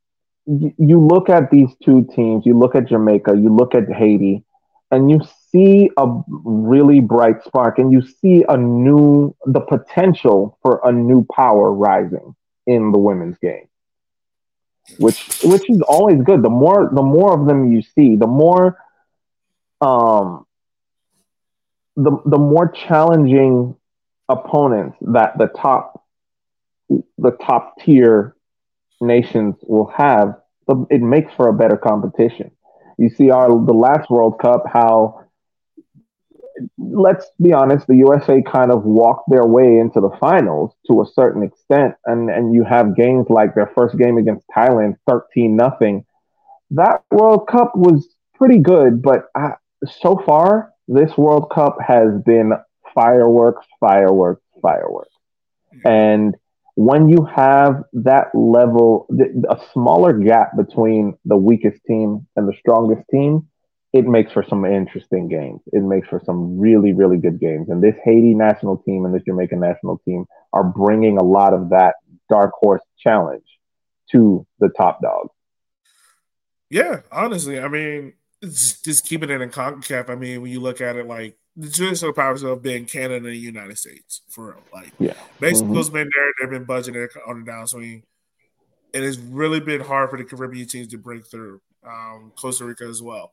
you 0.46 1.00
look 1.00 1.28
at 1.28 1.50
these 1.50 1.70
two 1.84 2.06
teams. 2.14 2.46
You 2.46 2.58
look 2.58 2.74
at 2.74 2.88
Jamaica. 2.88 3.36
You 3.36 3.54
look 3.54 3.74
at 3.74 3.90
Haiti 3.90 4.44
and 4.90 5.10
you 5.10 5.20
see 5.50 5.90
a 5.96 6.06
really 6.28 7.00
bright 7.00 7.42
spark 7.44 7.78
and 7.78 7.92
you 7.92 8.02
see 8.02 8.44
a 8.48 8.56
new 8.56 9.34
the 9.46 9.60
potential 9.60 10.58
for 10.62 10.80
a 10.84 10.92
new 10.92 11.26
power 11.34 11.72
rising 11.72 12.34
in 12.66 12.92
the 12.92 12.98
women's 12.98 13.36
game 13.38 13.68
which 14.98 15.40
which 15.42 15.68
is 15.68 15.80
always 15.82 16.22
good 16.22 16.42
the 16.42 16.50
more 16.50 16.88
the 16.92 17.02
more 17.02 17.32
of 17.38 17.46
them 17.46 17.72
you 17.72 17.82
see 17.82 18.16
the 18.16 18.26
more 18.26 18.78
um 19.80 20.46
the 21.96 22.12
the 22.26 22.38
more 22.38 22.68
challenging 22.68 23.74
opponents 24.28 24.96
that 25.00 25.36
the 25.38 25.48
top 25.48 26.04
the 26.88 27.32
top 27.44 27.74
tier 27.80 28.35
nations 29.00 29.56
will 29.62 29.92
have 29.96 30.36
but 30.66 30.78
it 30.90 31.00
makes 31.00 31.32
for 31.34 31.48
a 31.48 31.52
better 31.52 31.76
competition. 31.76 32.50
You 32.98 33.08
see 33.08 33.30
our 33.30 33.48
the 33.48 33.72
last 33.72 34.10
World 34.10 34.38
Cup 34.40 34.64
how 34.72 35.22
let's 36.78 37.26
be 37.40 37.52
honest, 37.52 37.86
the 37.86 37.96
USA 37.96 38.40
kind 38.42 38.70
of 38.70 38.84
walked 38.84 39.28
their 39.30 39.44
way 39.44 39.78
into 39.78 40.00
the 40.00 40.16
finals 40.18 40.74
to 40.90 41.02
a 41.02 41.06
certain 41.06 41.42
extent, 41.42 41.94
and 42.04 42.30
and 42.30 42.54
you 42.54 42.64
have 42.64 42.96
games 42.96 43.26
like 43.28 43.54
their 43.54 43.70
first 43.76 43.96
game 43.98 44.18
against 44.18 44.46
Thailand, 44.48 44.96
thirteen 45.08 45.56
nothing. 45.56 46.04
That 46.70 47.02
World 47.10 47.46
Cup 47.48 47.72
was 47.76 48.08
pretty 48.34 48.58
good, 48.58 49.02
but 49.02 49.26
I, 49.34 49.52
so 50.00 50.20
far 50.26 50.72
this 50.88 51.16
World 51.16 51.50
Cup 51.50 51.76
has 51.86 52.20
been 52.24 52.52
fireworks, 52.94 53.66
fireworks, 53.78 54.42
fireworks, 54.62 55.14
mm-hmm. 55.74 55.86
and 55.86 56.36
when 56.76 57.08
you 57.08 57.24
have 57.24 57.84
that 57.94 58.26
level, 58.34 59.08
a 59.48 59.58
smaller 59.72 60.12
gap 60.12 60.56
between 60.56 61.16
the 61.24 61.36
weakest 61.36 61.82
team 61.86 62.26
and 62.36 62.46
the 62.46 62.52
strongest 62.60 63.02
team, 63.10 63.48
it 63.94 64.06
makes 64.06 64.30
for 64.30 64.44
some 64.46 64.66
interesting 64.66 65.26
games. 65.26 65.62
It 65.72 65.82
makes 65.82 66.06
for 66.08 66.20
some 66.26 66.58
really, 66.58 66.92
really 66.92 67.16
good 67.16 67.40
games. 67.40 67.70
And 67.70 67.82
this 67.82 67.94
Haiti 68.04 68.34
national 68.34 68.76
team 68.78 69.06
and 69.06 69.14
this 69.14 69.22
Jamaican 69.26 69.58
national 69.58 70.02
team 70.04 70.26
are 70.52 70.64
bringing 70.64 71.16
a 71.16 71.24
lot 71.24 71.54
of 71.54 71.70
that 71.70 71.94
dark 72.28 72.52
horse 72.60 72.82
challenge 72.98 73.46
to 74.12 74.46
the 74.58 74.68
top 74.76 75.00
dog. 75.00 75.28
Yeah, 76.68 77.00
honestly, 77.10 77.58
I 77.58 77.68
mean, 77.68 78.12
just 78.42 79.06
keeping 79.06 79.30
it 79.30 79.40
in 79.40 79.50
CONCACAF. 79.50 80.10
I 80.10 80.14
mean, 80.14 80.42
when 80.42 80.50
you 80.50 80.60
look 80.60 80.80
at 80.80 80.96
it, 80.96 81.06
like 81.06 81.36
the 81.56 81.70
traditional 81.70 82.12
powers 82.12 82.42
have 82.42 82.62
been 82.62 82.84
Canada 82.84 83.16
and 83.16 83.26
the 83.26 83.36
United 83.36 83.78
States 83.78 84.22
for 84.28 84.48
real. 84.48 84.62
Like, 84.72 84.92
yeah, 84.98 85.14
Mexico's 85.40 85.86
mm-hmm. 85.86 85.94
been 85.94 86.10
there; 86.14 86.32
they've 86.40 86.50
been 86.50 86.66
budgeting 86.66 87.08
on 87.26 87.44
the 87.44 87.50
downswing, 87.50 88.02
and 88.94 89.04
it's 89.04 89.18
really 89.18 89.60
been 89.60 89.80
hard 89.80 90.10
for 90.10 90.18
the 90.18 90.24
Caribbean 90.24 90.66
teams 90.68 90.88
to 90.88 90.98
break 90.98 91.26
through. 91.26 91.60
Um, 91.86 92.32
Costa 92.36 92.64
Rica 92.64 92.84
as 92.84 93.00
well. 93.00 93.32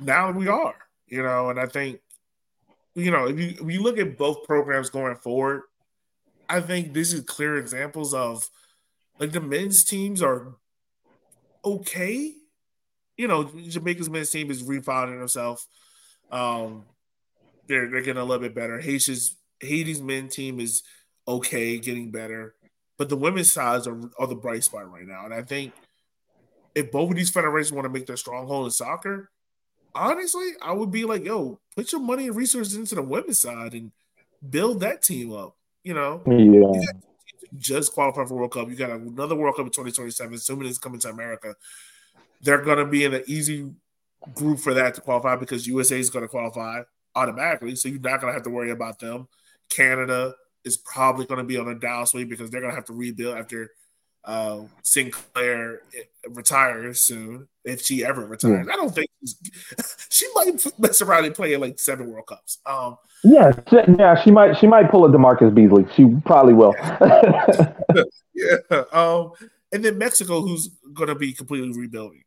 Now 0.00 0.32
we 0.32 0.48
are, 0.48 0.74
you 1.06 1.22
know, 1.22 1.50
and 1.50 1.60
I 1.60 1.66
think, 1.66 2.00
you 2.94 3.10
know, 3.10 3.26
if 3.26 3.38
you 3.38 3.48
if 3.48 3.72
you 3.72 3.82
look 3.82 3.98
at 3.98 4.18
both 4.18 4.44
programs 4.44 4.90
going 4.90 5.16
forward, 5.16 5.62
I 6.48 6.60
think 6.60 6.92
this 6.92 7.12
is 7.12 7.20
clear 7.22 7.56
examples 7.56 8.12
of 8.12 8.48
like 9.18 9.32
the 9.32 9.40
men's 9.40 9.84
teams 9.84 10.20
are 10.20 10.56
okay. 11.64 12.34
You 13.16 13.28
know, 13.28 13.44
Jamaica's 13.44 14.10
men's 14.10 14.30
team 14.30 14.50
is 14.50 14.62
refounding 14.62 15.22
itself. 15.22 15.66
Um, 16.30 16.84
they're 17.68 17.90
they're 17.90 18.02
getting 18.02 18.20
a 18.20 18.24
little 18.24 18.42
bit 18.42 18.54
better. 18.54 18.80
Haiti's 18.80 19.36
Haiti's 19.60 20.00
men 20.00 20.28
team 20.28 20.60
is 20.60 20.82
okay, 21.26 21.78
getting 21.78 22.10
better, 22.10 22.54
but 22.98 23.08
the 23.08 23.16
women's 23.16 23.50
sides 23.50 23.86
are, 23.86 23.98
are 24.18 24.26
the 24.26 24.34
bright 24.34 24.64
spot 24.64 24.90
right 24.90 25.06
now. 25.06 25.24
And 25.24 25.34
I 25.34 25.42
think 25.42 25.72
if 26.74 26.90
both 26.90 27.10
of 27.10 27.16
these 27.16 27.30
federations 27.30 27.72
want 27.72 27.84
to 27.86 27.88
make 27.88 28.06
their 28.06 28.16
stronghold 28.16 28.66
in 28.66 28.70
soccer, 28.70 29.30
honestly, 29.94 30.50
I 30.60 30.72
would 30.72 30.90
be 30.90 31.04
like, 31.04 31.24
yo, 31.24 31.60
put 31.76 31.92
your 31.92 32.00
money 32.00 32.26
and 32.26 32.36
resources 32.36 32.74
into 32.74 32.94
the 32.94 33.02
women's 33.02 33.38
side 33.38 33.74
and 33.74 33.92
build 34.48 34.80
that 34.80 35.02
team 35.02 35.32
up. 35.32 35.56
You 35.82 35.94
know, 35.94 36.22
yeah. 36.26 36.92
just 37.58 37.92
qualify 37.92 38.24
for 38.24 38.36
World 38.36 38.52
Cup. 38.52 38.70
You 38.70 38.76
got 38.76 38.90
another 38.90 39.34
World 39.34 39.56
Cup 39.56 39.66
in 39.66 39.72
2027, 39.72 40.34
assuming 40.34 40.68
it's 40.68 40.78
coming 40.78 41.00
to 41.00 41.10
America. 41.10 41.54
They're 42.44 42.62
going 42.62 42.78
to 42.78 42.86
be 42.86 43.04
in 43.04 43.14
an 43.14 43.24
easy 43.26 43.70
group 44.34 44.60
for 44.60 44.74
that 44.74 44.94
to 44.94 45.00
qualify 45.00 45.36
because 45.36 45.66
USA 45.66 45.98
is 45.98 46.10
going 46.10 46.24
to 46.24 46.28
qualify 46.28 46.82
automatically. 47.14 47.76
So 47.76 47.88
you're 47.88 48.00
not 48.00 48.20
going 48.20 48.30
to 48.30 48.34
have 48.34 48.44
to 48.44 48.50
worry 48.50 48.70
about 48.70 48.98
them. 48.98 49.28
Canada 49.68 50.34
is 50.64 50.76
probably 50.76 51.26
going 51.26 51.38
to 51.38 51.44
be 51.44 51.58
on 51.58 51.68
a 51.68 51.74
downswing 51.74 52.28
because 52.28 52.50
they're 52.50 52.60
going 52.60 52.72
to 52.72 52.76
have 52.76 52.86
to 52.86 52.92
rebuild 52.92 53.36
after 53.36 53.70
uh, 54.24 54.62
Sinclair 54.82 55.82
retires 56.28 57.02
soon, 57.02 57.46
if 57.64 57.82
she 57.82 58.04
ever 58.04 58.24
retires. 58.24 58.66
I 58.70 58.76
don't 58.76 58.94
think 58.94 59.10
she 60.08 60.26
might 60.34 60.66
mess 60.78 61.02
around 61.02 61.26
and 61.26 61.34
play 61.34 61.52
in 61.52 61.60
like 61.60 61.78
seven 61.78 62.10
World 62.10 62.26
Cups. 62.26 62.58
Um, 62.64 62.96
yeah, 63.22 63.52
yeah, 63.70 64.22
she 64.22 64.30
might. 64.30 64.56
She 64.58 64.66
might 64.66 64.90
pull 64.90 65.04
a 65.04 65.08
DaMarcus 65.08 65.54
Beasley. 65.54 65.86
She 65.94 66.06
probably 66.24 66.54
will. 66.54 66.74
yeah. 66.78 68.56
Um, 68.92 69.32
and 69.72 69.84
then 69.84 69.98
Mexico, 69.98 70.40
who's 70.40 70.68
going 70.92 71.08
to 71.08 71.14
be 71.14 71.32
completely 71.32 71.72
rebuilding. 71.72 72.22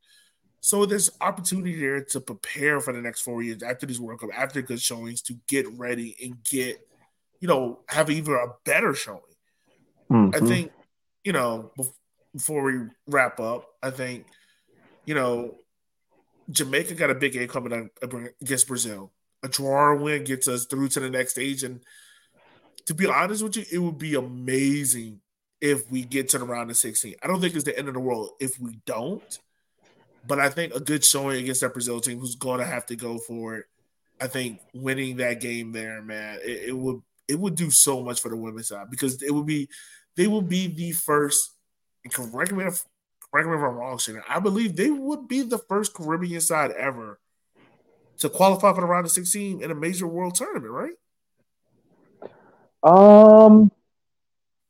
So 0.60 0.86
there's 0.86 1.10
opportunity 1.22 1.80
there 1.80 2.04
to 2.04 2.20
prepare 2.20 2.80
for 2.80 2.94
the 2.94 3.02
next 3.02 3.22
four 3.22 3.42
years 3.42 3.64
after 3.64 3.86
this 3.86 4.00
World 4.00 4.20
Cup, 4.20 4.30
after 4.36 4.62
good 4.62 4.82
showings, 4.82 5.22
to 5.24 5.36
get 5.48 5.68
ready 5.78 6.16
and 6.22 6.44
get, 6.44 6.80
you 7.40 7.48
know, 7.48 7.80
have 7.88 8.10
even 8.10 8.34
a 8.34 8.48
better 8.66 8.94
showing. 8.94 9.22
Mm-hmm. 10.12 10.44
I 10.44 10.48
think, 10.48 10.72
you 11.24 11.34
know, 11.34 11.72
before 12.34 12.64
we 12.64 12.88
wrap 13.08 13.40
up, 13.40 13.66
I 13.82 13.92
think, 13.92 14.26
you 15.06 15.16
know, 15.16 15.56
Jamaica 16.50 16.96
got 16.96 17.10
a 17.10 17.16
big 17.16 17.34
game 17.34 17.48
coming 17.48 17.90
against 18.42 18.68
Brazil. 18.68 19.12
A 19.44 19.48
draw 19.48 19.90
or 19.90 19.96
win 19.96 20.24
gets 20.24 20.48
us 20.48 20.66
through 20.66 20.90
to 20.90 21.00
the 21.00 21.10
next 21.10 21.32
stage. 21.32 21.64
And 21.64 21.82
to 22.86 22.94
be 22.94 23.06
honest 23.06 23.44
with 23.44 23.58
you, 23.58 23.66
it 23.72 23.80
would 23.80 23.98
be 23.98 24.16
amazing 24.16 25.22
if 25.62 25.90
we 25.92 26.04
get 26.04 26.30
to 26.30 26.40
the 26.40 26.46
round 26.46 26.70
of 26.70 26.78
16. 26.78 27.16
I 27.22 27.28
don't 27.28 27.42
think 27.42 27.56
it's 27.56 27.64
the 27.64 27.78
end 27.78 27.88
of 27.88 27.94
the 27.94 28.00
world 28.00 28.32
if 28.40 28.60
we 28.60 28.80
don't. 28.86 29.40
But 30.28 30.40
I 30.40 30.50
think 30.50 30.76
a 30.76 30.80
good 30.80 31.06
showing 31.06 31.42
against 31.42 31.62
that 31.62 31.74
Brazil 31.74 32.02
team 32.02 32.20
who's 32.20 32.36
going 32.36 32.60
to 32.60 32.66
have 32.66 32.86
to 32.88 32.96
go 32.96 33.18
for 33.18 33.56
it. 33.56 33.66
I 34.20 34.28
think 34.28 34.60
winning 34.74 35.18
that 35.18 35.40
game 35.40 35.72
there, 35.72 36.02
man, 36.02 36.40
it, 36.44 36.70
it 36.70 36.78
would 36.78 37.02
it 37.28 37.40
would 37.40 37.56
do 37.56 37.70
so 37.72 38.04
much 38.04 38.22
for 38.22 38.30
the 38.30 38.36
women's 38.36 38.68
side 38.70 38.90
because 38.90 39.22
it 39.22 39.32
would 39.32 39.46
be 39.46 39.70
they 40.16 40.28
will 40.28 40.42
be 40.42 40.68
the 40.68 40.92
first. 40.92 41.54
correct 42.12 42.52
me 42.52 42.66
if 42.66 42.84
correct 43.32 43.48
me 43.48 43.56
if 43.56 43.62
I'm 43.62 43.76
wrong, 43.76 43.98
Chenier. 43.98 44.24
I 44.28 44.40
believe 44.40 44.76
they 44.76 44.90
would 44.90 45.28
be 45.28 45.44
the 45.44 45.60
first 45.60 45.94
Caribbean 45.94 46.42
side 46.42 46.72
ever 46.72 47.20
to 48.20 48.30
qualify 48.30 48.74
for 48.74 48.82
the 48.82 48.88
round 48.88 49.06
of 49.06 49.12
16 49.12 49.62
in 49.62 49.72
a 49.72 49.76
major 49.76 50.08
world 50.08 50.36
tournament, 50.36 50.72
right? 50.72 50.94
Um, 52.84 53.72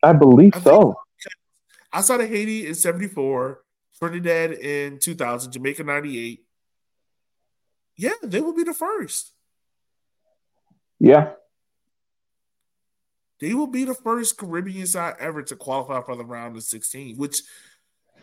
I 0.04 0.14
believe 0.14 0.56
I 0.56 0.60
so. 0.60 0.96
Outside 1.94 2.22
of 2.22 2.30
Haiti 2.30 2.68
in 2.68 2.76
'74, 2.76 3.62
Trinidad 4.00 4.52
in 4.52 5.00
2000, 5.00 5.52
Jamaica 5.52 5.84
98. 5.84 6.44
Yeah, 7.96 8.12
they 8.24 8.42
will 8.42 8.54
be 8.54 8.64
the 8.64 8.74
first. 8.74 9.34
Yeah. 11.00 11.32
They 13.40 13.54
will 13.54 13.68
be 13.68 13.86
the 13.86 13.94
first 13.94 14.38
Caribbean 14.38 14.88
side 14.88 15.16
ever 15.20 15.44
to 15.44 15.56
qualify 15.56 16.02
for 16.02 16.16
the 16.16 16.26
round 16.26 16.56
of 16.58 16.64
16, 16.64 17.18
which 17.18 17.42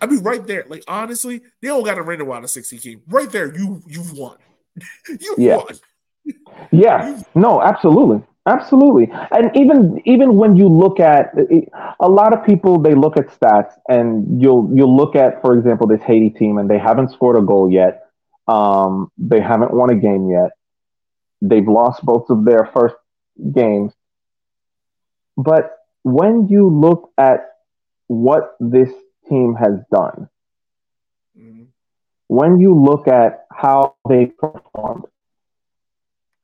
I 0.00 0.06
mean, 0.06 0.22
right 0.22 0.44
there, 0.44 0.64
like 0.68 0.84
honestly, 0.88 1.40
they 1.62 1.68
don't 1.68 1.84
got 1.84 1.94
to 1.94 2.00
a 2.00 2.04
round 2.04 2.44
of 2.44 2.50
16 2.50 2.80
game. 2.80 3.02
Right 3.06 3.30
there, 3.30 3.54
you 3.56 3.82
you've 3.86 4.12
won. 4.12 4.36
you 5.08 5.34
yeah. 5.38 5.56
won. 5.56 5.66
Yeah. 6.72 7.22
no, 7.34 7.62
absolutely. 7.62 8.26
Absolutely, 8.46 9.10
and 9.30 9.50
even 9.56 10.02
even 10.04 10.36
when 10.36 10.54
you 10.54 10.68
look 10.68 11.00
at 11.00 11.32
a 11.98 12.08
lot 12.08 12.34
of 12.34 12.44
people, 12.44 12.78
they 12.78 12.94
look 12.94 13.16
at 13.16 13.28
stats, 13.28 13.72
and 13.88 14.42
you'll 14.42 14.70
you'll 14.74 14.94
look 14.94 15.16
at, 15.16 15.40
for 15.40 15.56
example, 15.56 15.86
this 15.86 16.02
Haiti 16.02 16.28
team, 16.28 16.58
and 16.58 16.68
they 16.68 16.78
haven't 16.78 17.10
scored 17.10 17.38
a 17.38 17.42
goal 17.42 17.70
yet. 17.70 18.10
Um, 18.46 19.10
they 19.16 19.40
haven't 19.40 19.72
won 19.72 19.88
a 19.88 19.94
game 19.94 20.28
yet. 20.28 20.50
They've 21.40 21.66
lost 21.66 22.04
both 22.04 22.28
of 22.28 22.44
their 22.44 22.66
first 22.74 22.96
games. 23.54 23.94
But 25.38 25.78
when 26.02 26.48
you 26.48 26.68
look 26.68 27.12
at 27.16 27.56
what 28.08 28.56
this 28.60 28.90
team 29.26 29.54
has 29.54 29.80
done, 29.90 30.28
mm-hmm. 31.38 31.64
when 32.26 32.60
you 32.60 32.74
look 32.74 33.08
at 33.08 33.46
how 33.50 33.96
they 34.06 34.26
performed, 34.26 35.04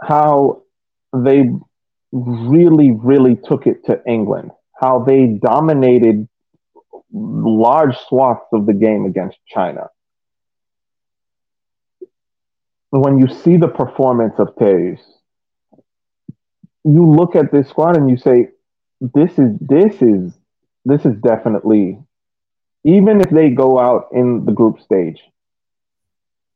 how 0.01 0.63
they 1.13 1.51
really, 2.13 2.91
really 2.91 3.37
took 3.37 3.67
it 3.67 3.85
to 3.87 4.03
England, 4.07 4.51
how 4.81 5.01
they 5.01 5.27
dominated 5.27 6.29
large 7.13 7.97
swaths 8.09 8.47
of 8.53 8.67
the 8.67 8.73
game 8.73 9.05
against 9.05 9.39
China. 9.47 9.89
When 12.91 13.19
you 13.19 13.29
see 13.29 13.57
the 13.57 13.69
performance 13.69 14.35
of 14.39 14.55
Théus, 14.57 15.01
you 16.85 17.07
look 17.07 17.37
at 17.37 17.53
this 17.53 17.69
squad 17.69 17.97
and 17.97 18.11
you 18.11 18.17
say, 18.17 18.49
this 19.01 19.39
is 19.39 19.57
this 19.61 20.03
is 20.03 20.33
this 20.85 21.05
is 21.05 21.17
definitely 21.23 21.99
even 22.85 23.21
if 23.21 23.31
they 23.31 23.51
go 23.51 23.79
out 23.79 24.09
in 24.13 24.45
the 24.45 24.53
group 24.53 24.81
stage, 24.81 25.21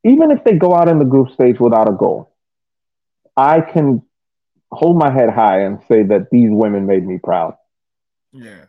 even 0.05 0.31
if 0.31 0.43
they 0.45 0.55
go 0.55 0.75
out 0.75 0.89
in 0.89 0.99
the 0.99 1.05
group 1.05 1.31
stage 1.31 1.61
without 1.61 1.89
a 1.89 1.93
goal, 1.93 2.35
I 3.37 3.61
can 3.61 4.03
hold 4.75 4.99
my 4.99 5.11
head 5.11 5.31
high 5.31 5.63
and 5.63 5.81
say 5.89 6.03
that 6.05 6.31
these 6.31 6.51
women 6.51 6.87
made 6.87 7.05
me 7.07 7.19
proud. 7.23 7.57
Yeah. 8.33 8.65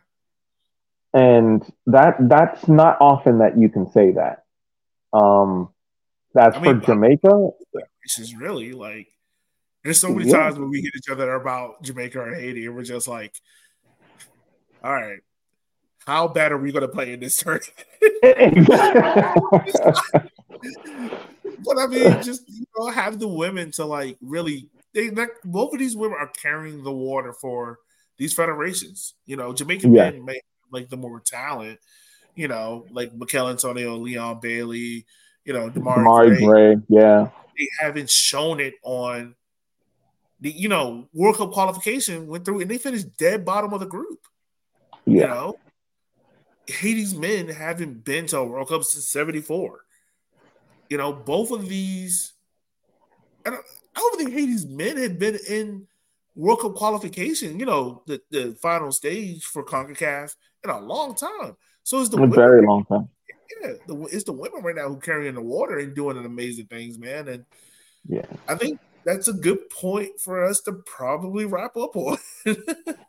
And 1.12 1.64
that 1.86 2.16
that's 2.20 2.68
not 2.68 2.98
often 3.00 3.38
that 3.38 3.58
you 3.58 3.68
can 3.68 3.90
say 3.90 4.12
that. 4.12 4.44
Um 5.12 5.70
that's 6.34 6.56
I 6.56 6.60
mean, 6.60 6.80
for 6.80 6.86
Jamaica. 6.86 7.50
This 8.04 8.18
is 8.18 8.36
really 8.36 8.72
like 8.72 9.08
there's 9.86 10.00
so 10.00 10.12
many 10.12 10.28
yeah. 10.28 10.38
times 10.38 10.58
when 10.58 10.68
we 10.68 10.80
hit 10.82 10.94
each 10.96 11.08
other 11.08 11.32
about 11.34 11.80
Jamaica 11.82 12.18
or 12.18 12.34
Haiti, 12.34 12.66
and 12.66 12.74
we're 12.74 12.82
just 12.82 13.06
like, 13.06 13.32
all 14.82 14.92
right, 14.92 15.20
how 16.04 16.26
bad 16.26 16.50
are 16.50 16.58
we 16.58 16.72
going 16.72 16.82
to 16.82 16.88
play 16.88 17.12
in 17.12 17.20
this 17.20 17.36
tournament? 17.36 17.72
but 21.64 21.78
I 21.78 21.86
mean, 21.86 22.20
just 22.22 22.42
you 22.48 22.66
know, 22.76 22.88
have 22.88 23.20
the 23.20 23.28
women 23.28 23.70
to 23.72 23.84
like 23.84 24.18
really. 24.20 24.68
They 24.96 25.10
both 25.44 25.74
of 25.74 25.78
these 25.78 25.94
women 25.94 26.16
are 26.18 26.32
carrying 26.40 26.82
the 26.82 26.90
water 26.90 27.34
for 27.34 27.80
these 28.16 28.32
federations. 28.32 29.12
You 29.26 29.36
know, 29.36 29.52
Jamaican 29.52 29.94
yeah. 29.94 30.10
men 30.10 30.24
may 30.24 30.40
like 30.72 30.88
the 30.88 30.96
more 30.96 31.20
talent. 31.20 31.78
You 32.34 32.48
know, 32.48 32.86
like 32.90 33.14
Michail 33.14 33.50
Antonio, 33.50 33.96
Leon 33.96 34.40
Bailey. 34.40 35.04
You 35.44 35.52
know, 35.52 35.68
Demarai, 35.68 36.38
Gray. 36.38 36.46
Gray. 36.46 36.76
Yeah, 36.88 37.28
they 37.58 37.68
haven't 37.78 38.10
shown 38.10 38.58
it 38.58 38.72
on 38.82 39.34
the 40.40 40.50
you 40.50 40.70
know 40.70 41.08
World 41.12 41.36
Cup 41.36 41.52
qualification 41.52 42.26
went 42.26 42.46
through 42.46 42.62
and 42.62 42.70
they 42.70 42.78
finished 42.78 43.18
dead 43.18 43.44
bottom 43.44 43.74
of 43.74 43.80
the 43.80 43.86
group. 43.86 44.20
Yeah. 45.04 45.12
You 45.12 45.26
know, 45.26 45.58
Haiti's 46.66 47.14
men 47.14 47.48
haven't 47.48 48.02
been 48.02 48.26
to 48.28 48.38
a 48.38 48.44
World 48.46 48.68
Cup 48.68 48.82
since 48.82 49.06
'74. 49.08 49.80
You 50.88 50.96
know, 50.96 51.12
both 51.12 51.50
of 51.50 51.68
these. 51.68 52.32
I 53.96 53.98
don't, 53.98 54.18
think 54.18 54.32
Haiti's 54.32 54.66
men 54.66 54.96
had 54.98 55.18
been 55.18 55.38
in 55.48 55.86
World 56.34 56.60
Cup 56.60 56.74
qualification. 56.74 57.58
You 57.58 57.66
know, 57.66 58.02
the, 58.06 58.20
the 58.30 58.56
final 58.60 58.92
stage 58.92 59.44
for 59.44 59.64
Concacaf 59.64 60.34
in 60.62 60.70
a 60.70 60.80
long 60.80 61.14
time. 61.14 61.56
So 61.82 62.00
it's 62.00 62.10
the 62.10 62.22
a 62.22 62.26
very 62.26 62.66
long 62.66 62.84
time. 62.84 63.08
Yeah, 63.62 63.72
the, 63.86 64.02
it's 64.12 64.24
the 64.24 64.32
women 64.32 64.62
right 64.62 64.74
now 64.74 64.88
who 64.88 64.98
carrying 64.98 65.34
the 65.34 65.40
water 65.40 65.78
and 65.78 65.94
doing 65.94 66.16
amazing 66.18 66.66
things, 66.66 66.98
man. 66.98 67.28
And 67.28 67.44
yeah, 68.06 68.26
I 68.48 68.56
think 68.56 68.80
that's 69.04 69.28
a 69.28 69.32
good 69.32 69.70
point 69.70 70.20
for 70.20 70.44
us 70.44 70.60
to 70.62 70.72
probably 70.72 71.46
wrap 71.46 71.76
up 71.76 71.96
on. 71.96 72.18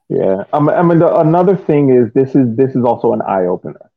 yeah, 0.10 0.44
um, 0.54 0.70
I 0.70 0.84
mean, 0.84 1.00
the, 1.00 1.14
another 1.18 1.58
thing 1.58 1.90
is 1.90 2.14
this 2.14 2.36
is 2.36 2.56
this 2.56 2.76
is 2.76 2.84
also 2.84 3.14
an 3.14 3.22
eye 3.24 3.46
opener. 3.46 3.92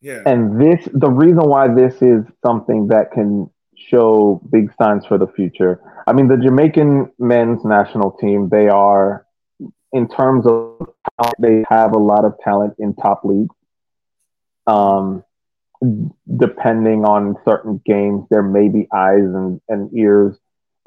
Yeah, 0.00 0.22
and 0.26 0.60
this 0.60 0.88
the 0.92 1.10
reason 1.10 1.48
why 1.48 1.68
this 1.74 2.00
is 2.00 2.24
something 2.44 2.88
that 2.88 3.10
can 3.10 3.50
show 3.76 4.40
big 4.50 4.72
signs 4.80 5.04
for 5.06 5.18
the 5.18 5.26
future. 5.26 5.80
I 6.06 6.12
mean, 6.12 6.28
the 6.28 6.36
Jamaican 6.36 7.12
men's 7.18 7.64
national 7.64 8.12
team 8.12 8.48
they 8.48 8.68
are, 8.68 9.26
in 9.92 10.08
terms 10.08 10.46
of 10.46 10.88
how 11.20 11.32
they 11.38 11.64
have 11.68 11.92
a 11.94 11.98
lot 11.98 12.24
of 12.24 12.34
talent 12.42 12.74
in 12.78 12.94
top 12.94 13.24
leagues. 13.24 13.54
Um, 14.66 15.24
depending 16.36 17.04
on 17.04 17.36
certain 17.44 17.80
games, 17.84 18.24
there 18.30 18.42
may 18.42 18.68
be 18.68 18.88
eyes 18.92 19.20
and, 19.20 19.60
and 19.68 19.94
ears 19.96 20.36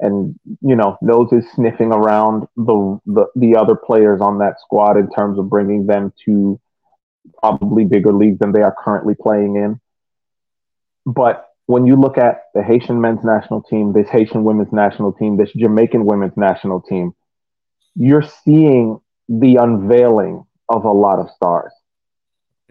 and 0.00 0.38
you 0.60 0.76
know 0.76 0.96
noses 1.02 1.44
sniffing 1.54 1.92
around 1.92 2.46
the, 2.56 3.00
the 3.06 3.26
the 3.34 3.56
other 3.56 3.74
players 3.74 4.20
on 4.20 4.38
that 4.38 4.60
squad 4.60 4.96
in 4.96 5.10
terms 5.10 5.38
of 5.38 5.50
bringing 5.50 5.86
them 5.86 6.12
to 6.24 6.60
probably 7.40 7.84
bigger 7.84 8.12
leagues 8.12 8.38
than 8.38 8.52
they 8.52 8.62
are 8.62 8.74
currently 8.78 9.14
playing 9.14 9.56
in. 9.56 9.80
But 11.04 11.47
when 11.68 11.86
you 11.86 11.96
look 11.96 12.18
at 12.18 12.44
the 12.54 12.62
Haitian 12.62 13.00
men's 13.00 13.22
national 13.22 13.62
team, 13.62 13.92
this 13.92 14.08
Haitian 14.08 14.42
women's 14.42 14.72
national 14.72 15.12
team, 15.12 15.36
this 15.36 15.52
Jamaican 15.52 16.04
women's 16.04 16.36
national 16.36 16.80
team, 16.80 17.12
you're 17.94 18.28
seeing 18.44 19.00
the 19.28 19.56
unveiling 19.56 20.44
of 20.68 20.84
a 20.84 20.92
lot 20.92 21.18
of 21.18 21.30
stars. 21.30 21.72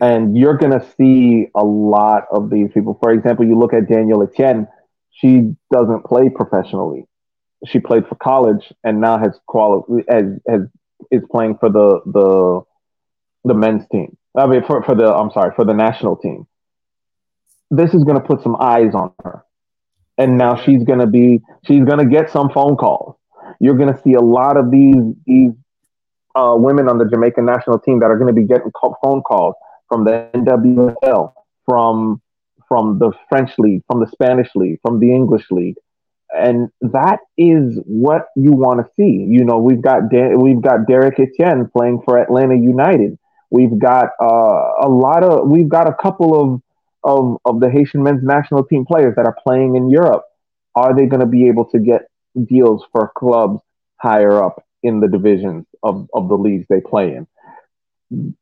And 0.01 0.37
you're 0.37 0.57
going 0.57 0.77
to 0.79 0.85
see 0.97 1.47
a 1.55 1.63
lot 1.63 2.25
of 2.31 2.49
these 2.49 2.69
people. 2.73 2.97
For 3.01 3.11
example, 3.11 3.45
you 3.45 3.57
look 3.57 3.73
at 3.73 3.87
Danielle 3.87 4.23
Etienne, 4.23 4.67
she 5.11 5.55
doesn't 5.71 6.05
play 6.05 6.29
professionally 6.29 7.07
she 7.65 7.79
played 7.79 8.07
for 8.07 8.15
college 8.15 8.71
and 8.83 9.01
now 9.01 9.17
has 9.17 9.39
quali- 9.47 10.03
has, 10.09 10.25
has 10.47 10.61
is 11.11 11.23
playing 11.31 11.57
for 11.59 11.69
the 11.69 12.01
the 12.05 12.61
the 13.43 13.53
men's 13.53 13.87
team. 13.91 14.17
I 14.35 14.47
mean, 14.47 14.63
for 14.65 14.83
for 14.83 14.95
the 14.95 15.13
I'm 15.13 15.31
sorry 15.31 15.53
for 15.55 15.65
the 15.65 15.73
national 15.73 16.17
team. 16.17 16.47
This 17.69 17.93
is 17.93 18.03
going 18.03 18.19
to 18.19 18.25
put 18.25 18.41
some 18.41 18.55
eyes 18.59 18.93
on 18.93 19.11
her, 19.23 19.43
and 20.17 20.37
now 20.37 20.55
she's 20.55 20.83
going 20.83 20.99
to 20.99 21.07
be 21.07 21.41
she's 21.65 21.83
going 21.83 21.99
to 21.99 22.05
get 22.05 22.29
some 22.29 22.49
phone 22.49 22.75
calls. 22.75 23.15
You're 23.59 23.75
going 23.75 23.93
to 23.93 24.01
see 24.01 24.13
a 24.13 24.21
lot 24.21 24.57
of 24.57 24.71
these 24.71 25.03
these 25.25 25.51
uh, 26.35 26.55
women 26.55 26.87
on 26.87 26.97
the 26.97 27.05
Jamaican 27.05 27.45
national 27.45 27.79
team 27.79 27.99
that 27.99 28.07
are 28.07 28.17
going 28.17 28.33
to 28.33 28.39
be 28.39 28.47
getting 28.47 28.71
phone 29.03 29.21
calls 29.21 29.55
from 29.89 30.05
the 30.05 30.29
NWSL, 30.33 31.33
from 31.65 32.21
from 32.67 32.99
the 32.99 33.11
French 33.29 33.51
league, 33.57 33.83
from 33.87 33.99
the 33.99 34.07
Spanish 34.07 34.49
league, 34.55 34.79
from 34.81 34.99
the 34.99 35.13
English 35.13 35.49
league 35.51 35.75
and 36.33 36.69
that 36.81 37.19
is 37.37 37.79
what 37.85 38.27
you 38.35 38.51
want 38.51 38.79
to 38.79 38.91
see. 38.95 39.25
You 39.29 39.43
know, 39.45 39.57
we've 39.57 39.81
got 39.81 40.09
De- 40.09 40.37
we've 40.37 40.61
got 40.61 40.87
Derrick 40.87 41.19
Etienne 41.19 41.69
playing 41.75 42.01
for 42.05 42.17
Atlanta 42.17 42.55
United. 42.55 43.17
We've 43.49 43.77
got 43.79 44.09
uh, 44.21 44.73
a 44.81 44.89
lot 44.89 45.23
of 45.23 45.49
we've 45.49 45.69
got 45.69 45.87
a 45.87 45.93
couple 45.93 46.39
of, 46.39 46.61
of 47.07 47.37
of 47.45 47.59
the 47.61 47.71
Haitian 47.71 48.03
men's 48.03 48.23
national 48.23 48.65
team 48.65 48.85
players 48.85 49.15
that 49.15 49.25
are 49.25 49.37
playing 49.45 49.75
in 49.75 49.89
Europe. 49.89 50.23
Are 50.75 50.95
they 50.95 51.07
going 51.07 51.21
to 51.21 51.25
be 51.25 51.47
able 51.47 51.65
to 51.71 51.79
get 51.79 52.01
deals 52.45 52.83
for 52.91 53.11
clubs 53.17 53.61
higher 53.95 54.43
up 54.43 54.63
in 54.83 54.99
the 54.99 55.07
divisions 55.07 55.65
of, 55.81 56.07
of 56.13 56.27
the 56.29 56.35
leagues 56.35 56.67
they 56.69 56.81
play 56.81 57.15
in? 57.15 58.35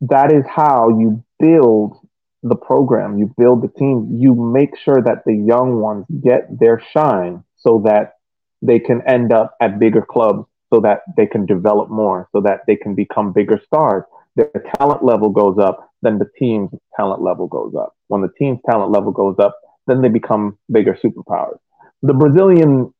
That 0.00 0.32
is 0.32 0.44
how 0.48 0.88
you 0.88 1.22
build 1.38 1.98
the 2.42 2.56
program, 2.56 3.18
you 3.18 3.32
build 3.36 3.62
the 3.62 3.68
team, 3.68 4.16
you 4.18 4.34
make 4.34 4.76
sure 4.76 5.00
that 5.02 5.22
the 5.26 5.34
young 5.34 5.80
ones 5.80 6.06
get 6.24 6.58
their 6.58 6.82
shine 6.92 7.44
so 7.56 7.82
that 7.84 8.14
they 8.62 8.78
can 8.78 9.02
end 9.06 9.32
up 9.32 9.56
at 9.60 9.78
bigger 9.78 10.02
clubs 10.02 10.46
so 10.72 10.80
that 10.80 11.02
they 11.16 11.26
can 11.26 11.44
develop 11.46 11.90
more, 11.90 12.28
so 12.32 12.40
that 12.40 12.60
they 12.66 12.76
can 12.76 12.94
become 12.94 13.32
bigger 13.32 13.60
stars. 13.66 14.04
Their 14.36 14.50
talent 14.76 15.04
level 15.04 15.28
goes 15.28 15.58
up, 15.58 15.91
then 16.02 16.18
the 16.18 16.28
team's 16.38 16.70
talent 16.96 17.22
level 17.22 17.46
goes 17.46 17.74
up. 17.74 17.94
When 18.08 18.22
the 18.22 18.30
team's 18.38 18.58
talent 18.68 18.92
level 18.92 19.12
goes 19.12 19.36
up, 19.38 19.58
then 19.86 20.02
they 20.02 20.08
become 20.08 20.58
bigger 20.70 20.98
superpowers. 21.02 21.58
The 22.02 22.14
Brazilian 22.14 22.92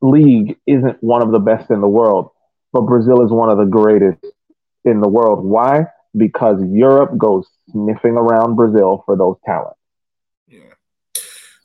league 0.00 0.56
isn't 0.66 1.02
one 1.02 1.22
of 1.22 1.32
the 1.32 1.38
best 1.38 1.70
in 1.70 1.80
the 1.80 1.88
world, 1.88 2.30
but 2.72 2.82
Brazil 2.82 3.24
is 3.24 3.30
one 3.30 3.50
of 3.50 3.58
the 3.58 3.64
greatest 3.64 4.24
in 4.84 5.00
the 5.00 5.08
world. 5.08 5.44
Why? 5.44 5.86
because 6.16 6.62
Europe 6.70 7.16
goes 7.18 7.46
sniffing 7.70 8.16
around 8.16 8.56
Brazil 8.56 9.02
for 9.04 9.16
those 9.16 9.36
talents. 9.44 9.78
Yeah. 10.46 10.60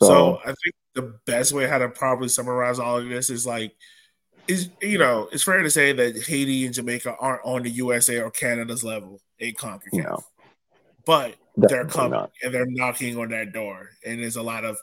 So, 0.01 0.07
so, 0.07 0.39
I 0.43 0.47
think 0.47 0.75
the 0.95 1.19
best 1.25 1.53
way 1.53 1.67
how 1.67 1.77
to 1.77 1.89
probably 1.89 2.29
summarize 2.29 2.79
all 2.79 2.97
of 2.97 3.07
this 3.07 3.29
is 3.29 3.45
like 3.45 3.75
is 4.47 4.69
you 4.81 4.97
know 4.97 5.29
it's 5.31 5.43
fair 5.43 5.61
to 5.61 5.69
say 5.69 5.93
that 5.93 6.23
Haiti 6.23 6.65
and 6.65 6.73
Jamaica 6.73 7.15
aren't 7.19 7.45
on 7.45 7.63
the 7.63 7.69
USA 7.69 8.19
or 8.19 8.31
Canada's 8.31 8.83
level 8.83 9.21
in 9.37 9.53
CONCACAF, 9.53 9.93
no. 9.93 10.23
But 11.09 11.37
Definitely 11.59 11.67
they're 11.69 11.85
coming 11.87 12.11
not. 12.11 12.31
and 12.43 12.53
they're 12.53 12.67
knocking 12.67 13.17
on 13.17 13.29
that 13.29 13.51
door, 13.51 13.89
and 14.05 14.21
there's 14.21 14.35
a 14.35 14.43
lot 14.43 14.63
of 14.63 14.77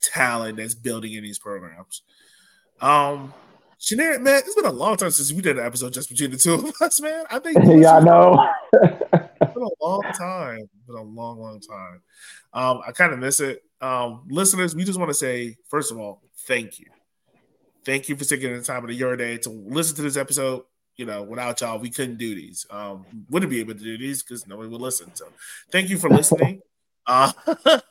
talent 0.00 0.56
that's 0.58 0.76
building 0.76 1.14
in 1.14 1.24
these 1.24 1.40
programs. 1.40 2.02
Um, 2.80 3.34
Chenier, 3.80 4.20
man, 4.20 4.38
it's 4.46 4.54
been 4.54 4.66
a 4.66 4.70
long 4.72 4.96
time 4.96 5.10
since 5.10 5.32
we 5.32 5.42
did 5.42 5.58
an 5.58 5.66
episode 5.66 5.92
just 5.92 6.08
between 6.08 6.30
the 6.30 6.36
two 6.36 6.54
of 6.54 6.72
us, 6.80 7.00
man. 7.00 7.24
I 7.28 7.40
think 7.40 7.58
yeah, 7.64 7.96
I 7.96 8.00
know. 8.04 8.48
it's 8.84 9.52
been 9.52 9.62
a 9.64 9.84
long 9.84 10.02
time. 10.16 10.58
It's 10.60 10.86
been 10.86 10.96
a 10.96 11.02
long, 11.02 11.40
long 11.40 11.58
time. 11.60 12.02
Um, 12.52 12.80
I 12.86 12.92
kind 12.92 13.12
of 13.12 13.18
miss 13.18 13.40
it. 13.40 13.64
Um, 13.80 14.22
listeners, 14.30 14.76
we 14.76 14.84
just 14.84 14.98
want 15.00 15.10
to 15.10 15.14
say, 15.14 15.56
first 15.68 15.90
of 15.90 15.98
all, 15.98 16.22
thank 16.46 16.78
you. 16.78 16.86
Thank 17.84 18.08
you 18.08 18.14
for 18.14 18.24
taking 18.24 18.56
the 18.56 18.62
time 18.62 18.84
of 18.84 18.92
your 18.92 19.16
day 19.16 19.38
to 19.38 19.50
listen 19.50 19.96
to 19.96 20.02
this 20.02 20.16
episode. 20.16 20.62
You 20.96 21.06
know, 21.06 21.22
without 21.22 21.60
y'all, 21.60 21.78
we 21.78 21.90
couldn't 21.90 22.18
do 22.18 22.34
these. 22.34 22.66
Um, 22.70 23.04
wouldn't 23.30 23.50
be 23.50 23.60
able 23.60 23.74
to 23.74 23.82
do 23.82 23.98
these 23.98 24.22
because 24.22 24.46
nobody 24.46 24.68
would 24.68 24.80
listen. 24.80 25.14
So, 25.14 25.26
thank 25.70 25.90
you 25.90 25.98
for 25.98 26.08
listening. 26.20 26.60
uh, 27.06 27.32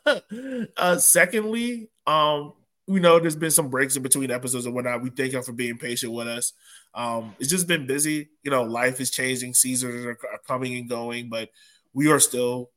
uh, 0.76 0.96
secondly, 0.98 1.90
um, 2.06 2.54
we 2.86 3.00
know 3.00 3.18
there's 3.18 3.36
been 3.36 3.50
some 3.50 3.68
breaks 3.68 3.96
in 3.96 4.02
between 4.02 4.30
episodes 4.30 4.66
and 4.66 4.74
whatnot. 4.74 5.02
We 5.02 5.10
thank 5.10 5.32
y'all 5.32 5.42
for 5.42 5.52
being 5.52 5.78
patient 5.78 6.12
with 6.12 6.28
us. 6.28 6.52
Um, 6.94 7.34
it's 7.38 7.48
just 7.48 7.66
been 7.66 7.86
busy. 7.86 8.28
You 8.42 8.50
know, 8.50 8.62
life 8.62 9.00
is 9.00 9.10
changing, 9.10 9.54
seasons 9.54 10.04
are, 10.04 10.10
are, 10.10 10.40
coming 10.46 10.74
and 10.74 10.88
going, 10.88 11.28
but 11.28 11.50
we 11.92 12.10
are 12.10 12.20
still 12.20 12.70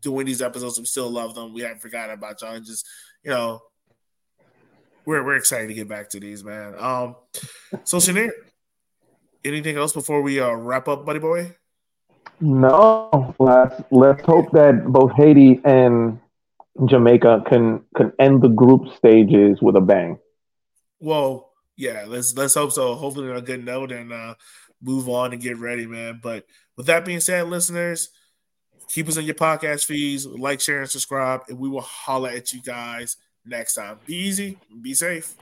doing 0.00 0.26
these 0.26 0.42
episodes. 0.42 0.78
We 0.78 0.84
still 0.84 1.10
love 1.10 1.34
them. 1.34 1.52
We 1.52 1.62
haven't 1.62 1.80
forgotten 1.80 2.14
about 2.14 2.40
y'all. 2.40 2.54
And 2.54 2.64
just, 2.64 2.86
you 3.22 3.30
know, 3.30 3.60
we're 5.04 5.24
we're 5.24 5.36
excited 5.36 5.68
to 5.68 5.74
get 5.74 5.88
back 5.88 6.10
to 6.10 6.20
these, 6.20 6.44
man. 6.44 6.74
Um, 6.78 7.16
so 7.84 7.98
Chenier, 7.98 8.30
anything 9.44 9.76
else 9.76 9.92
before 9.92 10.22
we 10.22 10.40
uh, 10.40 10.52
wrap 10.52 10.88
up, 10.88 11.04
buddy 11.04 11.18
boy? 11.18 11.56
No, 12.40 13.34
let's 13.38 13.82
let's 13.90 14.24
hope 14.24 14.52
that 14.52 14.84
both 14.86 15.12
Haiti 15.16 15.60
and 15.64 16.20
Jamaica 16.84 17.44
can 17.48 17.84
can 17.96 18.12
end 18.18 18.42
the 18.42 18.48
group 18.48 18.94
stages 18.96 19.60
with 19.60 19.76
a 19.76 19.80
bang. 19.80 20.18
Well, 21.00 21.50
yeah, 21.76 22.04
let's 22.06 22.36
let's 22.36 22.54
hope 22.54 22.72
so. 22.72 22.94
Hopefully 22.94 23.30
on 23.30 23.36
a 23.36 23.42
good 23.42 23.64
note 23.64 23.90
and 23.92 24.12
uh 24.12 24.34
move 24.80 25.08
on 25.08 25.32
and 25.32 25.42
get 25.42 25.58
ready, 25.58 25.86
man. 25.86 26.20
But 26.22 26.44
with 26.76 26.86
that 26.86 27.04
being 27.04 27.20
said, 27.20 27.48
listeners, 27.48 28.10
keep 28.88 29.08
us 29.08 29.16
in 29.16 29.24
your 29.24 29.34
podcast 29.34 29.84
feeds, 29.84 30.26
like, 30.26 30.60
share, 30.60 30.80
and 30.80 30.90
subscribe, 30.90 31.42
and 31.48 31.58
we 31.58 31.68
will 31.68 31.80
holler 31.80 32.30
at 32.30 32.52
you 32.52 32.62
guys 32.62 33.16
next 33.44 33.74
time. 33.74 33.98
Be 34.06 34.14
easy, 34.14 34.58
be 34.80 34.94
safe. 34.94 35.34